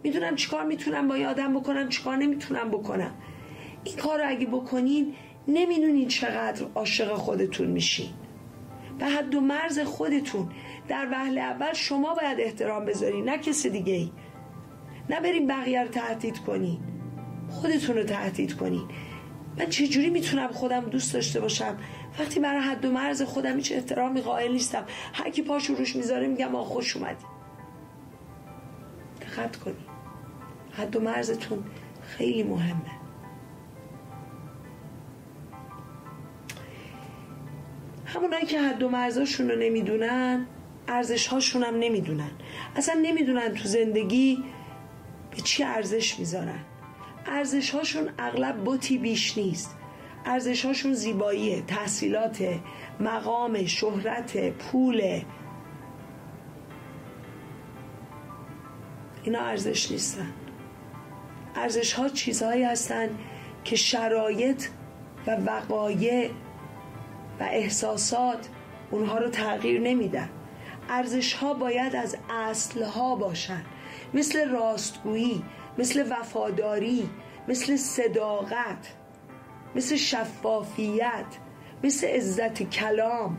می‌دونم 0.04 0.36
چیکار 0.36 0.64
می‌تونم 0.66 1.08
با 1.08 1.18
یادم 1.18 1.60
بکنم 1.60 1.89
چیکار 1.89 2.16
نمی‌تونم 2.16 2.70
بکنم. 2.70 3.14
این 3.84 3.96
کار 3.96 4.20
رو 4.20 4.30
اگه 4.30 4.46
بکنین 4.46 5.14
نمی‌دونین 5.48 6.08
چقدر 6.08 6.66
عاشق 6.76 7.14
خودتون 7.14 7.68
میشین. 7.68 8.10
به 9.00 9.06
حد 9.06 9.36
و 9.36 9.41
مرز 9.41 9.80
خودتون. 9.80 10.50
در 10.88 11.08
وهله 11.12 11.41
اول 11.41 11.74
شما 11.74 12.16
باید 12.16 12.39
احترام 12.39 12.86
بذارین 12.86 13.30
نه 13.30 13.38
کسی 13.38 13.70
دیگه 13.70 13.93
ای 13.93 14.12
نه 15.10 15.20
بریم 15.20 15.47
بقیه 15.47 15.82
رو 15.82 15.88
تهدید 15.88 16.39
کنین 16.39 16.80
خودتون 17.49 17.95
رو 17.95 18.03
تهدید 18.03 18.56
کنین 18.56 18.88
من 19.60 19.66
چجوری 19.66 20.10
می‌تونم 20.10 20.47
خودم 20.47 20.82
دوست 20.82 21.14
داشته 21.14 21.39
باشم؟ 21.39 21.78
وقتی 22.20 22.39
برای 22.39 22.62
حد 22.62 22.86
و 22.86 22.91
مرز 22.91 23.22
خودم 23.22 23.56
هیچ 23.56 23.72
احترامی 23.72 24.22
قائل 24.22 24.51
نیستم. 24.51 24.84
هر 25.14 25.30
کی 25.30 25.41
پاشو 25.41 25.76
روش 25.76 25.95
می‌ذاره 25.95 26.28
میگم 26.28 26.56
آ 26.56 26.64
خوش 26.64 26.97
اومدی. 26.97 27.26
دقت 29.22 29.58
کنین 29.58 29.76
حد 30.72 30.95
و 30.95 30.99
مرزتون 30.99 31.64
خیلی 32.01 32.43
مهمه. 32.43 32.91
همونایی 38.06 38.45
که 38.45 38.62
حد 38.62 38.84
و 38.84 38.89
مرزاشون 38.89 39.49
رو 39.49 39.60
نمی‌دونن 39.60 40.45
ارزش 40.88 41.28
هاشون 41.28 41.64
هم 41.64 41.76
نمی‌دونن. 41.80 42.32
اصلا 42.76 42.99
نمی‌دونن 43.01 43.53
تو 43.53 43.68
زندگی 43.68 44.43
به 45.36 45.42
چی 45.42 45.64
ارزش 45.64 46.20
می‌ذارن؟ 46.20 46.60
ارزش 47.26 47.70
هاشون 47.70 48.10
اغلب 48.20 48.64
بوتی 48.64 48.98
بیش 48.98 49.38
نیست. 49.38 49.76
ارزش 50.26 50.66
هاشون 50.66 50.94
زیبایی 50.94 51.62
تحصیلات 51.62 52.60
مقام 53.00 53.66
شهرت 53.66 54.52
پول 54.52 55.22
اینا 59.24 59.40
ارزش 59.40 59.92
نیستن. 59.92 60.34
ارزش 61.56 61.94
ها 61.94 62.10
چیزهایی 62.10 62.64
هستن 62.64 63.10
که 63.64 63.76
شرایط 63.76 64.68
و 65.28 65.36
وقایع 65.36 66.30
و 67.40 67.44
احساسات 67.44 68.50
اونها 68.92 69.18
رو 69.18 69.30
تغییر 69.30 69.82
نمیدن. 69.82 70.30
ارزش 70.90 71.34
ها 71.34 71.54
باید 71.54 71.96
از 71.96 72.18
اصل 72.30 72.84
ها 72.84 73.16
باشن. 73.16 73.62
مثل 74.16 74.49
راستگویی 74.49 75.43
مثل 75.78 76.11
وفاداری 76.11 77.09
مثل 77.47 77.76
صداقت 77.76 78.93
مثل 79.76 79.95
شفافیت 79.95 81.26
مثل 81.84 82.07
عزت 82.07 82.63
کلام. 82.63 83.38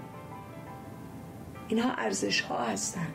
اینها 1.69 1.93
ارزش 1.93 2.41
ها 2.41 2.65
هستن. 2.65 3.15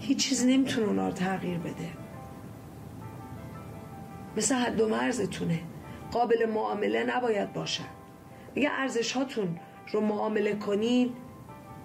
هیچ 0.00 0.28
چیز 0.28 0.46
نمی‌تونه 0.46 0.86
اونا 0.86 1.06
رو 1.06 1.14
تغییر 1.14 1.58
بده. 1.58 1.90
مثل 4.36 4.54
حد 4.54 4.80
و 4.80 4.88
مرزتونه. 4.88 5.60
قابل 6.12 6.46
معامله 6.46 7.04
نباید 7.04 7.52
باشن. 7.52 7.88
میگه 8.54 8.70
ارزش 8.70 9.12
هاتون 9.12 9.58
رو 9.92 10.00
معامله 10.00 10.54
کنین 10.54 11.12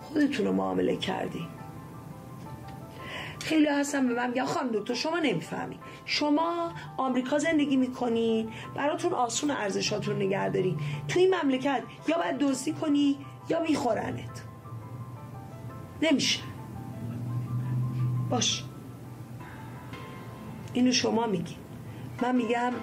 خودتون 0.02 0.46
رو 0.46 0.54
معامله 0.54 0.96
کردین. 0.96 1.48
خیلی 3.44 3.68
هستن 3.68 4.08
به 4.08 4.14
من 4.14 4.28
میگن. 4.30 4.46
خانم 4.46 4.70
دکتر 4.74 4.94
شما 4.94 5.20
نمی‌فهمی. 5.20 5.80
شما 6.06 6.72
آمریکا 6.98 7.38
زندگی 7.40 7.78
می‌کنین 7.78 8.50
براتون 8.76 9.14
آسون 9.14 9.52
ارزشاتون 9.52 10.16
نگه 10.16 10.50
دارین 10.50 10.80
تو 11.08 11.20
این 11.20 11.36
مملکت 11.36 11.84
یا 12.08 12.18
باید 12.18 12.38
دزدی 12.38 12.74
کنی 12.74 13.18
یا 13.50 13.62
میخورنت. 13.62 14.44
نمیشه. 16.02 16.40
باش. 18.30 18.64
اینو 20.74 20.92
شما 20.92 21.28
میگی. 21.28 21.56
من 22.22 22.36
میگم 22.36 22.74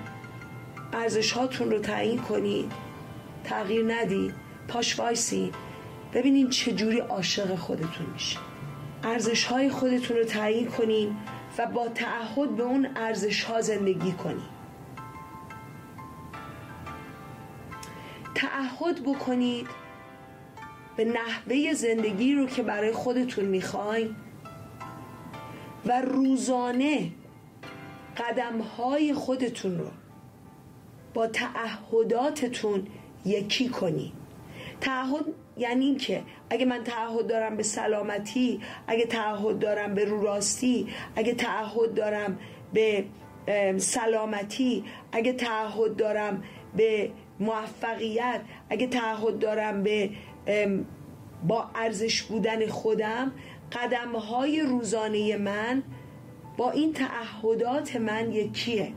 ارزش 0.93 1.33
هاتون 1.33 1.71
رو 1.71 1.79
تعیین 1.79 2.19
کنید 2.19 2.73
تغییر 3.45 3.95
ندید 3.95 4.35
پاش 4.69 4.99
وایسی. 4.99 5.53
ببینین 6.13 6.51
چه 6.51 6.73
جوری 6.73 6.99
عاشق 6.99 7.55
خودتون 7.55 8.07
میشه 8.13 8.39
ارزش 9.03 9.44
های 9.44 9.70
خودتون 9.70 10.16
رو 10.16 10.24
تعیین 10.24 10.66
کنین 10.66 11.16
و 11.59 11.66
با 11.66 11.88
تعهد 11.88 12.57
به 12.57 12.62
اون 12.62 12.88
ارزش 12.96 13.44
ها 13.44 13.61
زندگی 13.61 14.12
کنین. 14.12 14.46
تعهد 18.34 19.03
بکنید 19.03 19.66
به 20.96 21.05
نحوه 21.05 21.74
زندگی 21.74 22.34
رو 22.34 22.46
که 22.46 22.62
برای 22.62 22.92
خودتون 22.92 23.44
می‌خواین 23.44 24.16
و 25.86 26.01
روزانه 26.01 27.12
قدم 28.16 28.61
های 28.61 29.14
خودتون 29.14 29.78
رو 29.78 29.90
با 31.14 31.26
تعهداتتون 31.26 32.86
یکی 33.24 33.68
کنید 33.68 34.12
تعهد 34.80 35.24
یعنی 35.57 35.84
این 35.84 35.96
که 35.96 36.22
اگه 36.51 36.64
من 36.64 36.84
تعهد 36.84 37.26
دارم 37.26 37.57
به 37.57 37.62
سلامتی 37.62 38.61
اگه 38.86 39.07
تعهد 39.07 39.59
دارم 39.59 39.94
به 39.94 40.05
رو 40.05 40.22
راستی 40.22 40.88
اگه 41.16 41.34
تعهد 41.34 41.94
دارم 41.94 42.38
به 42.72 43.05
سلامتی 43.78 44.84
اگه 45.12 45.32
تعهد 45.32 45.96
دارم 45.96 46.42
به 46.76 47.11
موفقیت 47.40 48.40
اگه 48.70 48.86
تعهد 48.86 49.38
دارم 49.38 49.82
به 49.82 50.11
با 51.48 51.70
ارزش 51.74 52.22
بودن 52.22 52.66
خودم 52.66 53.32
قدم 53.72 54.16
های 54.16 54.61
روزانه 54.61 55.36
من 55.36 55.82
با 56.57 56.70
این 56.70 56.92
تعهدات 56.92 57.96
من 57.96 58.32
یکیه. 58.32 58.92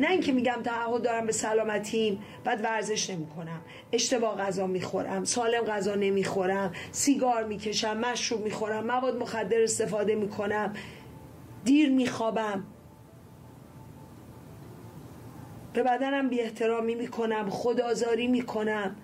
نه 0.00 0.10
اینکه 0.10 0.32
میگم 0.32 0.58
تعهد 0.64 1.02
دارم 1.02 1.26
به 1.26 1.32
سلامتیم 1.32 2.22
بعد 2.44 2.64
ورزش 2.64 3.10
نمی‌کنم. 3.10 3.60
اشتباه 3.92 4.36
غذا 4.36 4.66
می‌خورم 4.66 5.24
سالم 5.24 5.64
غذا 5.64 5.94
نمی‌خورم 5.94 6.72
سیگار 6.92 7.44
می‌کشم 7.44 7.96
مشروب 7.96 8.44
می‌خورم 8.44 8.86
مواد 8.86 9.16
مخدر 9.16 9.62
استفاده 9.62 10.14
می‌کنم. 10.14 10.72
دیر 11.64 11.90
میخوابم. 11.90 12.64
به 15.72 15.82
بدنم 15.82 16.28
بی 16.28 16.40
احترامی 16.40 16.94
می‌کنم 16.94 17.48
خودآزاری 17.50 18.26
می‌کنم. 18.26 18.96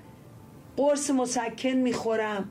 قرص 0.76 1.10
مسکن 1.10 1.68
می‌خورم. 1.68 2.50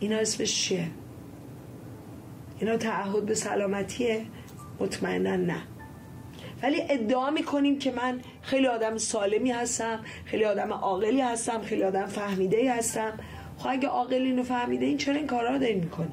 اینا 0.00 0.16
اسمش 0.16 0.62
چیه؟ 0.64 0.86
اینا 2.60 2.76
تعهد 2.76 3.26
به 3.26 3.34
سلامتیه؟ 3.34 4.26
مطمئنا 4.80 5.36
نه. 5.36 5.62
ولی 6.62 6.82
ادعا 6.88 7.30
می‌کنیم 7.30 7.78
که 7.78 7.90
من 7.90 8.20
خیلی 8.42 8.66
آدم 8.66 8.98
سالمی 8.98 9.50
هستم 9.50 10.00
خیلی 10.24 10.44
آدم 10.44 10.72
عاقلی 10.72 11.20
هستم 11.20 11.62
خیلی 11.62 11.82
آدم 11.84 12.06
فهمیده 12.06 12.56
ای 12.56 12.68
هستم. 12.68 13.12
خب 13.58 13.68
اگه 13.70 13.88
عاقلین 13.88 14.38
و 14.38 14.42
فهمیده 14.42 14.86
این 14.86 14.96
چرا 14.96 15.14
این 15.14 15.26
کارا 15.26 15.50
رو 15.50 15.58
دارین 15.58 15.80
می‌کنیم 15.80 16.12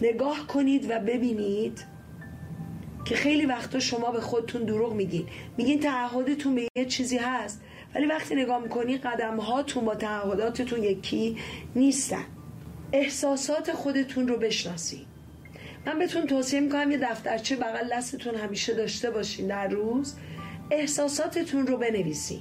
نگاه 0.00 0.46
کنید 0.46 0.90
و 0.90 0.98
ببینید 0.98 1.84
که 3.04 3.14
خیلی 3.14 3.46
وقتا 3.46 3.78
شما 3.78 4.10
به 4.10 4.20
خودتون 4.20 4.64
دروغ 4.64 4.92
میگین. 4.92 5.26
میگین 5.56 5.80
تعهدتون 5.80 6.54
به 6.54 6.68
یه 6.76 6.84
چیزی 6.84 7.16
هست 7.16 7.60
ولی 7.94 8.06
وقتی 8.06 8.34
نگاه 8.34 8.62
می‌کنی 8.62 8.98
قدم 8.98 9.36
هاتون 9.36 9.84
با 9.84 9.94
تعهداتتون 9.94 10.82
یکی 10.82 11.36
نیستن. 11.76 12.24
احساسات 12.92 13.72
خودتون 13.72 14.28
رو 14.28 14.36
بشناسید 14.36 15.12
من 15.86 15.98
بهتون 15.98 16.26
توصیه 16.26 16.60
می‌کنم 16.60 16.90
یه 16.90 16.98
دفترچه 16.98 17.56
بغل 17.56 17.88
دستتون 17.92 18.34
همیشه 18.34 18.74
داشته 18.74 19.10
باشین 19.10 19.46
در 19.46 19.68
روز. 19.68 20.14
احساساتتون 20.70 21.66
رو 21.66 21.76
بنویسین. 21.76 22.40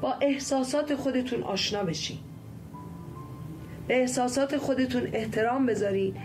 با 0.00 0.12
احساسات 0.12 0.94
خودتون 0.94 1.42
آشنا 1.42 1.82
بشین. 1.82 2.18
به 3.88 4.00
احساسات 4.00 4.56
خودتون 4.56 5.08
احترام 5.12 5.66
بذارین. 5.66 6.16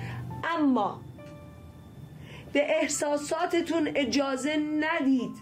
اما 0.57 1.01
به 2.53 2.81
احساساتتون 2.81 3.89
اجازه 3.95 4.57
ندید 4.57 5.35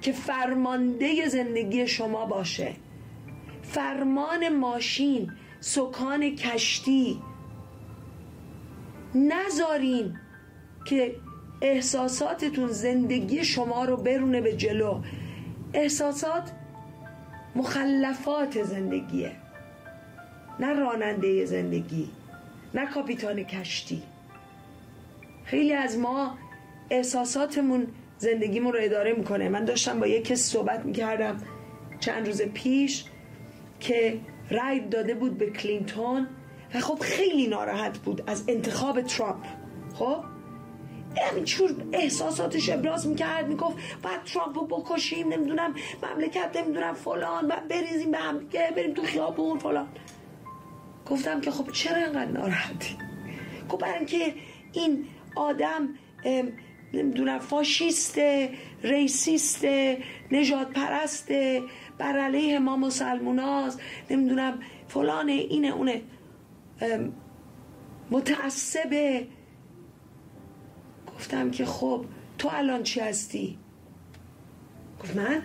که 0.00 0.12
فرمانده 0.12 1.28
زندگی 1.28 1.86
شما 1.86 2.26
باشه. 2.26 2.72
فرمان 3.62 4.48
ماشین 4.48 5.32
سکان 5.62 6.36
کشتی. 6.36 7.22
نذارین 9.14 10.16
که 10.84 11.16
احساساتتون 11.62 12.68
زندگی 12.68 13.44
شما 13.44 13.84
رو 13.84 13.96
برونه 13.96 14.40
به 14.40 14.52
جلو. 14.52 15.02
احساسات 15.74 16.50
مخلفات 17.56 18.62
زندگیه. 18.62 19.32
نه 20.60 20.72
راننده 20.72 21.44
زندگی 21.44 22.08
نه 22.74 22.86
کاپیتان 22.86 23.42
کشتی. 23.42 24.02
خیلی 25.44 25.72
از 25.72 25.98
ما 25.98 26.38
احساساتمون 26.90 27.86
زندگیمون 28.18 28.72
رو 28.72 28.78
اداره 28.82 29.12
می‌کنه. 29.12 29.48
من 29.48 29.64
داشتم 29.64 30.00
با 30.00 30.06
یکی 30.06 30.36
صحبت 30.36 30.84
می‌کردم 30.84 31.36
چند 32.00 32.26
روز 32.26 32.42
پیش 32.42 33.04
که 33.80 34.20
رای 34.52 34.80
داده 34.80 35.14
بود 35.14 35.38
به 35.38 35.50
کلینتون 35.50 36.28
و 36.74 36.80
خب 36.80 36.98
خیلی 37.00 37.46
ناراحت 37.46 37.98
بود 37.98 38.22
از 38.26 38.44
انتخاب 38.48 39.02
ترامپ. 39.02 39.44
خب؟ 39.94 40.24
همینجور 41.30 41.74
احساساتش 41.92 42.70
ابراز 42.70 43.06
می‌کرد 43.06 43.48
می‌گفت 43.48 43.76
باید 44.02 44.22
ترامپ 44.22 44.58
رو 44.58 44.66
بکشیم 44.66 45.32
نمی‌دونم 45.32 45.74
مملکت 46.02 46.56
نمی‌دونم 46.56 46.94
فلان 46.94 47.46
و 47.46 47.56
بریزیم 47.70 48.10
به 48.10 48.18
هم 48.18 48.38
بریم 48.76 48.94
تو 48.94 49.02
خیابون 49.02 49.58
فلان. 49.58 49.88
گفتم 51.10 51.40
که 51.40 51.50
خب 51.50 51.72
چرا 51.72 51.96
اینقدر 51.96 52.30
ناراحتی؟ 52.30 52.96
خب 53.68 53.78
برای 53.78 53.96
اینکه 53.96 54.34
این 54.72 55.04
آدم 55.36 55.88
نمی‌دونم 56.94 57.38
فاشیست 57.38 58.18
ریسیست 58.82 59.64
نجات 60.32 60.70
پرسته 60.70 61.62
بر 61.98 62.18
علیه 62.18 62.58
ما 62.58 62.76
مسلموناست. 62.76 63.80
نمی‌دونم 64.10 64.58
فلانه 64.88 65.32
اینه 65.32 65.68
اونه 65.68 66.02
متعصبه 68.10 69.26
گفتم 71.14 71.50
که 71.50 71.64
خب 71.64 72.04
تو 72.38 72.48
الان 72.52 72.82
چی 72.82 73.00
هستی؟ 73.00 73.58
گفت 75.02 75.16
من؟ 75.16 75.42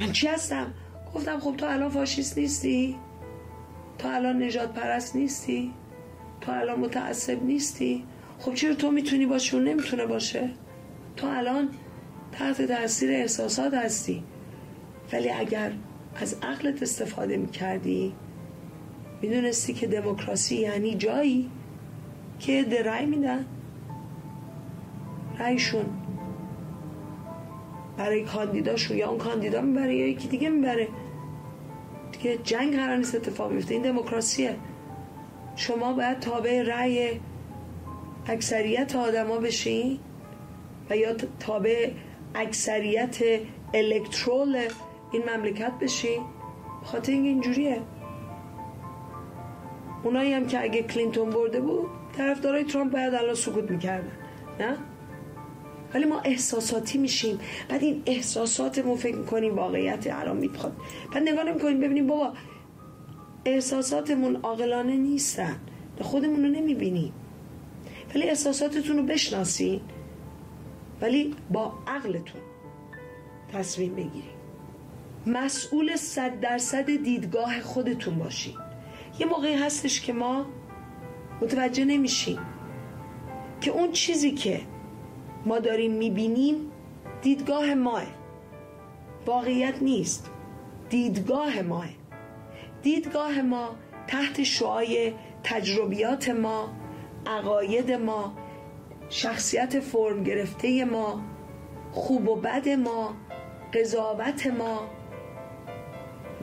من 0.00 0.12
چی 0.12 0.26
هستم؟ 0.26 0.74
گفتم 1.14 1.40
خب 1.40 1.56
تو 1.56 1.66
الان 1.66 1.88
فاشیست 1.88 2.38
نیستی؟ 2.38 2.96
تو 3.98 4.08
الان 4.08 4.42
نجات 4.42 4.74
پرست 4.74 5.16
نیستی؟ 5.16 5.72
تو 6.40 6.52
الان 6.52 6.80
متعصب 6.80 7.42
نیستی؟ 7.42 8.04
خب 8.38 8.54
چرا 8.54 8.74
تو 8.74 8.90
می‌تونی 8.90 9.26
باشه 9.26 9.56
و 9.56 9.60
نمی‌تونه 9.60 10.06
باشه. 10.06 10.50
تو 11.16 11.26
الان 11.26 11.68
تحت 12.32 12.62
تاثیر 12.62 13.10
احساسات 13.10 13.74
هستی. 13.74 14.24
ولی 15.12 15.30
اگر 15.30 15.72
از 16.16 16.36
عقلت 16.42 16.82
استفاده 16.82 17.36
می‌کردی 17.36 18.14
می‌دونستی 19.22 19.72
که 19.72 19.86
دموکراسی 19.86 20.56
یعنی 20.56 20.94
جایی 20.94 21.50
که 22.40 22.62
ده 22.62 22.82
رای 22.82 23.06
میدن. 23.06 23.46
رایشون 25.38 25.84
برای 27.96 28.24
کاندیداشون 28.24 28.96
یا 28.96 29.08
اون 29.08 29.18
کاندیدا 29.18 29.60
می‌بره 29.60 29.94
یا 29.94 30.06
یکی 30.06 30.28
دیگه 30.28 30.48
می‌بره. 30.48 30.88
دیگه 32.12 32.38
جنگ 32.44 32.76
قرار 32.76 32.96
نیست 32.96 33.14
اتفاق 33.14 33.52
بیفته 33.52 33.74
این 33.74 33.82
دموکراسیه. 33.82 34.56
شما 35.56 35.92
باید 35.92 36.20
تابع 36.20 36.62
رأی 36.62 37.20
اکثریت 38.26 38.96
آدما 38.96 39.38
بشین 39.38 39.98
و 40.90 40.96
یا 40.96 41.14
تابع 41.40 41.90
اکثریت 42.34 43.18
الکترول 43.74 44.58
این 45.12 45.22
مملکت 45.36 45.72
بشین 45.80 46.22
خاطر 46.84 47.12
این 47.12 47.24
اینجوریه. 47.24 47.82
اونایی 50.04 50.32
هم 50.32 50.46
که 50.46 50.62
اگه 50.62 50.82
کلینتون 50.82 51.30
برده 51.30 51.60
بود 51.60 51.86
طرفدارای 52.16 52.64
ترامپ 52.64 52.92
باید 52.92 53.14
الان 53.14 53.34
سکوت 53.34 53.70
می‌کردن 53.70 54.12
نه؟ 54.60 54.76
ولی 55.94 56.04
ما 56.04 56.20
احساساتی 56.20 56.98
میشیم. 56.98 57.38
بعد 57.68 57.82
این 57.82 58.02
احساساتمون 58.06 58.96
فکر 58.96 59.16
می‌کنیم 59.16 59.56
واقعیت 59.56 60.06
الان 60.06 60.36
می‌خواد. 60.36 60.76
بعد 61.14 61.22
نگاه 61.28 61.44
نمی‌کنیم 61.44 61.80
ببینیم 61.80 62.06
بابا 62.06 62.32
احساساتمون 63.44 64.36
عاقلانه 64.36 64.96
نیستن. 64.96 65.56
خودمون 66.00 66.42
رو 66.44 66.48
نمی‌بینیم. 66.48 67.12
ولی 68.14 68.28
احساساتتون 68.28 68.96
رو 68.96 69.02
بشناسین. 69.02 69.80
ولی 71.00 71.34
با 71.50 71.72
عقلتون 71.86 72.40
تصمیم 73.52 73.94
بگیریم 73.94 74.31
مسئول 75.26 75.96
صد 75.96 76.40
درصد 76.40 76.84
دیدگاه 76.84 77.60
خودتون 77.60 78.18
باشین 78.18 78.54
یه 79.18 79.26
موقعی 79.26 79.54
هستش 79.54 80.00
که 80.00 80.12
ما 80.12 80.46
متوجه 81.40 81.84
نمیشیم 81.84 82.38
که 83.60 83.70
اون 83.70 83.92
چیزی 83.92 84.30
که 84.30 84.60
ما 85.46 85.58
داریم 85.58 85.92
می‌بینیم 85.92 86.56
دیدگاه 87.22 87.74
ماه. 87.74 88.02
واقعیت 89.26 89.82
نیست. 89.82 90.30
دیدگاه 90.90 91.62
ماه. 91.62 91.88
دیدگاه 92.82 93.42
ما 93.42 93.76
تحت 94.06 94.42
شعای 94.42 95.12
تجربیات 95.44 96.28
ما 96.28 96.72
عقاید 97.26 97.92
ما 97.92 98.32
شخصیت 99.08 99.80
فرم 99.80 100.22
گرفته 100.22 100.84
ما 100.84 101.22
خوب 101.92 102.28
و 102.28 102.36
بد 102.36 102.68
ما 102.68 103.14
قضاوت 103.74 104.46
ما 104.46 104.88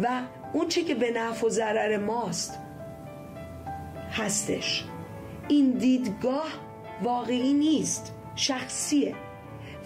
و 0.03 0.21
اون 0.53 0.67
چی 0.67 0.83
که 0.83 0.95
به 0.95 1.11
نفع 1.11 1.47
و 1.47 1.49
ضرر 1.49 1.97
ماست 1.97 2.59
هستش. 4.11 4.85
این 5.47 5.71
دیدگاه 5.71 6.47
واقعی 7.03 7.53
نیست 7.53 8.15
شخصیه. 8.35 9.15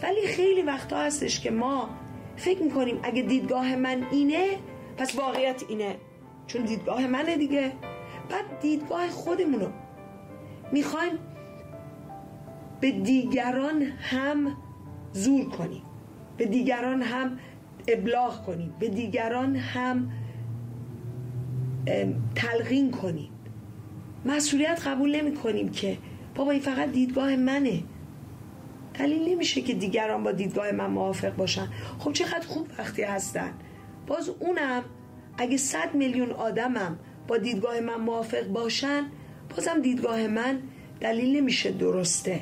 ولی 0.03 0.27
خیلی 0.27 0.61
وقتا 0.61 0.97
هستش 0.97 1.39
که 1.39 1.51
ما 1.51 1.89
فکر 2.35 2.63
می‌کنیم 2.63 2.99
اگه 3.03 3.21
دیدگاه 3.21 3.75
من 3.75 4.07
اینه 4.11 4.47
پس 4.97 5.15
واقعیت 5.15 5.63
اینه. 5.69 5.95
چون 6.47 6.61
دیدگاه 6.61 7.07
منه 7.07 7.37
دیگه. 7.37 7.71
بعد 8.29 8.59
دیدگاه 8.61 9.07
خودمونو 9.07 9.67
می‌خوایم 10.71 11.19
به 12.81 12.91
دیگران 12.91 13.81
هم 13.81 14.57
زور 15.11 15.49
کنیم. 15.49 15.83
به 16.37 16.45
دیگران 16.45 17.01
هم 17.01 17.39
ابلاغ 17.87 18.45
کنیم 18.45 18.73
به 18.79 18.89
دیگران 18.89 19.55
هم 19.55 20.11
تلقین 22.35 22.91
کنیم 22.91 23.29
مسئولیت 24.25 24.87
قبول 24.87 25.15
نمی 25.15 25.33
کنیم 25.33 25.69
که 25.69 25.97
بابا 26.35 26.51
این 26.51 26.61
فقط 26.61 26.91
دیدگاه 26.91 27.35
منه. 27.35 27.83
دلیل 28.93 29.29
نمیشه 29.29 29.61
که 29.61 29.73
دیگران 29.73 30.23
با 30.23 30.31
دیدگاه 30.31 30.71
من 30.71 30.85
موافق 30.85 31.35
باشن. 31.35 31.67
خب 31.99 32.13
چقدر 32.13 32.47
خوب 32.47 32.67
وقتی 32.79 33.03
هستن. 33.03 33.53
باز 34.07 34.29
اونم 34.29 34.83
اگه 35.37 35.57
صد 35.57 35.95
میلیون 35.95 36.31
آدمم 36.31 36.99
با 37.27 37.37
دیدگاه 37.37 37.79
من 37.79 37.95
موافق 37.95 38.47
باشن 38.47 39.03
بازم 39.55 39.81
دیدگاه 39.81 40.27
من 40.27 40.59
دلیل 40.99 41.37
نمیشه 41.37 41.71
درسته. 41.71 42.39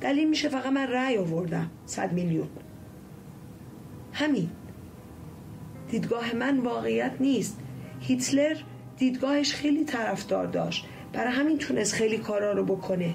دلیل 0.00 0.28
میشه 0.28 0.48
فقط 0.48 0.66
من 0.66 0.86
رأی 0.86 1.18
آوردم 1.18 1.70
صد 1.86 2.12
میلیون. 2.12 2.48
همین 4.16 4.50
دیدگاه 5.90 6.34
من 6.34 6.58
واقعیت 6.58 7.12
نیست 7.20 7.58
هیتلر 8.00 8.56
دیدگاهش 8.98 9.54
خیلی 9.54 9.84
طرفدار 9.84 10.46
داشت 10.46 10.86
برای 11.12 11.32
همین 11.32 11.58
تونست 11.58 11.94
خیلی 11.94 12.18
کارا 12.18 12.52
رو 12.52 12.64
بکنه 12.64 13.14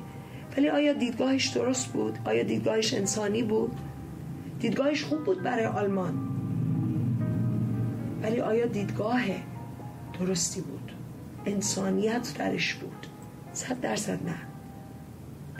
ولی 0.57 0.69
آیا 0.69 0.93
دیدگاهش 0.93 1.47
درست 1.47 1.87
بود؟ 1.87 2.19
آیا 2.25 2.43
دیدگاهش 2.43 2.93
انسانی 2.93 3.43
بود؟ 3.43 3.71
دیدگاهش 4.59 5.03
خوب 5.03 5.23
بود 5.23 5.43
برای 5.43 5.65
آلمان 5.65 6.13
ولی 8.23 8.39
آیا 8.39 8.65
دیدگاه 8.65 9.21
درستی 10.19 10.61
بود؟ 10.61 10.91
انسانیت 11.45 12.33
درش 12.37 12.73
بود؟ 12.73 13.07
صد 13.53 13.81
درصد 13.81 14.19
نه 14.25 14.35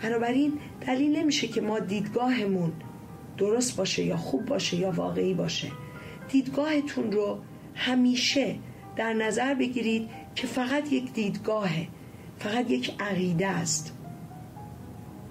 بنابراین 0.04 0.54
دلیل 0.88 1.18
نمیشه 1.18 1.48
که 1.48 1.62
ما 1.62 1.80
دیدگاهمون 1.80 2.72
درست 3.38 3.78
باشه 3.78 4.04
یا 4.04 4.18
خوب 4.18 4.46
باشه 4.46 4.78
یا 4.78 4.92
واقعی 4.92 5.34
باشه. 5.34 5.72
دیدگاهتون 6.30 7.12
رو 7.12 7.40
همیشه 7.76 8.56
در 8.96 9.14
نظر 9.14 9.54
بگیرید 9.54 10.10
که 10.36 10.48
فقط 10.48 10.94
یک 10.94 11.14
دیدگاهه 11.14 11.88
فقط 12.40 12.72
یک 12.72 12.96
عقیده 13.00 13.48
است 13.48 13.94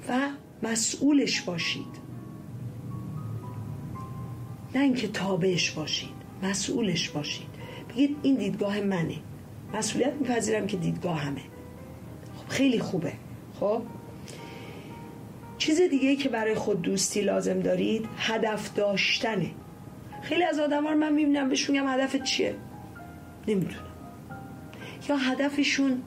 و 0.08 0.28
مسئولش 0.62 1.40
باشید. 1.40 2.00
نه 4.74 4.80
اینکه 4.80 5.08
تابعش 5.08 5.70
باشید 5.70 6.20
مسئولش 6.42 7.08
باشید. 7.08 7.48
بگید 7.88 8.16
این 8.22 8.34
دیدگاه 8.34 8.80
منه. 8.80 9.16
مسئولیت 9.74 10.12
میپذیرم 10.14 10.66
که 10.66 10.76
دیدگاه 10.76 11.18
همه. 11.18 11.40
خب 12.36 12.48
خیلی 12.48 12.78
خوبه. 12.78 13.12
خب؟ 13.60 13.82
چیز 15.60 15.80
دیگه 15.80 16.16
که 16.16 16.28
برای 16.28 16.54
خود 16.54 16.82
دوستی 16.82 17.20
لازم 17.20 17.60
دارید 17.60 18.08
هدف 18.18 18.74
داشتنه. 18.74 19.50
خیلی 20.22 20.44
از 20.44 20.58
آدم 20.58 20.86
رو 20.88 20.94
من 20.94 21.12
می‌بینم 21.12 21.48
بهش 21.48 21.70
میگم 21.70 21.88
هدف 21.88 22.16
چیه؟ 22.16 22.54
نمی‌دونم. 23.48 23.86
یا 25.08 25.16
هدفشون 25.16 26.02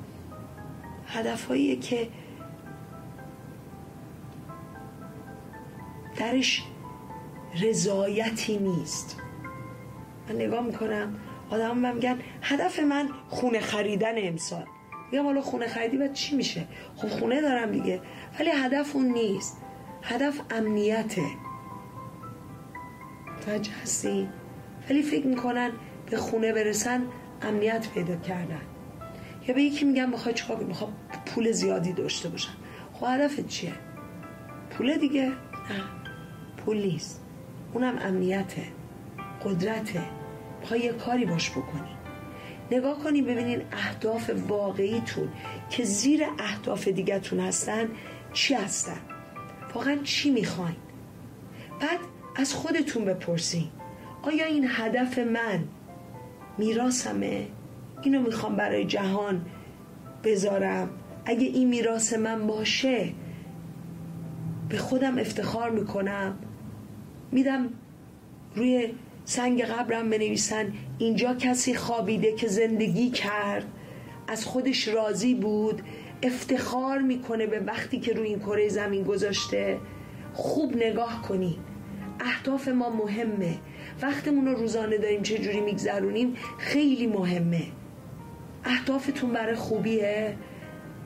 هدفهاییه 1.07 1.75
که 1.75 2.07
درش 6.17 6.63
رضایتی 7.61 8.57
نیست. 8.57 9.17
من 10.29 10.35
نگاه 10.35 10.65
می‌کنم 10.65 11.15
آدم 11.49 11.77
من 11.77 11.95
میگن 11.95 12.19
هدف 12.41 12.79
من 12.79 13.09
خونه 13.29 13.59
خریدن 13.59 14.13
امسال. 14.17 14.65
میگم 15.11 15.25
حالا 15.25 15.41
خونه 15.41 15.67
خریدی 15.67 15.97
بعد 15.97 16.13
چی 16.13 16.35
میشه؟ 16.35 16.67
خب 16.95 17.07
خونه 17.07 17.41
دارم 17.41 17.71
دیگه. 17.71 18.01
ولی 18.39 18.49
هدف 18.49 18.95
اون 18.95 19.05
نیست. 19.05 19.57
هدف 20.03 20.41
امنیته. 20.51 21.25
توجه 23.45 23.71
هستی؟ 23.81 24.29
ولی 24.89 25.01
فکر 25.01 25.27
می‌کنن 25.27 25.71
به 26.09 26.17
خونه 26.17 26.53
برسن 26.53 27.01
امنیت 27.41 27.89
پیدا 27.93 28.15
کردن. 28.15 28.61
یا 29.47 29.55
به 29.55 29.63
یکی 29.63 29.85
میگم 29.85 30.09
می‌خوای 30.09 30.33
چیکار 30.33 30.55
کنی 30.55 30.65
می‌خوام 30.65 30.93
پول 31.25 31.51
زیادی 31.51 31.93
داشته 31.93 32.29
باشم 32.29 32.53
خب 32.93 33.07
هدفت 33.09 33.47
چیه؟ 33.47 33.73
پول 34.69 34.97
دیگه؟ 34.97 35.25
نه. 35.25 35.33
پول 36.65 36.77
نیست. 36.77 37.21
اونم 37.73 37.97
امنیته. 38.01 38.63
قدرته. 39.45 40.01
می‌خوای 40.61 40.79
یه 40.79 40.93
کاری 40.93 41.25
باش 41.25 41.51
بکنی. 41.51 41.97
نگاه 42.71 42.99
کنی 42.99 43.21
ببینین 43.21 43.61
اهداف 43.71 44.31
واقعیتون 44.47 45.29
که 45.69 45.83
زیر 45.83 46.23
اهداف 46.39 46.87
دیگهتون 46.87 47.39
هستن 47.39 47.89
چی 48.33 48.53
هستن؟ 48.53 48.99
واقعا 49.75 49.97
چی 50.03 50.31
می‌خواین؟ 50.31 50.75
بعد 51.81 51.99
از 52.35 52.53
خودتون 52.53 53.05
بپرسین. 53.05 53.69
آیا 54.21 54.45
این 54.45 54.67
هدف 54.69 55.19
من 55.19 55.63
میراسمه 56.57 57.47
اینو 58.01 58.21
می‌خوام 58.21 58.55
برای 58.55 58.85
جهان 58.85 59.45
بذارم. 60.23 60.89
اگه 61.25 61.47
این 61.47 61.69
میراث 61.69 62.13
من 62.13 62.47
باشه 62.47 63.09
به 64.69 64.77
خودم 64.77 65.17
افتخار 65.17 65.69
می‌کنم. 65.69 66.37
میدم 67.31 67.69
روی 68.55 68.93
سنگ 69.25 69.61
قبرم 69.61 70.09
بنویسن 70.09 70.73
اینجا 70.97 71.33
کسی 71.33 71.75
خوابیده 71.75 72.35
که 72.35 72.47
زندگی 72.47 73.09
کرد. 73.09 73.65
از 74.27 74.45
خودش 74.45 74.87
راضی 74.87 75.35
بود. 75.35 75.81
افتخار 76.23 76.99
می‌کنه 76.99 77.47
به 77.47 77.59
وقتی 77.59 77.99
که 77.99 78.13
روی 78.13 78.27
این 78.27 78.39
کره 78.39 78.69
زمین 78.69 79.03
گذاشته. 79.03 79.79
خوب 80.33 80.75
نگاه 80.75 81.21
کنی. 81.21 81.59
اهداف 82.19 82.67
ما 82.67 82.89
مهمه. 82.89 83.57
وقتمون 84.01 84.45
رو 84.45 84.53
روزانه 84.53 84.97
داریم 84.97 85.21
چه 85.21 85.37
جوری 85.37 85.61
میگذرونیم 85.61 86.35
خیلی 86.57 87.07
مهمه. 87.07 87.63
اهدافتون 88.63 89.31
برای 89.31 89.55
خوبیه. 89.55 90.35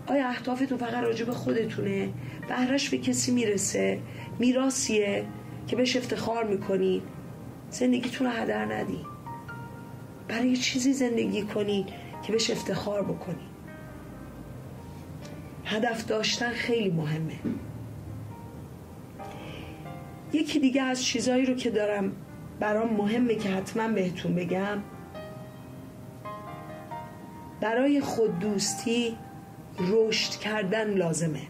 آیا 0.07 0.27
اهدافتون 0.27 0.77
فقط 0.77 1.03
راجع 1.03 1.25
به 1.25 1.31
خودتونه؟ 1.31 2.09
بهرش 2.47 2.89
به 2.89 2.97
کسی 2.97 3.31
می‌رسه؟ 3.31 3.99
میراسیه 4.39 5.25
که 5.67 5.75
بهش 5.75 5.97
افتخار 5.97 6.43
می‌کنید 6.43 7.03
زندگیتون 7.69 8.27
رو 8.27 8.33
هدر 8.33 8.65
ندی. 8.65 8.99
برای 10.27 10.57
چیزی 10.57 10.93
زندگی 10.93 11.41
کنید 11.41 11.87
که 12.23 12.31
بهش 12.31 12.49
افتخار 12.49 13.03
بکنید 13.03 13.56
هدف 15.67 16.05
داشتن 16.05 16.49
خیلی 16.49 16.89
مهمه. 16.89 17.39
یکی 20.33 20.59
دیگه 20.59 20.81
از 20.81 21.03
چیزایی 21.03 21.45
رو 21.45 21.53
که 21.53 21.69
دارم 21.69 22.11
برام 22.59 22.93
مهمه 22.93 23.35
که 23.35 23.49
حتما 23.49 23.87
بهتون 23.87 24.35
بگم 24.35 24.83
برای 27.61 28.01
خود 28.01 28.39
دوستی 28.39 29.17
رشد 29.79 30.39
کردن 30.39 30.93
لازمه. 30.93 31.41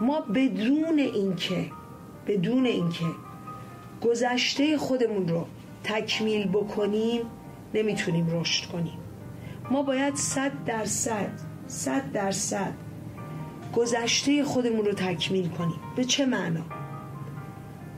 ما 0.00 0.20
بدون 0.20 0.98
اینکه 0.98 1.66
بدون 2.26 2.66
اینکه 2.66 3.04
گذشته 4.02 4.78
خودمون 4.78 5.28
رو 5.28 5.46
تکمیل 5.84 6.48
بکنیم 6.48 7.22
نمی‌تونیم 7.74 8.40
رشد 8.40 8.70
کنیم. 8.70 9.01
ما 9.70 9.82
باید 9.82 10.14
صد 10.14 10.64
درصد 10.64 11.30
صد 11.66 12.12
درصد 12.12 12.72
گذشته 13.76 14.44
خودمون 14.44 14.84
رو 14.84 14.92
تکمیل 14.92 15.48
کنیم. 15.48 15.80
به 15.96 16.04
چه 16.04 16.26
معنا؟ 16.26 16.64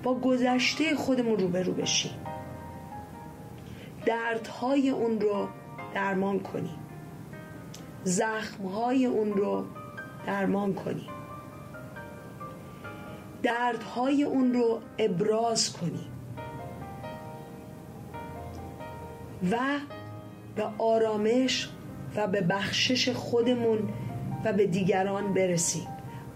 با 0.03 0.15
گذشته 0.15 0.95
خودمون 0.95 1.39
روبرو 1.39 1.73
بشیم. 1.73 2.13
دردهای 4.07 4.91
اون 4.91 5.21
رو 5.21 5.49
درمان 5.95 6.41
کنیم. 6.41 6.79
زخمهای 8.05 9.07
اون 9.07 9.33
رو 9.33 9.65
درمان 10.27 10.75
کنیم. 10.75 11.09
دردهای 13.43 14.23
اون 14.25 14.53
رو 14.53 14.81
ابراز 14.99 15.73
کنیم. 15.73 16.11
و 19.53 19.57
به 20.57 20.65
آرامش 20.79 21.69
و 22.17 22.27
به 22.27 22.41
بخشش 22.41 23.09
خودمون 23.09 23.89
و 24.45 24.53
به 24.53 24.67
دیگران 24.67 25.35
برسیم. 25.35 25.87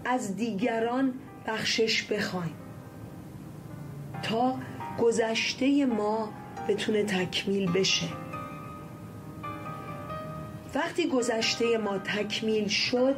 از 0.05 0.35
دیگران 0.35 1.13
بخشش 1.47 2.03
بخوایم. 2.03 2.55
تا 4.23 4.55
گذشته 4.99 5.85
ما 5.85 6.29
بتونه 6.67 7.03
تکمیل 7.03 7.71
بشه. 7.71 8.07
وقتی 10.75 11.07
گذشته 11.07 11.77
ما 11.77 11.97
تکمیل 11.97 12.67
شد 12.67 13.15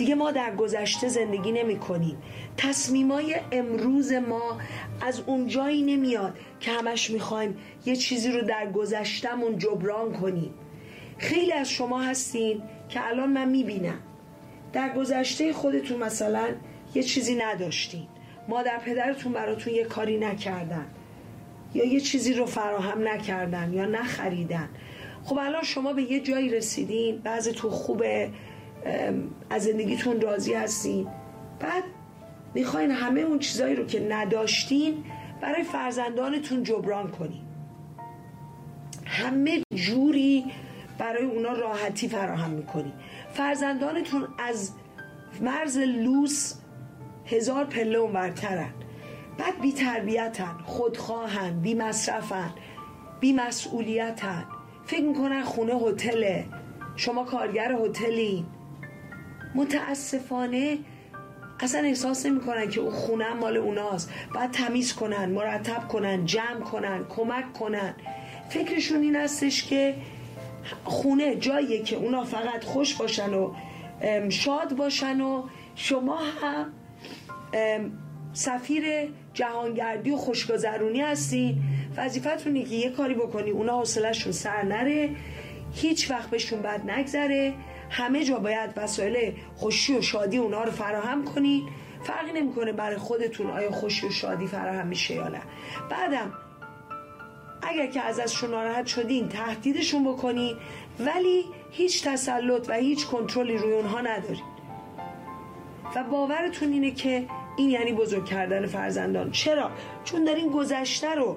دیگه 0.00 0.14
ما 0.14 0.30
در 0.30 0.54
گذشته 0.54 1.08
زندگی 1.08 1.52
نمی 1.52 1.78
کنیم. 1.78 2.18
تصمیمای 2.56 3.36
امروز 3.52 4.12
ما 4.12 4.58
از 5.00 5.22
اون 5.26 5.46
جایی 5.46 5.82
نمیاد 5.82 6.34
که 6.60 6.70
همش 6.70 7.10
می‌خوایم 7.10 7.56
یه 7.86 7.96
چیزی 7.96 8.32
رو 8.32 8.42
در 8.42 8.70
گذشتمون 8.72 9.58
جبران 9.58 10.12
کنیم. 10.12 10.54
خیلی 11.18 11.52
از 11.52 11.70
شما 11.70 12.00
هستین 12.02 12.62
که 12.88 13.06
الان 13.08 13.30
من 13.30 13.48
می‌بینم. 13.48 13.98
در 14.72 14.94
گذشته 14.94 15.52
خودتون 15.52 15.98
مثلا 15.98 16.48
یه 16.94 17.02
چیزی 17.02 17.34
نداشتین. 17.34 18.06
مادر 18.48 18.78
پدرتون 18.78 19.32
براتون 19.32 19.74
یه 19.74 19.84
کاری 19.84 20.18
نکردن. 20.18 20.86
یا 21.74 21.84
یه 21.84 22.00
چیزی 22.00 22.34
رو 22.34 22.46
فراهم 22.46 23.08
نکردن 23.08 23.72
یا 23.72 23.84
نخریدن. 23.84 24.68
خب 25.24 25.38
الان 25.38 25.62
شما 25.62 25.92
به 25.92 26.02
یه 26.02 26.20
جایی 26.20 26.48
رسیدین 26.48 27.18
بعضتون 27.18 27.70
خوبه 27.70 28.30
از 29.50 29.62
زندگیتون 29.62 30.20
راضی 30.20 30.54
هستین 30.54 31.06
بعد 31.60 31.84
می‌خواین 32.54 32.90
همه 32.90 33.20
اون 33.20 33.38
چیزایی 33.38 33.74
رو 33.74 33.86
که 33.86 34.00
نداشتین 34.10 35.04
برای 35.40 35.62
فرزندانتون 35.62 36.62
جبران 36.62 37.10
کنین. 37.10 37.42
همه 39.06 39.62
جوری 39.74 40.46
برای 40.98 41.24
اونا 41.24 41.52
راحتی 41.52 42.08
فراهم 42.08 42.50
می‌کنی 42.50 42.92
فرزندانتون 43.32 44.28
از 44.38 44.72
مرز 45.40 45.78
لوس 45.78 46.54
هزار 47.26 47.64
پله 47.64 47.98
اونورترن 47.98 48.70
بعد 49.38 49.60
بی 49.60 49.72
تربیتن 49.72 50.56
خودخواهن 50.64 51.60
بی 51.60 51.74
مصرفن 51.74 52.50
بی 53.20 53.32
مسئولیتن 53.32 54.44
فکر 54.86 55.02
می‌کنن 55.02 55.42
خونه 55.42 55.74
هتله. 55.74 56.46
شما 56.96 57.24
کارگر 57.24 57.72
هتلی 57.72 58.46
متاسفانه 59.54 60.78
اصلا 61.60 61.80
احساس 61.80 62.26
نمی‌کنن 62.26 62.68
که 62.68 62.80
اون 62.80 62.90
خونه 62.90 63.34
مال 63.34 63.56
اوناست. 63.56 64.12
باید 64.34 64.50
تمیز 64.50 64.94
کنن 64.94 65.24
مرتب 65.24 65.88
کنن 65.88 66.26
جمع 66.26 66.60
کنن 66.60 67.04
کمک 67.08 67.52
کنن. 67.52 67.94
فکرشون 68.48 69.02
این 69.02 69.16
هستش 69.16 69.64
که 69.64 69.94
خونه 70.84 71.36
جاییه 71.36 71.82
که 71.82 71.96
اونا 71.96 72.24
فقط 72.24 72.64
خوش 72.64 72.94
باشن 72.94 73.34
و 73.34 73.54
شاد 74.30 74.76
باشن 74.76 75.20
و 75.20 75.42
شما 75.76 76.18
هم 76.18 76.72
سفیر 78.32 78.84
جهانگردی 79.34 80.10
و 80.10 80.16
خوشگذرونی 80.16 81.00
هستین. 81.00 81.62
وظیفتونه 81.96 82.62
که 82.62 82.74
یه 82.74 82.90
کاری 82.90 83.14
بکنی 83.14 83.50
اونا 83.50 83.78
حوصلهشون 83.78 84.32
سر 84.32 84.62
نره 84.62 85.10
هیچ 85.74 86.10
وقت 86.10 86.30
بهشون 86.30 86.62
بد 86.62 86.90
نگذره. 86.90 87.54
همه 87.90 88.24
جا 88.24 88.38
باید 88.38 88.70
وسایل 88.76 89.32
خوشی 89.56 89.98
و 89.98 90.02
شادی 90.02 90.38
اونا 90.38 90.64
رو 90.64 90.70
فراهم 90.70 91.24
کنین 91.24 91.68
فرقی 92.02 92.32
نمی‌کنه 92.32 92.72
برای 92.72 92.96
خودتون 92.96 93.50
آیا 93.50 93.70
خوشی 93.70 94.06
و 94.06 94.10
شادی 94.10 94.46
فراهم 94.46 94.86
میشه 94.86 95.14
یا 95.14 95.28
نه. 95.28 95.40
بعدم 95.90 96.32
اگر 97.62 97.86
که 97.86 98.00
ازشون 98.00 98.50
ناراحت 98.50 98.86
شدین 98.86 99.28
تهدیدشون 99.28 100.04
بکنین 100.04 100.56
ولی 100.98 101.44
هیچ 101.70 102.04
تسلط 102.04 102.68
و 102.68 102.72
هیچ 102.74 103.06
کنترلی 103.06 103.56
روی 103.56 103.72
اونها 103.72 104.00
ندارین 104.00 104.44
و 105.96 106.04
باورتون 106.04 106.72
اینه 106.72 106.90
که 106.90 107.26
این 107.56 107.70
یعنی 107.70 107.92
بزرگ 107.92 108.24
کردن 108.24 108.66
فرزندان. 108.66 109.30
چرا؟ 109.30 109.70
چون 110.04 110.24
دارین 110.24 110.50
گذشته 110.50 111.14
رو 111.14 111.36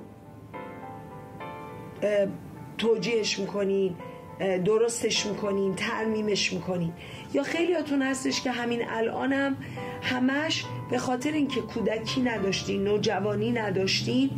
توجیهش 2.78 3.40
می‌کنین. 3.40 3.96
درستش 4.40 5.26
می‌کنین 5.26 5.76
ترمیمش 5.76 6.54
می‌کنین. 6.54 6.94
یا 7.34 7.44
خیلیاتون 7.44 8.02
هستش 8.02 8.42
که 8.42 8.52
همین 8.52 8.82
الانم 8.90 9.58
همش 10.02 10.66
به 10.92 10.98
خاطر 10.98 11.32
اینکه 11.32 11.62
کودکی 11.62 12.22
نداشتین 12.22 12.84
نوجوانی 12.84 13.52
نداشتین 13.52 14.30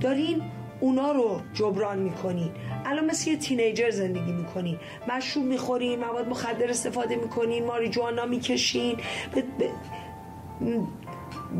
دارین 0.00 0.42
اونا 0.80 1.12
رو 1.12 1.40
جبران 1.54 1.98
می‌کنین. 1.98 2.50
الان 2.84 3.04
مثل 3.04 3.30
یه 3.30 3.36
تینیجر 3.36 3.90
زندگی 3.90 4.32
می‌کنین. 4.32 4.78
مشروب 5.08 5.44
می‌خورین 5.44 6.00
مواد 6.00 6.28
مخدر 6.28 6.70
استفاده 6.70 7.16
می‌کنین 7.16 7.64
ماریجوانا 7.64 8.26
می‌کشین 8.26 8.96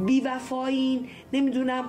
بیوفایین. 0.06 1.08
نمی‌دونم 1.32 1.84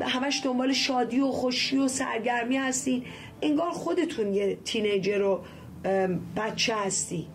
همش 0.00 0.40
دنبال 0.44 0.72
شادی 0.72 1.20
و 1.20 1.28
خوشی 1.28 1.78
و 1.78 1.88
سرگرمی 1.88 2.56
هستین. 2.56 3.04
انگار 3.44 3.70
خودتون 3.70 4.34
یه 4.34 4.58
تینیجر 4.64 5.22
و 5.22 5.40
بچه 6.36 6.74
هستی. 6.76 7.26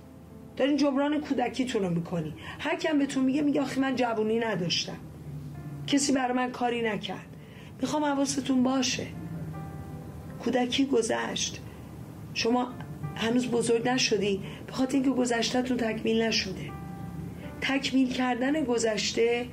دارین 0.58 0.78
جبران 0.78 1.22
کودکیتون 1.22 1.84
رو 1.84 1.90
می‌کنی. 1.90 2.34
هر 2.60 2.76
کم 2.76 2.98
بهتون 2.98 3.26
میگه 3.26 3.42
میگه 3.42 3.62
آخی 3.62 3.80
من 3.80 3.96
جوونی 3.96 4.40
نداشتم. 4.40 4.98
کسی 5.88 6.14
برای 6.14 6.34
من 6.34 6.52
کاری 6.52 6.82
نکرد. 6.82 7.26
می‌خوام 7.82 8.04
حواستون 8.04 8.64
باشه. 8.64 9.08
کودکی 10.44 10.86
گذشت. 10.86 11.62
شما 12.34 12.68
هنوز 13.16 13.48
بزرگ 13.48 13.90
نشدی. 13.90 14.42
به 14.68 14.74
خاطر 14.74 14.94
اینکه 14.94 15.10
گذشتهتون 15.10 15.78
تکمیل 15.78 16.22
نشده. 16.22 16.72
تکمیل 17.62 18.14
کردن 18.14 18.64
گذشته 18.64 19.46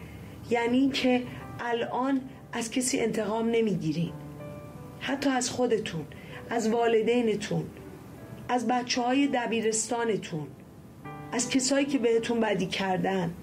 یعنی 0.51 0.89
که 0.89 1.23
الان 1.61 2.21
از 2.53 2.71
کسی 2.71 3.01
انتقام 3.01 3.49
نمی‌گیرین. 3.49 4.13
حتی 5.01 5.31
از 5.31 5.51
خودتون. 5.51 6.05
از 6.51 6.69
والدینتون 6.69 7.65
از 8.49 8.67
بچه 8.67 9.03
های 9.03 9.27
دبیرستانتون 9.27 10.47
از 11.33 11.51
کسایی 11.51 11.87
که 11.87 11.99
بهتون 11.99 12.41
بدی 12.41 12.67
کردن. 12.67 13.35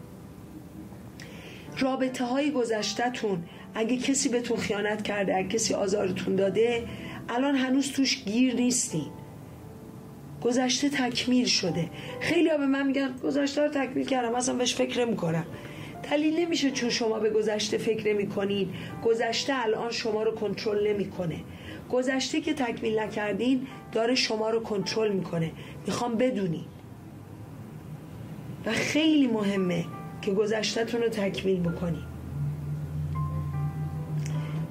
رابطه 1.79 2.25
های 2.25 2.51
گذشتهتون 2.51 3.43
اگه 3.75 3.97
کسی 3.97 4.29
بهتون 4.29 4.57
خیانت 4.57 5.01
کرده 5.01 5.35
اگه 5.35 5.47
کسی 5.47 5.73
آزارتون 5.73 6.35
داده 6.35 6.87
الان 7.29 7.55
هنوز 7.55 7.91
توش 7.91 8.23
گیر 8.23 8.55
نیستین. 8.55 9.11
گذشته 10.43 10.89
تکمیل 10.89 11.45
شده. 11.45 11.89
خیلی 12.19 12.49
ها 12.49 12.57
به 12.57 12.65
من 12.65 12.87
میگن 12.87 13.13
گذشته 13.23 13.61
رو 13.61 13.67
تکمیل 13.69 14.05
کردم 14.05 14.35
اصلا 14.35 14.55
بهش 14.55 14.75
فکر 14.75 15.05
می‌کنم 15.05 15.45
دلیل 16.11 16.39
نمیشه 16.39 16.71
چون 16.71 16.89
شما 16.89 17.19
به 17.19 17.29
گذشته 17.29 17.77
فکر 17.77 18.13
نمی 18.13 18.29
گذشته 19.05 19.63
الان 19.63 19.91
شما 19.91 20.23
رو 20.23 20.31
کنترل 20.31 20.87
نمی‌کنه. 20.87 21.35
گذشته 21.91 22.41
که 22.41 22.53
تکمیل 22.53 22.99
نکردین 22.99 23.67
داره 23.91 24.15
شما 24.15 24.49
رو 24.49 24.59
کنترل 24.59 25.11
می‌کنه. 25.11 25.51
می‌خوام 25.87 26.15
بدونی 26.15 26.65
و 28.65 28.71
خیلی 28.71 29.27
مهمه 29.27 29.85
که 30.21 30.33
گذشتهتون 30.33 31.01
رو 31.01 31.09
تکمیل 31.09 31.59
بکنی 31.59 32.03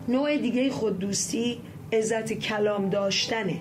نوع 0.09 0.37
دیگه 0.37 0.71
خود 0.71 0.99
دوستی 0.99 1.61
عزت 1.93 2.33
کلام 2.33 2.89
داشتنه. 2.91 3.61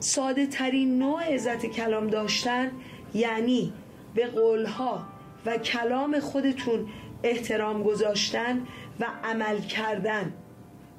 ساده 0.00 0.46
ترین 0.46 0.98
نوع 0.98 1.34
عزت 1.34 1.66
کلام 1.66 2.06
داشتن 2.06 2.70
یعنی 3.14 3.72
به 4.14 4.26
قولها 4.26 5.02
و 5.46 5.56
کلام 5.58 6.20
خودتون 6.20 6.86
احترام 7.22 7.82
گذاشتن 7.82 8.60
و 9.00 9.06
عمل 9.24 9.60
کردن. 9.60 10.32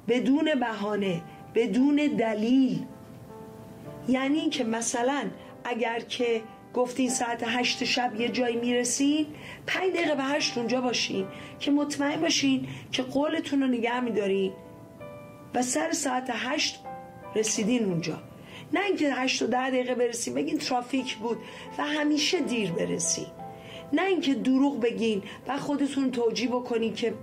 بدون 0.08 0.54
بهانه 0.60 1.22
بدون 1.54 1.96
دلیل. 1.96 2.84
یعنی 4.08 4.48
که 4.48 4.64
مثلا 4.64 5.24
اگر 5.64 6.00
که 6.00 6.42
گفتین 6.74 7.10
ساعت 7.10 7.42
هشت 7.46 7.84
شب 7.84 8.20
یه 8.20 8.28
جایی 8.28 8.56
می‌رسین 8.56 9.26
پنج 9.66 9.92
دقیقه 9.92 10.14
به 10.14 10.22
هشت 10.22 10.58
اونجا 10.58 10.80
باشین 10.80 11.26
که 11.60 11.70
مطمئن 11.70 12.20
باشین 12.20 12.68
که 12.92 13.02
قولتون 13.02 13.62
رو 13.62 13.68
نگه 13.68 14.00
میدارین. 14.00 14.52
و 15.54 15.62
سر 15.62 15.92
ساعت 15.92 16.30
هشت 16.32 16.80
رسیدین 17.34 17.84
اونجا. 17.84 18.18
نه 18.72 18.80
اینکه 18.80 19.14
هشت 19.14 19.42
و 19.42 19.46
ده 19.46 19.70
دقیقه 19.70 19.94
برسین 19.94 20.34
بگین 20.34 20.58
ترافیک 20.58 21.16
بود 21.16 21.38
و 21.78 21.82
همیشه 21.82 22.40
دیر 22.40 22.72
برسین. 22.72 23.26
نه 23.92 24.02
اینکه 24.02 24.34
دروغ 24.34 24.80
بگین 24.80 25.22
و 25.48 25.58
خودتون 25.58 26.10
توجیه 26.10 26.48
بکنین 26.48 26.94
که 26.94 27.14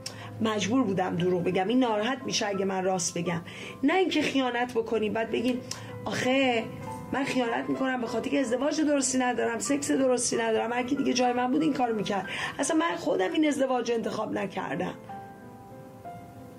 مجبور 0.42 0.84
بودم 0.84 1.16
دروغ 1.16 1.44
بگم. 1.44 1.68
این 1.68 1.80
ناراحت 1.80 2.18
میشه 2.26 2.48
اگه 2.48 2.66
من 2.66 2.84
راست 2.84 3.18
بگم. 3.18 3.42
نه 3.84 3.94
اینکه 3.94 4.22
خیانت 4.22 4.74
بکنین 4.74 5.14
بعد 5.14 5.32
بگین 5.32 5.60
آخه 6.06 6.64
من 7.12 7.24
خیانت 7.24 7.70
می‌کنم 7.70 8.02
به 8.02 8.08
خاطر 8.08 8.30
که 8.30 8.40
ازدواج 8.40 8.82
درستی 8.82 9.18
ندارم 9.18 9.60
سکس 9.60 9.92
درستی 9.92 10.38
ندارم. 10.38 10.74
هر 10.74 10.84
کی 10.84 10.96
دیگه 10.96 11.14
جای 11.14 11.34
من 11.34 11.52
بود 11.52 11.62
این 11.62 11.74
کارو 11.74 11.96
می‌کرد. 11.96 12.30
اصلا 12.60 12.78
من 12.78 12.96
خودم 12.96 13.32
این 13.32 13.48
ازدواج 13.48 13.92
انتخاب 13.92 14.34
نکردم. 14.34 14.94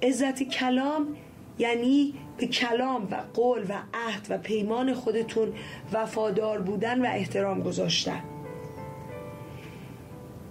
عزت 0.03 0.43
کلام 0.43 1.17
یعنی 1.59 2.15
به 2.37 2.47
کلام 2.47 3.09
و 3.11 3.17
قول 3.35 3.63
و 3.63 3.73
عهد 3.95 4.27
و 4.31 4.39
پیمان 4.39 4.95
خودتون 4.95 5.53
وفادار 5.93 6.61
بودن 6.61 7.07
و 7.07 7.09
احترام 7.09 7.63
گذاشتن. 7.63 8.23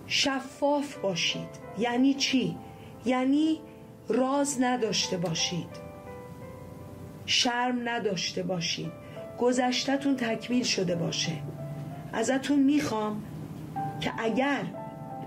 شفاف 0.08 0.98
باشید. 0.98 1.50
یعنی 1.78 2.14
چی؟ 2.14 2.58
یعنی 3.06 3.60
راز 4.10 4.62
نداشته 4.62 5.18
باشید. 5.18 5.84
شرم 7.26 7.90
نداشته 7.90 8.44
باشید. 8.44 8.92
گذشتتون 9.40 10.16
تکمیل 10.16 10.64
شده 10.64 10.96
باشه. 10.96 11.32
ازتون 12.14 12.60
می‌خوام 12.60 13.24
که 14.00 14.12
اگر 14.18 14.62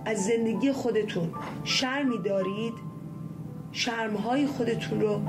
از 0.04 0.24
زندگی 0.24 0.72
خودتون 0.72 1.30
شرمی 1.64 2.18
دارید 2.18 2.74
شرمهای 3.72 4.46
خودتون 4.46 5.00
رو 5.00 5.20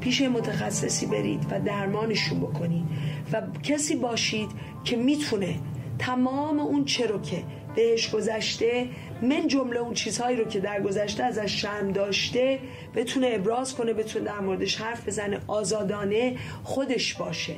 پیش 0.00 0.22
متخصصی 0.22 1.06
برید 1.06 1.46
و 1.50 1.60
درمانشون 1.60 2.40
بکنید 2.40 2.84
و 3.32 3.42
کسی 3.62 3.96
باشید 3.96 4.48
که 4.84 4.96
می‌تونه 4.96 5.58
تمام 5.98 6.60
اون 6.60 6.84
چه 6.84 7.06
رو 7.06 7.20
که 7.20 7.44
بهش 7.76 8.10
گذشته 8.10 8.86
من 9.22 9.48
جمله 9.48 9.80
اون 9.80 9.94
چیزهایی 9.94 10.36
رو 10.36 10.44
که 10.44 10.60
در 10.60 10.82
گذشته 10.82 11.24
ازش 11.24 11.62
شرم 11.62 11.92
داشته 11.92 12.58
بتونه 12.94 13.30
ابراز 13.32 13.74
کنه 13.74 13.92
بتونه 13.92 14.24
در 14.24 14.40
موردش 14.40 14.76
حرف 14.76 15.08
بزنه 15.08 15.40
آزادانه 15.46 16.36
خودش 16.62 17.14
باشه. 17.14 17.56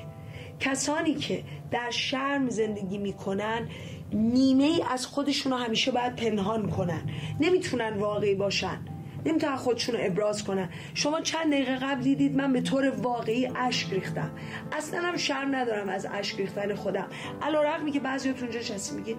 کسانی 0.61 1.15
که 1.15 1.43
در 1.71 1.91
شرم 1.91 2.49
زندگی 2.49 2.99
می‌کنن 2.99 3.69
نیمه 4.13 4.65
ای 4.65 4.83
از 4.91 5.07
خودشون 5.07 5.53
رو 5.53 5.59
همیشه 5.59 5.91
باید 5.91 6.17
پنهان 6.17 6.71
کنن. 6.71 7.03
نمی‌تونن 7.41 7.99
واقعی 7.99 8.35
باشن. 8.35 8.79
نمی‌تونن 9.27 9.57
خودشون 9.57 9.95
رو 9.95 10.01
ابراز 10.05 10.45
کنن. 10.45 10.69
شما 10.95 11.21
چند 11.21 11.53
دقیقه 11.53 11.77
قبل 11.77 12.03
دیدید 12.03 12.37
من 12.37 12.53
به 12.53 12.61
طور 12.61 12.91
واقعی 12.91 13.51
اشک 13.57 13.93
ریختم. 13.93 14.31
اصلا 14.73 15.01
هم 15.01 15.17
شرم 15.17 15.55
ندارم 15.55 15.89
از 15.89 16.07
اشک 16.13 16.39
ریختن 16.39 16.75
خودم. 16.75 17.07
علا 17.43 17.63
رقمی 17.63 17.91
که 17.93 18.01
بعضیاتون 18.01 18.43
اونجا 18.43 18.63
شستی 18.63 18.97
میگید 18.97 19.17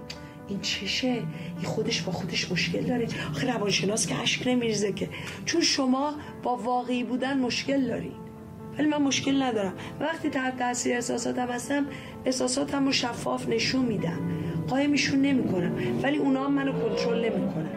این 0.49 0.61
چشه؟ 0.61 1.07
این 1.07 1.63
خودش 1.63 2.01
با 2.01 2.11
خودش 2.11 2.51
مشکل 2.51 2.81
داره. 2.81 3.07
آخه 3.31 3.53
روانشناس 3.53 4.07
که 4.07 4.15
اشک 4.15 4.47
نمیریزه 4.47 4.93
که. 4.93 5.09
چون 5.45 5.61
شما 5.61 6.13
با 6.43 6.57
واقعی 6.57 7.03
بودن 7.03 7.39
مشکل 7.39 7.87
دارید 7.87 8.29
ولی 8.77 8.87
من 8.87 9.01
مشکل 9.01 9.41
ندارم. 9.43 9.73
وقتی 9.99 10.29
تحت 10.29 10.57
تاثیر 10.57 10.95
احساساتم 10.95 11.47
هستم 11.47 11.85
احساساتم 12.25 12.85
رو 12.85 12.91
شفاف 12.91 13.49
نشون 13.49 13.85
میدم. 13.85 14.19
قایمشون 14.67 15.21
نمی‌کنم. 15.21 15.71
ولی 16.03 16.17
اونا 16.17 16.47
منو 16.49 16.71
کنترل 16.71 17.25
نمی‌کنن. 17.25 17.69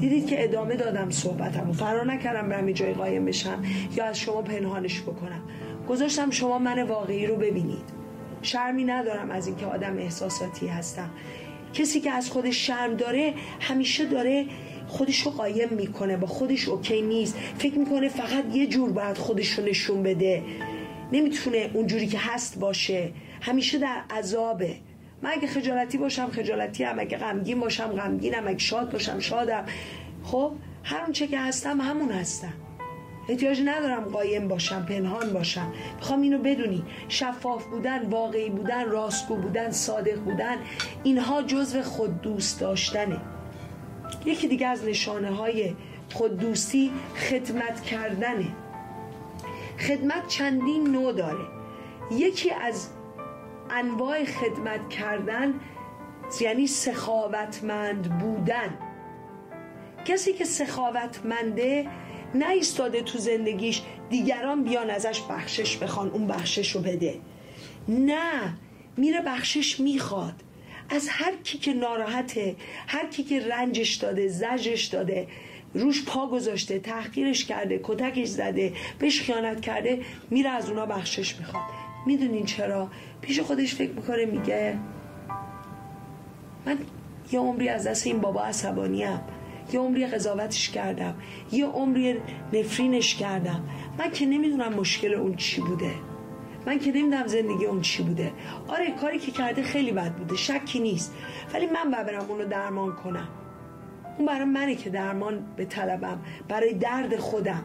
دیدید 0.00 0.26
که 0.26 0.44
ادامه 0.44 0.76
دادم 0.76 1.10
صحبتم 1.10 1.70
و 1.70 1.72
فرار 1.72 2.06
نکردم 2.06 2.48
به 2.48 2.56
همین 2.56 2.74
جای 2.74 2.92
قایم 2.92 3.24
بشم 3.24 3.62
یا 3.96 4.04
از 4.04 4.18
شما 4.18 4.42
پنهانش 4.42 5.00
بکنم. 5.00 5.42
گذاشتم 5.88 6.30
شما 6.30 6.58
من 6.58 6.82
واقعی 6.82 7.26
رو 7.26 7.36
ببینید. 7.36 8.00
شرمی 8.42 8.84
ندارم 8.84 9.30
از 9.30 9.46
اینکه 9.46 9.66
آدم 9.66 9.98
احساساتی 9.98 10.66
هستم. 10.66 11.10
کسی 11.74 12.00
که 12.00 12.10
از 12.10 12.30
خودش 12.30 12.66
شرم 12.66 12.94
داره 12.94 13.34
همیشه 13.60 14.04
داره 14.04 14.46
خودش 14.88 15.20
رو 15.20 15.30
قایم 15.30 15.68
می‌کنه 15.68 16.16
با 16.16 16.26
خودش 16.26 16.68
اوکی 16.68 17.02
نیست. 17.02 17.36
فکر 17.58 17.78
می‌کنه 17.78 18.08
فقط 18.08 18.44
یه 18.52 18.66
جور 18.66 18.90
باید 18.92 19.18
خودش 19.18 19.50
رو 19.50 19.64
نشون 19.64 20.02
بده. 20.02 20.42
نمی‌تونه 21.12 21.70
اونجوری 21.74 22.06
که 22.06 22.18
هست 22.18 22.58
باشه. 22.58 23.12
همیشه 23.40 23.78
در 23.78 24.02
عذابه. 24.10 24.76
من 25.22 25.30
اگه 25.30 25.46
خجالتی 25.46 25.98
باشم 25.98 26.30
خجالتی 26.30 26.84
هم. 26.84 26.98
اگه 26.98 27.18
غمگین 27.18 27.60
باشم 27.60 27.86
غمگینم. 27.86 28.48
اگه 28.48 28.58
شاد 28.58 28.92
باشم 28.92 29.18
شادم. 29.18 29.64
خب 30.24 30.52
هر 30.84 31.00
اون 31.02 31.12
چه 31.12 31.26
که 31.26 31.38
هستم 31.38 31.80
همون 31.80 32.10
هستم. 32.10 32.52
احتیاج 33.30 33.62
ندارم 33.64 34.04
قایم 34.04 34.48
باشم 34.48 34.86
پنهان 34.86 35.32
باشم. 35.32 35.72
می‌خوام 35.96 36.20
اینو 36.22 36.38
بدونی. 36.38 36.84
شفاف 37.08 37.64
بودن 37.64 38.06
واقعی 38.06 38.50
بودن 38.50 38.90
راستگو 38.90 39.36
بودن 39.36 39.70
صادق 39.70 40.20
بودن 40.20 40.56
اینها 41.02 41.42
جزو 41.42 41.82
خود 41.82 42.20
دوست 42.20 42.60
داشتنه. 42.60 43.20
یکی 44.24 44.48
دیگه 44.48 44.66
از 44.66 44.84
نشانه 44.84 45.30
های 45.30 45.74
خود 46.12 46.38
دوستی 46.38 46.92
خدمت 47.30 47.80
کردنه. 47.80 48.46
خدمت 49.78 50.26
چندین 50.28 50.88
نوع 50.88 51.12
داره. 51.12 51.44
یکی 52.10 52.50
از 52.50 52.88
انواع 53.70 54.24
خدمت 54.24 54.88
کردن 54.88 55.54
یعنی 56.40 56.66
سخاوتمند 56.66 58.18
بودن. 58.18 58.78
کسی 60.04 60.32
که 60.32 60.44
سخاوتمنده 60.44 61.88
نایستاده 62.34 63.02
تو 63.02 63.18
زندگیش 63.18 63.82
دیگران 64.10 64.64
بیان 64.64 64.90
ازش 64.90 65.20
بخشش 65.30 65.76
بخوان 65.76 66.10
اون 66.10 66.26
بخشش 66.26 66.70
رو 66.70 66.80
بده. 66.80 67.14
نه 67.88 68.54
میره 68.96 69.20
بخشش 69.20 69.80
می‌خواد. 69.80 70.34
از 70.90 71.08
هر 71.08 71.32
کی 71.44 71.58
که 71.58 71.72
ناراحته 71.72 72.56
هر 72.86 73.06
کی 73.06 73.22
که 73.22 73.48
رنجش 73.48 73.94
داده 73.94 74.28
زجش 74.28 74.84
داده 74.84 75.28
روش 75.74 76.04
پا 76.04 76.26
گذاشته 76.26 76.78
تحقیرش 76.78 77.44
کرده 77.44 77.80
کتکش 77.82 78.28
زده 78.28 78.72
بهش 78.98 79.20
خیانت 79.20 79.60
کرده 79.60 80.00
میره 80.30 80.50
از 80.50 80.70
اونا 80.70 80.86
بخشش 80.86 81.36
می‌خواد. 81.36 81.64
می‌دونین 82.06 82.46
چرا؟ 82.46 82.88
پیش 83.20 83.40
خودش 83.40 83.74
فکر 83.74 83.90
می‌کنه 83.90 84.24
میگه 84.24 84.78
من 86.66 86.78
یه 87.32 87.40
عمری 87.40 87.68
از 87.68 87.86
دست 87.86 88.06
این 88.06 88.20
بابا 88.20 88.42
عصبانیم. 88.42 89.20
یه 89.74 89.80
عمری 89.80 90.06
قضاوتش 90.06 90.70
کردم 90.70 91.14
یه 91.52 91.66
عمری 91.66 92.16
نفرینش 92.52 93.14
کردم. 93.14 93.64
من 93.98 94.10
که 94.10 94.26
نمی‌دونم 94.26 94.72
مشکل 94.72 95.14
اون 95.14 95.36
چی 95.36 95.60
بوده. 95.60 95.90
من 96.66 96.78
که 96.78 96.90
نمی‌دونم 96.92 97.26
زندگی 97.26 97.66
اون 97.66 97.80
چی 97.80 98.02
بوده. 98.02 98.32
آره 98.68 98.90
کاری 98.90 99.18
که 99.18 99.30
کرده 99.32 99.62
خیلی 99.62 99.92
بد 99.92 100.12
بوده 100.12 100.36
شکی 100.36 100.80
نیست. 100.80 101.14
ولی 101.54 101.66
من 101.66 101.90
برم 101.90 102.24
اونو 102.28 102.44
درمان 102.44 102.92
کنم. 102.92 103.28
اون 104.18 104.26
برای 104.26 104.44
منه 104.44 104.74
که 104.74 104.90
درمان 104.90 105.46
به 105.56 105.64
طلبم 105.64 106.20
برای 106.48 106.74
درد 106.74 107.16
خودم. 107.16 107.64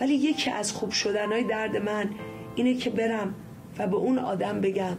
ولی 0.00 0.14
یکی 0.14 0.50
از 0.50 0.72
خوب 0.72 0.90
شدنهای 0.90 1.44
درد 1.44 1.76
من 1.76 2.10
اینه 2.54 2.74
که 2.74 2.90
برم 2.90 3.34
و 3.78 3.86
به 3.86 3.96
اون 3.96 4.18
آدم 4.18 4.60
بگم 4.60 4.96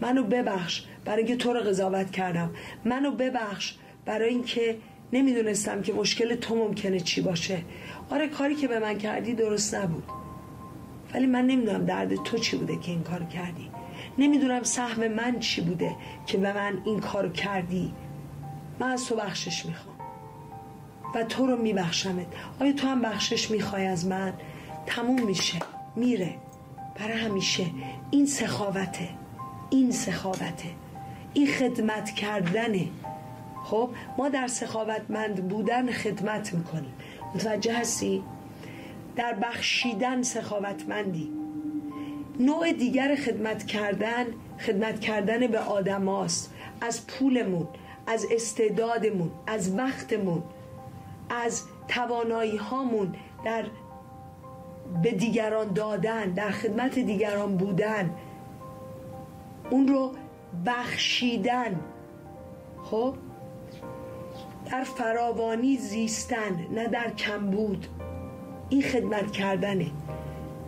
منو 0.00 0.22
ببخش 0.22 0.84
برای 1.04 1.18
اینکه 1.18 1.36
تو 1.36 1.52
رو 1.52 1.60
قضاوت 1.60 2.10
کردم. 2.10 2.50
منو 2.84 3.10
ببخش 3.10 3.74
برای 4.04 4.28
اینکه 4.28 4.76
نمی‌دونستم 5.12 5.82
که 5.82 5.92
مشکل 5.92 6.34
تو 6.34 6.54
ممکنه 6.54 7.00
چی 7.00 7.20
باشه. 7.20 7.62
آره 8.10 8.28
کاری 8.28 8.54
که 8.54 8.68
به 8.68 8.78
من 8.78 8.98
کردی 8.98 9.34
درست 9.34 9.74
نبود. 9.74 10.04
ولی 11.14 11.26
من 11.26 11.46
نمی‌دونم 11.46 11.84
درد 11.84 12.14
تو 12.14 12.38
چی 12.38 12.56
بوده 12.56 12.76
که 12.78 12.90
این 12.90 13.02
کار 13.02 13.24
کردی. 13.24 13.70
نمی‌دونم 14.18 14.62
سهم 14.62 15.08
من 15.08 15.38
چی 15.38 15.60
بوده 15.60 15.96
که 16.26 16.38
به 16.38 16.52
من 16.52 16.78
این 16.84 17.00
کار 17.00 17.28
کردی. 17.28 17.92
من 18.78 18.90
از 18.90 19.06
تو 19.06 19.16
بخشش 19.16 19.66
می‌خوام. 19.66 19.96
و 21.14 21.24
تو 21.24 21.46
رو 21.46 21.56
میبخشمت. 21.56 22.26
آیا 22.60 22.72
تو 22.72 22.86
هم 22.86 23.02
بخشش 23.02 23.50
می‌خوای 23.50 23.86
از 23.86 24.06
من؟ 24.06 24.32
تموم 24.86 25.26
میشه. 25.26 25.58
میره. 25.96 26.34
برای 26.98 27.18
همیشه. 27.18 27.66
این 28.10 28.26
سخاوته. 28.26 29.08
این 29.70 29.90
سخاوته. 29.90 30.68
این 31.34 31.46
خدمت 31.46 32.10
کردنه. 32.10 32.88
خب 33.64 33.90
ما 34.18 34.28
در 34.28 34.46
سخاوتمند 34.46 35.48
بودن 35.48 35.90
خدمت 35.90 36.54
می‌کنیم. 36.54 36.92
متوجه 37.34 37.78
هستی؟ 37.78 38.22
در 39.16 39.34
بخشیدن 39.34 40.22
سخاوتمندی. 40.22 41.32
نوع 42.40 42.72
دیگر 42.72 43.14
خدمت 43.14 43.66
کردن 43.66 44.26
خدمت 44.66 45.00
کردن 45.00 45.46
به 45.46 45.58
آدماست 45.58 46.54
از 46.80 47.06
پولمون 47.06 47.68
از 48.06 48.26
استعدادمون 48.30 49.30
از 49.46 49.78
وقتمون 49.78 50.42
از 51.30 51.62
توانایی 51.88 52.56
هامون 52.56 53.14
در 53.44 53.64
به 55.02 55.12
دیگران 55.12 55.72
دادن 55.72 56.30
در 56.30 56.50
خدمت 56.50 56.98
دیگران 56.98 57.56
بودن. 57.56 58.10
اون 59.70 59.88
رو 59.88 60.12
بخشیدن. 60.66 61.80
خب؟ 62.84 63.14
در 64.72 64.84
فراوانی 64.84 65.76
زیستن 65.76 66.66
نه 66.70 66.88
در 66.88 67.10
کمبود 67.10 67.86
این 68.68 68.82
خدمت 68.82 69.32
کردنه. 69.32 69.90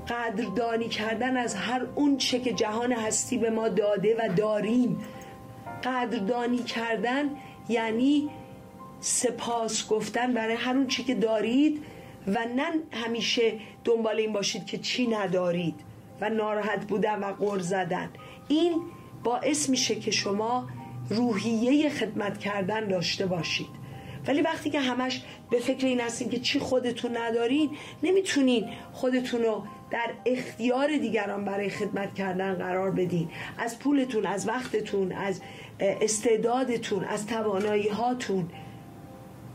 قدردانی 0.08 0.88
کردن 0.88 1.36
از 1.36 1.54
هر 1.54 1.86
اون 1.94 2.16
چه 2.16 2.40
که 2.40 2.52
جهان 2.52 2.92
هستی 2.92 3.38
به 3.38 3.50
ما 3.50 3.68
داده 3.68 4.16
و 4.16 4.28
داریم. 4.36 4.98
قدردانی 5.84 6.58
کردن 6.58 7.30
یعنی 7.68 8.30
سپاس 9.00 9.88
گفتن 9.88 10.34
برای 10.34 10.54
هر 10.54 10.74
اون 10.74 10.86
چی 10.86 11.04
که 11.04 11.14
دارید 11.14 11.84
و 12.26 12.38
نه 12.56 12.72
همیشه 12.92 13.52
دنبال 13.84 14.16
این 14.16 14.32
باشید 14.32 14.66
که 14.66 14.78
چی 14.78 15.06
ندارید 15.06 15.80
و 16.20 16.30
ناراحت 16.30 16.86
بودن 16.86 17.18
و 17.18 17.32
غر 17.32 17.58
زدن. 17.58 18.10
این 18.48 18.82
باعث 19.22 19.68
میشه 19.68 19.94
که 19.94 20.10
شما 20.10 20.68
روحیه 21.10 21.88
خدمت 21.88 22.38
کردن 22.38 22.88
داشته 22.88 23.26
باشید. 23.26 23.83
ولی 24.28 24.42
وقتی 24.42 24.70
که 24.70 24.80
همش 24.80 25.22
به 25.50 25.58
فکر 25.58 25.86
این 25.86 26.00
هستین 26.00 26.28
که 26.28 26.38
چی 26.38 26.58
خودتون 26.58 27.16
ندارین 27.16 27.70
نمی‌تونین 28.02 28.68
خودتون 28.92 29.42
رو 29.42 29.62
در 29.90 30.10
اختیار 30.26 30.96
دیگران 30.96 31.44
برای 31.44 31.70
خدمت 31.70 32.14
کردن 32.14 32.54
قرار 32.54 32.90
بدین. 32.90 33.28
از 33.58 33.78
پولتون 33.78 34.26
از 34.26 34.48
وقتتون 34.48 35.12
از 35.12 35.40
استعدادتون 35.80 37.04
از 37.04 37.26
توانایی 37.26 37.88
هاتون 37.88 38.48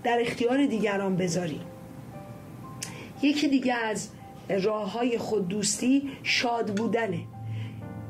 در 0.04 0.18
اختیار 0.22 0.66
دیگران 0.66 1.16
بذاریم 1.16 1.62
یکی 3.22 3.48
دیگه 3.48 3.74
از 3.74 4.10
راه 4.64 4.92
های 4.92 5.18
خود 5.18 5.48
دوستی 5.48 6.12
شاد 6.24 6.76
بودنه. 6.76 7.20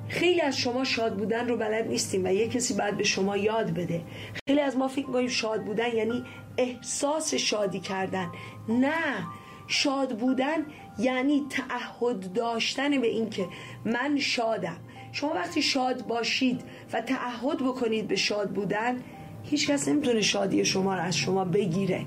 خیلی 0.10 0.42
از 0.42 0.58
شما 0.58 0.84
شاد 0.84 1.18
بودن 1.18 1.48
رو 1.48 1.58
بلد 1.58 1.88
نیستیم 1.88 2.26
و 2.26 2.28
یه 2.28 2.48
کسی 2.48 2.74
باید 2.74 2.98
به 2.98 3.04
شما 3.04 3.38
یاد 3.38 3.72
بده. 3.72 4.02
خیلی 4.48 4.62
از 4.62 4.78
ما 4.78 4.88
فکر 4.88 5.08
می‌کنیم 5.08 5.28
شاد 5.28 5.64
بودن 5.64 5.96
یعنی 5.96 6.24
احساس 6.58 7.34
شادی 7.34 7.80
کردن. 7.80 8.28
نه 8.70 9.28
شاد 9.68 10.18
بودن 10.18 10.66
یعنی 11.00 11.46
تعهد 11.50 12.34
داشتن 12.34 13.02
به 13.02 13.08
اینکه 13.08 13.48
من 13.86 14.20
شادم. 14.20 14.78
شما 15.12 15.34
وقتی 15.34 15.62
شاد 15.62 16.08
باشید 16.08 16.62
و 16.94 17.02
تعهد 17.02 17.58
بکنید 17.58 18.08
به 18.08 18.16
شاد 18.16 18.50
بودن 18.50 18.98
هیچ 19.44 19.70
کس 19.70 19.88
نمی‌تونه 19.88 20.22
شادی 20.22 20.66
شما 20.66 20.96
رو 20.96 21.02
از 21.02 21.18
شما 21.18 21.46
بگیره. 21.46 22.06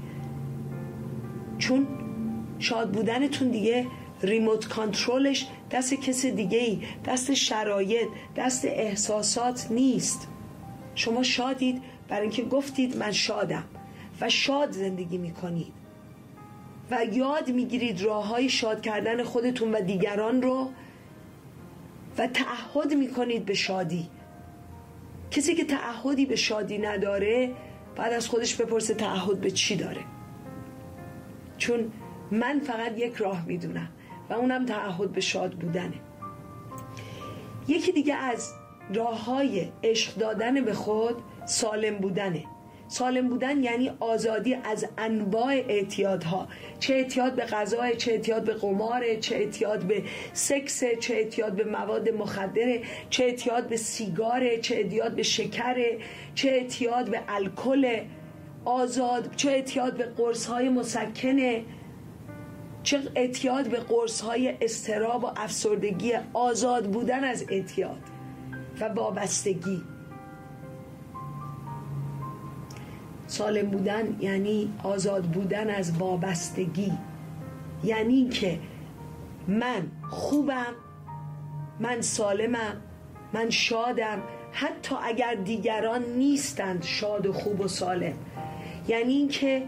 چون 1.59 1.87
شاد 2.59 2.91
بودنتون 2.91 3.49
دیگه 3.51 3.87
ریموت 4.23 4.69
کانترلش 4.69 5.47
دست 5.71 5.95
کس 5.95 6.27
دیگه 6.27 6.59
ای 6.59 6.83
دست 7.07 7.35
شرایط 7.35 8.09
دست 8.37 8.65
احساسات 8.65 9.67
نیست. 9.71 10.29
شما 10.95 11.23
شادید 11.23 11.83
برای 12.09 12.23
اینکه 12.23 12.43
گفتید 12.43 12.97
من 12.97 13.13
شادم 13.13 13.65
و 14.21 14.29
شاد 14.29 14.71
زندگی 14.71 15.19
می‌کنید. 15.19 15.73
و 16.91 17.05
یاد 17.05 17.51
می‌گیرید 17.51 18.03
راه 18.03 18.27
های 18.27 18.49
شاد 18.49 18.81
کردن 18.81 19.23
خودتون 19.23 19.75
و 19.75 19.81
دیگران 19.81 20.43
رو 20.43 20.71
و 22.19 22.27
تعهد 22.27 22.95
می‌کنید 22.95 23.45
به 23.45 23.55
شادی. 23.55 24.09
کسی 25.31 25.55
که 25.55 25.65
تعهدی 25.65 26.27
به 26.27 26.37
شادی 26.37 26.79
نداره 26.79 27.51
بعد 27.97 28.13
از 28.13 28.29
خودش 28.29 28.55
بپرسه 28.57 28.95
تعهد 28.95 29.41
به 29.41 29.51
چی 29.51 29.77
داره. 29.77 30.01
چون 31.59 31.93
من 32.31 32.61
فقط 32.61 32.99
یک 32.99 33.15
راه 33.15 33.47
می‌دونم. 33.47 33.89
و 34.33 34.35
اونم 34.35 34.67
تعهد 34.67 35.13
به 35.13 35.21
شاد 35.21 35.53
بودنه. 35.53 35.95
یکی 37.69 37.93
دیگه 37.93 38.15
از 38.15 38.53
راه 38.95 39.25
های 39.25 39.69
عشق 39.85 40.15
دادن 40.15 40.65
به 40.65 40.73
خود 40.75 41.17
سالم 41.47 41.99
بودنه. 41.99 42.45
سالم 42.89 43.29
بودن 43.29 43.63
یعنی 43.63 43.93
آزادی 44.01 44.55
از 44.55 44.87
انواع 44.99 45.53
اعتیادها. 45.53 46.49
چه 46.81 46.95
اعتیاد 46.95 47.35
به 47.35 47.45
غذا 47.45 47.91
چه 47.91 48.13
اعتیاد 48.13 48.45
به 48.45 48.55
قمار 48.55 49.15
چه 49.15 49.37
اعتیاد 49.37 49.83
به 49.83 50.03
سکس 50.33 50.85
چه 51.01 51.15
اعتیاد 51.15 51.53
به 51.53 51.65
مواد 51.65 52.09
مخدره 52.09 52.83
چه 53.11 53.25
اعتیاد 53.25 53.69
به 53.69 53.77
سیگار 53.77 54.57
چه 54.57 54.75
اعتیاد 54.75 55.13
به 55.15 55.23
شکر 55.23 55.99
چه 56.35 56.49
اعتیاد 56.49 57.11
به 57.11 57.21
الکل 57.29 58.01
آزاد 58.65 59.35
چه 59.37 59.51
اعتیاد 59.51 59.97
به 59.97 60.05
قرص 60.05 60.47
های 60.47 60.69
مسکنه 60.69 61.65
چه 62.83 63.03
اعتیاد 63.15 63.69
به 63.69 63.77
قرص 63.77 64.21
های 64.21 64.55
استراب 64.61 65.25
و 65.25 65.27
افسردگی 65.37 66.13
آزاد 66.33 66.91
بودن 66.91 67.25
از 67.25 67.45
اعتیاد 67.49 67.99
و 68.81 68.85
وابستگی. 68.85 69.83
سالم 73.27 73.71
بودن 73.71 74.17
یعنی 74.21 74.73
آزاد 74.83 75.23
بودن 75.25 75.71
از 75.71 75.99
وابستگی. 75.99 76.93
یعنی 77.85 78.29
که 78.29 78.59
من 79.49 79.91
خوبم 80.11 80.75
من 81.81 82.01
سالمم 82.01 82.83
من 83.33 83.51
شادم. 83.51 84.23
حتی 84.53 84.95
اگر 85.03 85.35
دیگران 85.35 86.05
نیستند 86.05 86.83
شاد 86.83 87.27
و 87.27 87.33
خوب 87.33 87.61
و 87.61 87.69
سالم. 87.69 88.15
یعنی 88.89 89.13
اینکه 89.13 89.63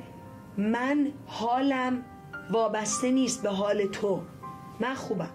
من 0.59 1.09
حالم 1.27 2.05
وابسته 2.51 3.11
نیست 3.11 3.43
به 3.43 3.51
حال 3.51 3.87
تو. 3.87 4.23
من 4.81 4.95
خوبم. 4.95 5.31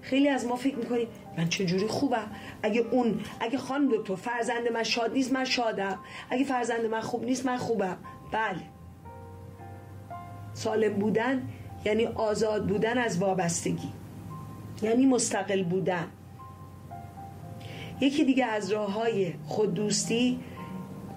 خیلی 0.00 0.28
از 0.28 0.46
ما 0.46 0.56
فکر 0.56 0.76
می‌کنیم 0.76 1.08
من 1.38 1.48
چجوری 1.48 1.86
خوبم؟ 1.86 2.30
اگه 2.62 2.80
اون 2.80 3.20
اگه 3.40 3.58
خانم 3.58 3.88
دکتر 3.88 4.14
فرزند 4.14 4.72
من 4.72 4.82
شاد 4.82 5.12
نیست 5.12 5.32
من 5.32 5.44
شادم. 5.44 5.98
اگه 6.30 6.44
فرزند 6.44 6.86
من 6.86 7.00
خوب 7.00 7.24
نیست 7.24 7.46
من 7.46 7.56
خوبم. 7.56 7.96
بله. 8.32 8.62
سالم 10.52 10.92
بودن 10.94 11.48
یعنی 11.84 12.06
آزاد 12.06 12.66
بودن 12.66 12.98
از 12.98 13.18
وابستگی. 13.18 13.92
یعنی 14.82 15.06
مستقل 15.06 15.62
بودن. 15.62 16.08
یکی 18.00 18.24
دیگه 18.24 18.46
از 18.46 18.72
راه 18.72 18.92
های 18.92 19.34
خود 19.46 19.74
دوستی 19.74 20.40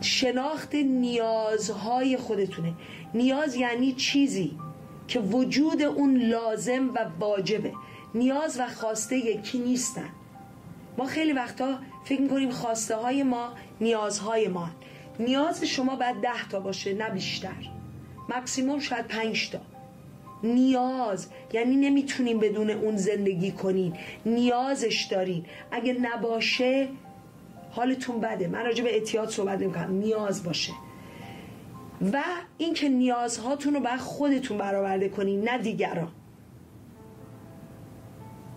شناخت 0.02 0.76
نیازهای 0.76 2.18
خودتونه. 2.18 2.74
نیاز 3.14 3.56
یعنی 3.56 3.92
چیزی. 3.94 4.58
که 5.08 5.20
وجود 5.20 5.82
اون 5.82 6.18
لازم 6.18 6.90
و 6.90 7.06
واجبه. 7.20 7.74
نیاز 8.16 8.60
و 8.60 8.68
خواسته 8.68 9.18
یکی 9.18 9.60
نیستن. 9.60 10.10
ما 10.98 11.06
خیلی 11.06 11.34
وقتا 11.34 11.80
فکر 12.06 12.22
می‌کنیم 12.22 12.50
خواسته 12.50 12.96
های 12.96 13.24
ما 13.24 13.50
نیازهای 13.82 14.48
ما 14.48 14.70
نیاز 15.20 15.64
شما 15.64 15.96
باید 15.96 16.22
ده 16.22 16.50
تا 16.50 16.60
باشه 16.60 16.94
نه 16.94 17.10
بیشتر. 17.10 17.70
مکسیموم 18.30 18.80
شاید 18.80 19.08
پنج 19.08 19.50
تا. 19.50 19.60
نیاز 20.44 21.28
یعنی 21.54 21.76
نمی‌تونیم 21.76 22.40
بدون 22.40 22.70
اون 22.70 22.98
زندگی 22.98 23.52
کنین. 23.52 23.94
نیازش 24.26 25.08
دارین. 25.12 25.46
اگه 25.72 25.94
نباشه 25.94 26.88
حالتون 27.72 28.20
بده. 28.20 28.48
من 28.48 28.66
راجع 28.66 28.84
به 28.84 28.94
اعتیاد 28.94 29.30
صحبت 29.30 29.62
نمی‌کنم. 29.62 29.92
نیاز 29.92 30.44
باشه. 30.44 30.74
و 32.14 32.24
اینکه 32.58 32.90
نیازهاتون 32.90 33.74
رو 33.74 33.80
باید 33.80 34.00
خودتون 34.00 34.58
برآورده 34.58 35.10
کنین 35.10 35.50
نه 35.50 35.58
دیگران. 35.58 36.12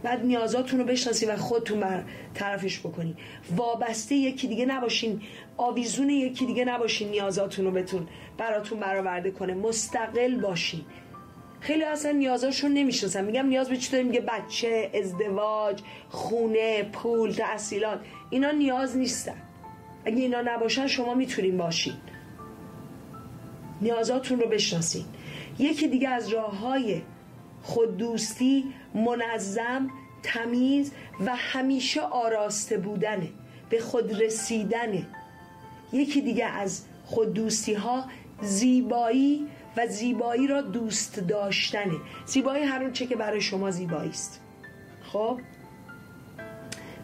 بعد 0.02 0.24
نیازاتون 0.24 0.80
رو 0.80 0.86
بشناسید 0.86 1.28
و 1.28 1.36
خودتون 1.36 1.80
بر 1.80 2.04
طرفش 2.34 2.80
بکنین. 2.80 3.16
وابسته 3.56 4.14
یکی 4.14 4.48
دیگه 4.48 4.66
نباشین. 4.66 5.22
آویزون 5.56 6.10
یکی 6.10 6.46
دیگه 6.46 6.64
نباشین 6.64 7.08
نیازاتون 7.08 7.64
رو 7.64 7.70
بتون 7.70 8.08
براتون 8.38 8.80
برآورده 8.80 9.30
کنه. 9.30 9.54
مستقل 9.54 10.40
باشین. 10.40 10.80
خیلی 11.60 11.84
اصلا 11.84 12.10
نیازاشون 12.10 12.72
نمی‌شناسن. 12.72 13.24
میگم 13.24 13.46
نیاز 13.46 13.68
به 13.68 13.76
چی 13.76 13.92
داریم؟ 13.92 14.06
میگه 14.06 14.20
بچه 14.20 14.90
ازدواج 14.94 15.82
خونه 16.08 16.82
پول 16.82 17.30
تحصیلات. 17.30 18.00
اینا 18.30 18.50
نیاز 18.50 18.96
نیستن. 18.96 19.42
اگه 20.04 20.16
اینا 20.16 20.40
نباشن 20.40 20.86
شما 20.86 21.14
می‌تونین 21.14 21.56
باشین. 21.56 21.94
نیازاتون 23.80 24.40
رو 24.40 24.48
بشناسین. 24.48 25.04
یکی 25.58 25.88
دیگه 25.88 26.08
از 26.08 26.28
راه 26.28 26.58
های 26.58 27.02
خود 27.62 27.96
دوستی 27.96 28.64
منظم 28.94 29.90
تمیز 30.22 30.92
و 31.26 31.36
همیشه 31.36 32.00
آراسته 32.00 32.78
بودنه. 32.78 33.28
به 33.70 33.80
خود 33.80 34.22
رسیدنه. 34.22 35.06
یکی 35.92 36.20
دیگه 36.20 36.46
از 36.46 36.84
خود 37.04 37.34
دوستی 37.34 37.74
ها 37.74 38.04
زیبایی 38.42 39.46
و 39.76 39.86
زیبایی 39.86 40.46
را 40.46 40.60
دوست 40.60 41.20
داشتنه. 41.20 41.96
زیبایی 42.26 42.64
هر 42.64 42.90
چه 42.90 43.06
که 43.06 43.16
برای 43.16 43.40
شما 43.40 43.70
زیبایی 43.70 44.10
است. 44.10 44.40
خب؟ 45.02 45.40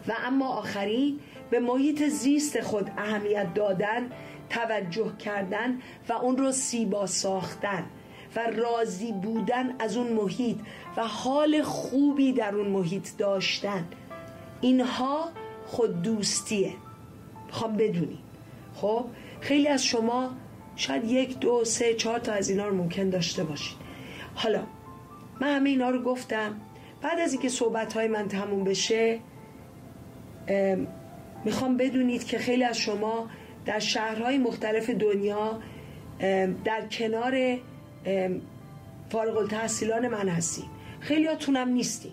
و 0.07 0.13
اما 0.25 0.47
آخری 0.47 1.19
به 1.49 1.59
محیط 1.59 2.03
زیست 2.03 2.61
خود 2.61 2.91
اهمیت 2.97 3.53
دادن 3.53 4.09
توجه 4.49 5.17
کردن 5.17 5.79
و 6.09 6.13
اون 6.13 6.37
رو 6.37 6.51
سیبا 6.51 7.05
ساختن 7.05 7.85
و 8.35 8.39
راضی 8.39 9.11
بودن 9.11 9.75
از 9.79 9.97
اون 9.97 10.13
محیط 10.13 10.57
و 10.97 11.07
حال 11.07 11.61
خوبی 11.61 12.33
در 12.33 12.55
اون 12.55 12.67
محیط 12.67 13.09
داشتن. 13.17 13.87
اینها 14.61 15.29
خود 15.65 16.01
دوستیه. 16.01 16.73
می‌خوام 17.45 17.77
بدونی. 17.77 18.19
خب 18.75 19.05
خیلی 19.39 19.67
از 19.67 19.83
شما 19.83 20.29
شاید 20.75 21.05
یک 21.05 21.39
دو 21.39 21.63
سه 21.65 21.93
چهار 21.93 22.19
تا 22.19 22.31
از 22.31 22.49
اینا 22.49 22.67
رو 22.67 22.75
ممکن 22.75 23.09
داشته 23.09 23.43
باشید. 23.43 23.77
حالا 24.35 24.63
من 25.41 25.55
همه 25.55 25.69
اینا 25.69 25.89
رو 25.89 26.03
گفتم. 26.03 26.61
بعد 27.01 27.19
از 27.19 27.33
اینکه 27.33 27.49
صحبت 27.49 27.93
های 27.93 28.07
من 28.07 28.27
تموم 28.27 28.63
بشه 28.63 29.19
می‌خوام 31.45 31.77
بدونید 31.77 32.23
که 32.23 32.37
خیلی 32.37 32.63
از 32.63 32.77
شما 32.77 33.29
در 33.67 33.79
شهرهای 33.79 34.37
مختلف 34.37 34.89
دنیا 34.89 35.59
در 36.65 36.87
کنار 36.91 37.57
فارغ 39.09 39.37
التحصیلان 39.37 40.07
من 40.07 40.29
هستیم. 40.29 40.65
خیلی 40.99 41.27
هاتونم 41.27 41.69
نیستیم. 41.69 42.11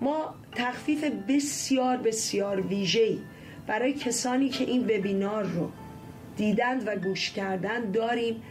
ما 0.00 0.34
تخفیف 0.52 1.04
بسیار 1.28 1.96
بسیار 1.96 2.60
ویژه‌ای 2.60 3.18
برای 3.66 3.92
کسانی 3.92 4.48
که 4.48 4.64
این 4.64 4.84
وبینار 4.84 5.44
رو 5.44 5.70
دیدند 6.36 6.88
و 6.88 6.96
گوش 6.96 7.30
کردن 7.30 7.90
داریم 7.90 8.42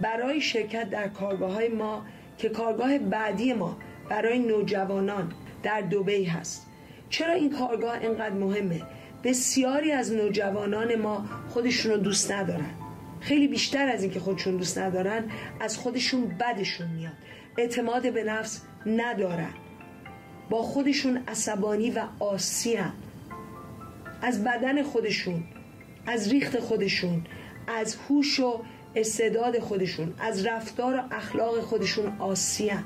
برای 0.00 0.40
شرکت 0.40 0.90
در 0.90 1.08
کارگاه 1.08 1.52
های 1.52 1.68
ما 1.68 2.02
که 2.38 2.48
کارگاه 2.48 2.98
بعدی 2.98 3.52
ما 3.52 3.76
برای 4.10 4.38
نوجوانان 4.38 5.32
در 5.62 5.80
دوبی 5.80 6.24
هست. 6.24 6.66
چرا 7.10 7.32
این 7.32 7.50
کارگاه 7.50 8.00
اینقدر 8.00 8.34
مهمه؟ 8.34 8.82
بسیاری 9.24 9.92
از 9.92 10.12
نوجوانان 10.12 10.94
ما 10.94 11.24
خودشون 11.48 11.92
رو 11.92 11.98
دوست 11.98 12.32
ندارن. 12.32 12.70
خیلی 13.20 13.48
بیشتر 13.48 13.88
از 13.88 14.02
اینکه 14.02 14.20
خودشون 14.20 14.56
دوست 14.56 14.78
ندارن 14.78 15.30
از 15.60 15.78
خودشون 15.78 16.36
بدشون 16.40 16.86
میاد. 16.88 17.12
اعتماد 17.58 18.12
به 18.12 18.24
نفس 18.24 18.62
ندارن. 18.86 19.54
با 20.50 20.62
خودشون 20.62 21.20
عصبانی 21.28 21.90
و 21.90 22.04
آسی 22.18 22.78
از 24.22 24.44
بدن 24.44 24.82
خودشون 24.82 25.44
از 26.06 26.28
ریخت 26.32 26.60
خودشون 26.60 27.26
از 27.66 27.96
هوش 28.08 28.40
و 28.40 28.62
استعداد 28.94 29.58
خودشون 29.58 30.14
از 30.18 30.46
رفتار 30.46 30.94
و 30.96 31.14
اخلاق 31.14 31.60
خودشون 31.60 32.16
آسیان. 32.18 32.84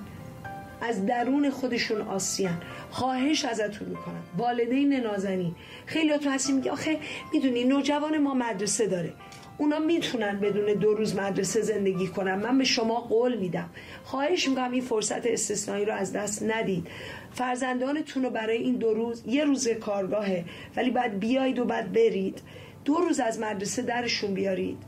از 0.80 1.06
درون 1.06 1.50
خودشون 1.50 2.00
آسیان. 2.00 2.62
خواهش 2.90 3.44
ازتون 3.44 3.88
می‌کنم. 3.88 4.22
والدین 4.38 4.92
نازنین. 4.92 5.54
خیلی 5.86 6.18
تو 6.18 6.30
هستی 6.30 6.52
میگه 6.52 6.70
آخه 6.70 6.98
می‌دونی 7.32 7.64
نوجوان 7.64 8.18
ما 8.18 8.34
مدرسه 8.34 8.86
داره. 8.86 9.12
اونا 9.58 9.78
می‌تونن 9.78 10.40
بدون 10.40 10.74
دو 10.74 10.94
روز 10.94 11.16
مدرسه 11.16 11.60
زندگی 11.60 12.06
کنن. 12.06 12.34
من 12.34 12.58
به 12.58 12.64
شما 12.64 13.00
قول 13.00 13.36
میدم. 13.36 13.70
خواهش 14.04 14.48
می‌کنم 14.48 14.72
این 14.72 14.82
فرصت 14.82 15.26
استثنایی 15.26 15.84
رو 15.84 15.92
از 15.92 16.12
دست 16.12 16.42
ندید. 16.42 16.86
فرزندانتون 17.32 18.22
رو 18.22 18.30
برای 18.30 18.56
این 18.56 18.74
دو 18.74 18.94
روز 18.94 19.22
یه 19.26 19.44
روز 19.44 19.68
کارگاهه 19.68 20.44
ولی 20.76 20.90
بعد 20.90 21.18
بیایید 21.18 21.58
و 21.58 21.64
بعد 21.64 21.92
برید. 21.92 22.42
دو 22.84 22.94
روز 22.94 23.20
از 23.20 23.40
مدرسه 23.40 23.82
درشون 23.82 24.34
بیارید. 24.34 24.78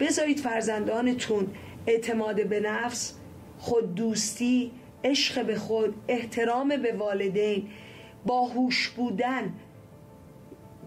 بذارید 0.00 0.38
فرزندانتون 0.38 1.46
اعتماد 1.86 2.48
به 2.48 2.60
نفس 2.60 3.14
خود 3.58 3.94
دوستی 3.94 4.70
عشق 5.04 5.46
به 5.46 5.56
خود 5.56 5.94
احترام 6.08 6.68
به 6.68 6.92
والدین 6.92 7.68
باهوش 8.26 8.88
بودن 8.88 9.52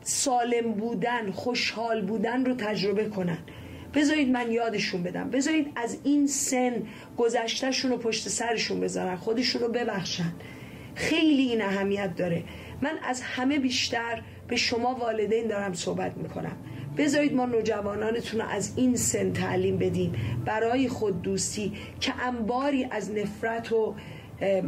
سالم 0.01 0.71
بودن 0.71 1.31
خوشحال 1.31 2.01
بودن 2.01 2.45
رو 2.45 2.55
تجربه 2.55 3.05
کنن. 3.05 3.37
بذارید 3.93 4.29
من 4.29 4.51
یادشون 4.51 5.03
بدم. 5.03 5.29
بذارید 5.29 5.71
از 5.75 5.97
این 6.03 6.27
سن 6.27 6.73
گذشتهشون 7.17 7.91
رو 7.91 7.97
پشت 7.97 8.29
سرشون 8.29 8.79
بذارن 8.79 9.15
خودشون 9.15 9.61
رو 9.61 9.67
ببخشن. 9.67 10.33
خیلی 10.95 11.43
این 11.43 11.61
اهمیت 11.61 12.15
داره. 12.15 12.43
من 12.81 12.97
از 13.03 13.21
همه 13.21 13.59
بیشتر 13.59 14.21
به 14.47 14.55
شما 14.55 14.95
والدین 14.95 15.47
دارم 15.47 15.73
صحبت 15.73 16.17
می‌کنم. 16.17 16.57
بذارید 16.97 17.33
ما 17.33 17.45
نوجوانانتون 17.45 18.41
رو 18.41 18.47
از 18.47 18.73
این 18.75 18.95
سن 18.95 19.33
تعلیم 19.33 19.77
بدیم. 19.77 20.13
برای 20.45 20.89
خود 20.89 21.21
دوستی 21.21 21.73
که 21.99 22.13
انباری 22.21 22.87
از 22.91 23.11
نفرت 23.11 23.71
و 23.71 23.95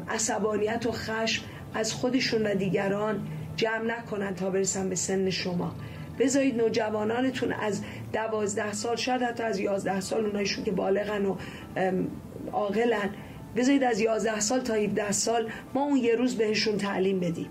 عصبانیت 0.09 0.85
و 0.85 0.91
خشم 0.91 1.43
از 1.73 1.93
خودشون 1.93 2.47
و 2.47 2.55
دیگران 2.55 3.27
جمع 3.55 3.97
نکنن 3.97 4.35
تا 4.35 4.49
برسن 4.49 4.89
به 4.89 4.95
سن 4.95 5.29
شما. 5.29 5.75
بذارید 6.19 6.57
نوجوانانتون 6.57 7.53
از 7.53 7.81
دوازده 8.13 8.73
سال 8.73 8.95
شاید 8.95 9.21
حتی 9.21 9.43
از 9.43 9.59
یازده 9.59 9.99
سال 9.99 10.25
اونایشون 10.25 10.63
که 10.63 10.71
بالغن 10.71 11.25
و 11.25 11.35
عاقلن 12.51 13.09
بذارید 13.55 13.83
از 13.83 13.99
یازده 13.99 14.39
سال 14.39 14.59
تا 14.59 14.73
17 14.73 15.11
سال 15.11 15.49
ما 15.73 15.81
اون 15.81 15.97
یه 15.97 16.15
روز 16.15 16.35
بهشون 16.37 16.77
تعلیم 16.77 17.19
بدیم. 17.19 17.49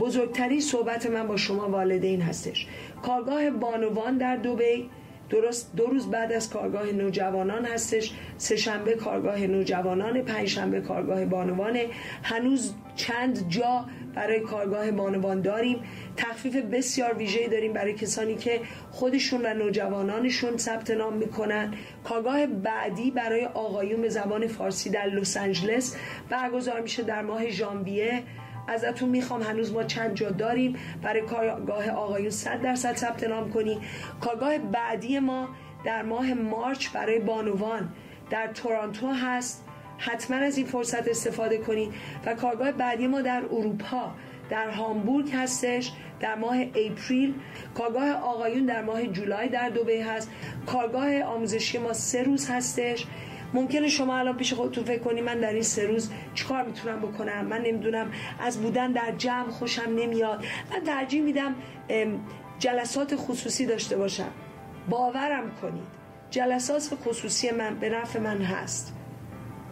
بزرگترین 0.00 0.60
صحبت 0.60 1.06
من 1.06 1.26
با 1.26 1.36
شما 1.36 1.68
والدین 1.68 2.22
هستش. 2.22 2.66
کارگاه 3.02 3.50
بانوان 3.50 4.18
در 4.18 4.36
دوبی 4.36 4.90
درست 5.30 5.76
دو 5.76 5.86
روز 5.86 6.10
بعد 6.10 6.32
از 6.32 6.50
کارگاه 6.50 6.92
نوجوانان 6.92 7.64
هستش. 7.64 8.12
سه 8.38 8.56
شنبه 8.56 8.94
کارگاه 8.94 9.40
نوجوانان 9.46 10.22
پنج 10.22 10.48
شنبه 10.48 10.80
کارگاه 10.80 11.24
بانوان. 11.24 11.78
هنوز 12.22 12.74
چند 12.96 13.48
جا 13.48 13.84
برای 14.14 14.40
کارگاه 14.40 14.90
بانوان 14.90 15.40
داریم. 15.40 15.80
تخفیف 16.16 16.56
بسیار 16.56 17.14
ویژه‌ای 17.14 17.48
داریم 17.48 17.72
برای 17.72 17.94
کسانی 17.94 18.34
که 18.34 18.60
خودشون 18.90 19.46
و 19.46 19.54
نوجوانانشون 19.54 20.56
ثبت 20.56 20.90
نام 20.90 21.14
می‌کنن. 21.16 21.74
کارگاه 22.04 22.46
بعدی 22.46 23.10
برای 23.10 23.44
آقایون 23.44 24.02
به 24.02 24.08
زبان 24.08 24.46
فارسی 24.46 24.90
در 24.90 25.06
لس 25.06 25.36
آنجلس. 25.36 25.96
برگزار 26.30 26.80
میشه 26.80 27.02
در 27.02 27.22
ماه 27.22 27.50
ژانویه. 27.50 28.22
ازتون 28.68 29.08
می‌خوام 29.08 29.42
هنوز 29.42 29.72
ما 29.72 29.84
چند 29.84 30.14
جا 30.14 30.30
داریم. 30.30 30.76
برای 31.02 31.22
کارگاه 31.22 31.90
آقایون 31.90 32.30
100 32.30 32.62
درصد 32.62 32.96
ثبت 32.96 33.24
نام 33.24 33.50
کنی. 33.50 33.80
کارگاه 34.20 34.58
بعدی 34.58 35.18
ما 35.18 35.48
در 35.84 36.02
ماه 36.02 36.34
مارچ 36.34 36.88
برای 36.88 37.18
بانوان 37.18 37.88
در 38.30 38.46
تورانتو 38.46 39.12
هست. 39.12 39.64
حتما 39.98 40.36
از 40.36 40.56
این 40.56 40.66
فرصت 40.66 41.08
استفاده 41.08 41.58
کنید 41.58 41.94
و 42.26 42.34
کارگاه 42.34 42.72
بعدی 42.72 43.06
ما 43.06 43.22
در 43.22 43.42
اروپا 43.50 44.10
در 44.50 44.70
هامبورگ 44.70 45.30
هستش 45.34 45.92
در 46.20 46.34
ماه 46.34 46.56
اپریل. 46.74 47.34
کارگاه 47.74 48.10
آقایون 48.10 48.66
در 48.66 48.82
ماه 48.82 49.06
جولای 49.06 49.48
در 49.48 49.68
دوبه 49.68 50.04
هست. 50.04 50.30
کارگاه 50.66 51.22
آموزشی 51.22 51.78
ما 51.78 51.92
سه 51.92 52.22
روز 52.22 52.50
هستش. 52.50 53.06
ممکنه 53.54 53.88
شما 53.88 54.18
الان 54.18 54.36
پیش 54.36 54.54
خودتون 54.54 54.84
فکر 54.84 55.02
کنی 55.02 55.20
من 55.20 55.40
در 55.40 55.52
این 55.52 55.62
سه 55.62 55.86
روز 55.86 56.10
چیکار 56.34 56.62
می‌تونم 56.62 57.00
بکنم؟ 57.00 57.44
من 57.46 57.62
نمی‌دونم 57.62 58.12
از 58.40 58.62
بودن 58.62 58.92
در 58.92 59.12
جمع 59.18 59.50
خوشم 59.50 59.90
نمیاد. 59.96 60.44
من 60.70 60.80
ترجیح 60.84 61.22
میدم 61.22 61.54
جلسات 62.58 63.16
خصوصی 63.16 63.66
داشته 63.66 63.96
باشم. 63.96 64.30
باورم 64.88 65.50
کنید 65.62 66.02
جلسات 66.30 66.94
خصوصی 67.04 67.50
من 67.50 67.74
به 67.74 67.88
نفع 67.88 68.18
من 68.18 68.42
هست. 68.42 68.94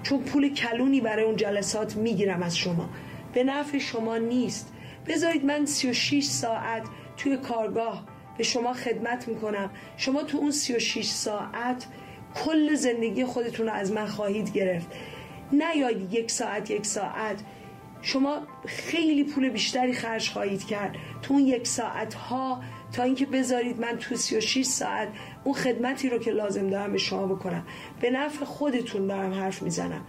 چون 0.02 0.22
پول 0.22 0.54
کلونی 0.54 1.00
برای 1.00 1.24
اون 1.24 1.36
جلسات 1.36 1.96
می‌گیرم 1.96 2.42
از 2.42 2.56
شما. 2.56 2.90
به 3.32 3.44
نفع 3.44 3.78
شما 3.78 4.16
نیست. 4.16 4.72
بذارید 5.06 5.44
من 5.44 5.66
36 5.66 6.24
ساعت 6.24 6.82
توی 7.16 7.36
کارگاه 7.36 8.04
به 8.38 8.44
شما 8.44 8.72
خدمت 8.72 9.28
می‌کنم. 9.28 9.70
شما 9.96 10.22
تو 10.22 10.38
اون 10.38 10.50
36 10.50 11.06
ساعت 11.06 11.86
کل 12.34 12.74
زندگی 12.74 13.24
خودتون 13.24 13.66
رو 13.66 13.72
از 13.72 13.92
من 13.92 14.06
خواهید 14.06 14.52
گرفت. 14.52 14.88
نیاید 15.52 16.14
یک 16.14 16.30
ساعت 16.30 16.70
یک 16.70 16.86
ساعت. 16.86 17.42
شما 18.02 18.38
خیلی 18.66 19.24
پول 19.24 19.48
بیشتری 19.48 19.92
خرج 19.92 20.30
خواهید 20.30 20.66
کرد. 20.66 20.96
تو 21.22 21.34
اون 21.34 21.42
یک 21.46 21.66
ساعت 21.66 22.14
ها 22.14 22.62
تا 22.92 23.02
اینکه 23.02 23.26
بذارید 23.26 23.80
من 23.80 23.98
تو 23.98 24.16
36 24.16 24.64
ساعت 24.64 25.08
اون 25.44 25.54
خدمتی 25.54 26.08
رو 26.08 26.18
که 26.18 26.30
لازم 26.30 26.70
دارم 26.70 26.92
به 26.92 26.98
شما 26.98 27.26
بکنم. 27.26 27.66
به 28.00 28.10
نفع 28.10 28.44
خودتون 28.44 29.06
دارم 29.06 29.32
حرف 29.34 29.62
می‌زنم. 29.62 30.06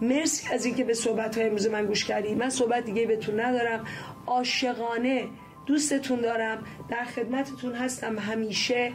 مرسی 0.00 0.54
از 0.54 0.64
اینکه 0.64 0.84
به 0.84 0.94
صحبت 0.94 1.38
های 1.38 1.46
امروز 1.46 1.66
من 1.66 1.86
گوش 1.86 2.04
کردید. 2.04 2.38
من 2.38 2.50
صحبت 2.50 2.84
دیگه 2.84 3.06
بهتون 3.06 3.40
ندارم. 3.40 3.84
عاشقانه 4.26 5.28
دوستتون 5.66 6.20
دارم. 6.20 6.64
در 6.88 7.04
خدمتتون 7.04 7.74
هستم 7.74 8.18
همیشه. 8.18 8.92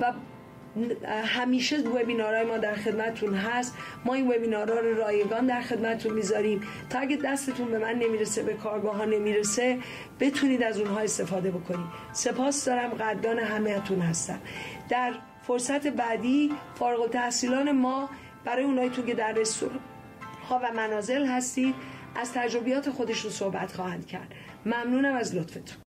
و 0.00 0.12
همیشه 1.24 1.78
وبینارهای 1.78 2.44
ما 2.44 2.58
در 2.58 2.74
خدمتتون 2.74 3.34
هست. 3.34 3.74
ما 4.04 4.14
این 4.14 4.26
وبینارها 4.28 4.78
رو 4.78 4.94
رایگان 4.94 5.46
در 5.46 5.60
خدمتتون 5.60 6.12
می‌ذاریم. 6.12 6.60
تا 6.90 6.98
اگه 6.98 7.16
دستتون 7.16 7.70
به 7.70 7.78
من 7.78 7.92
نمی‌رسه 7.92 8.42
به 8.42 8.54
کارگاه 8.54 8.96
ها 8.96 9.04
نمی‌رسه 9.04 9.78
بتونید 10.20 10.62
از 10.62 10.78
اونها 10.78 11.00
استفاده 11.00 11.50
بکنید. 11.50 11.86
سپاس 12.12 12.64
دارم 12.64 12.90
قدردان 12.90 13.38
همهتون 13.38 14.00
هستم. 14.00 14.38
در 14.88 15.12
فرصت 15.46 15.86
بعدی 15.86 16.52
فارغ 16.74 17.00
التحصیلان 17.00 17.72
ما 17.72 18.10
برای 18.44 18.64
اونایی 18.64 18.90
تو 18.90 19.02
که 19.02 19.14
در 19.14 19.32
رستوران 19.32 19.80
ها 20.48 20.60
و 20.64 20.72
منازل 20.72 21.26
هستید 21.26 21.74
از 22.16 22.32
تجربیات 22.32 22.90
خودشون 22.90 23.30
صحبت 23.30 23.72
خواهند 23.72 24.06
کرد. 24.06 24.28
ممنونم 24.66 25.14
از 25.14 25.34
لطفتون. 25.34 25.83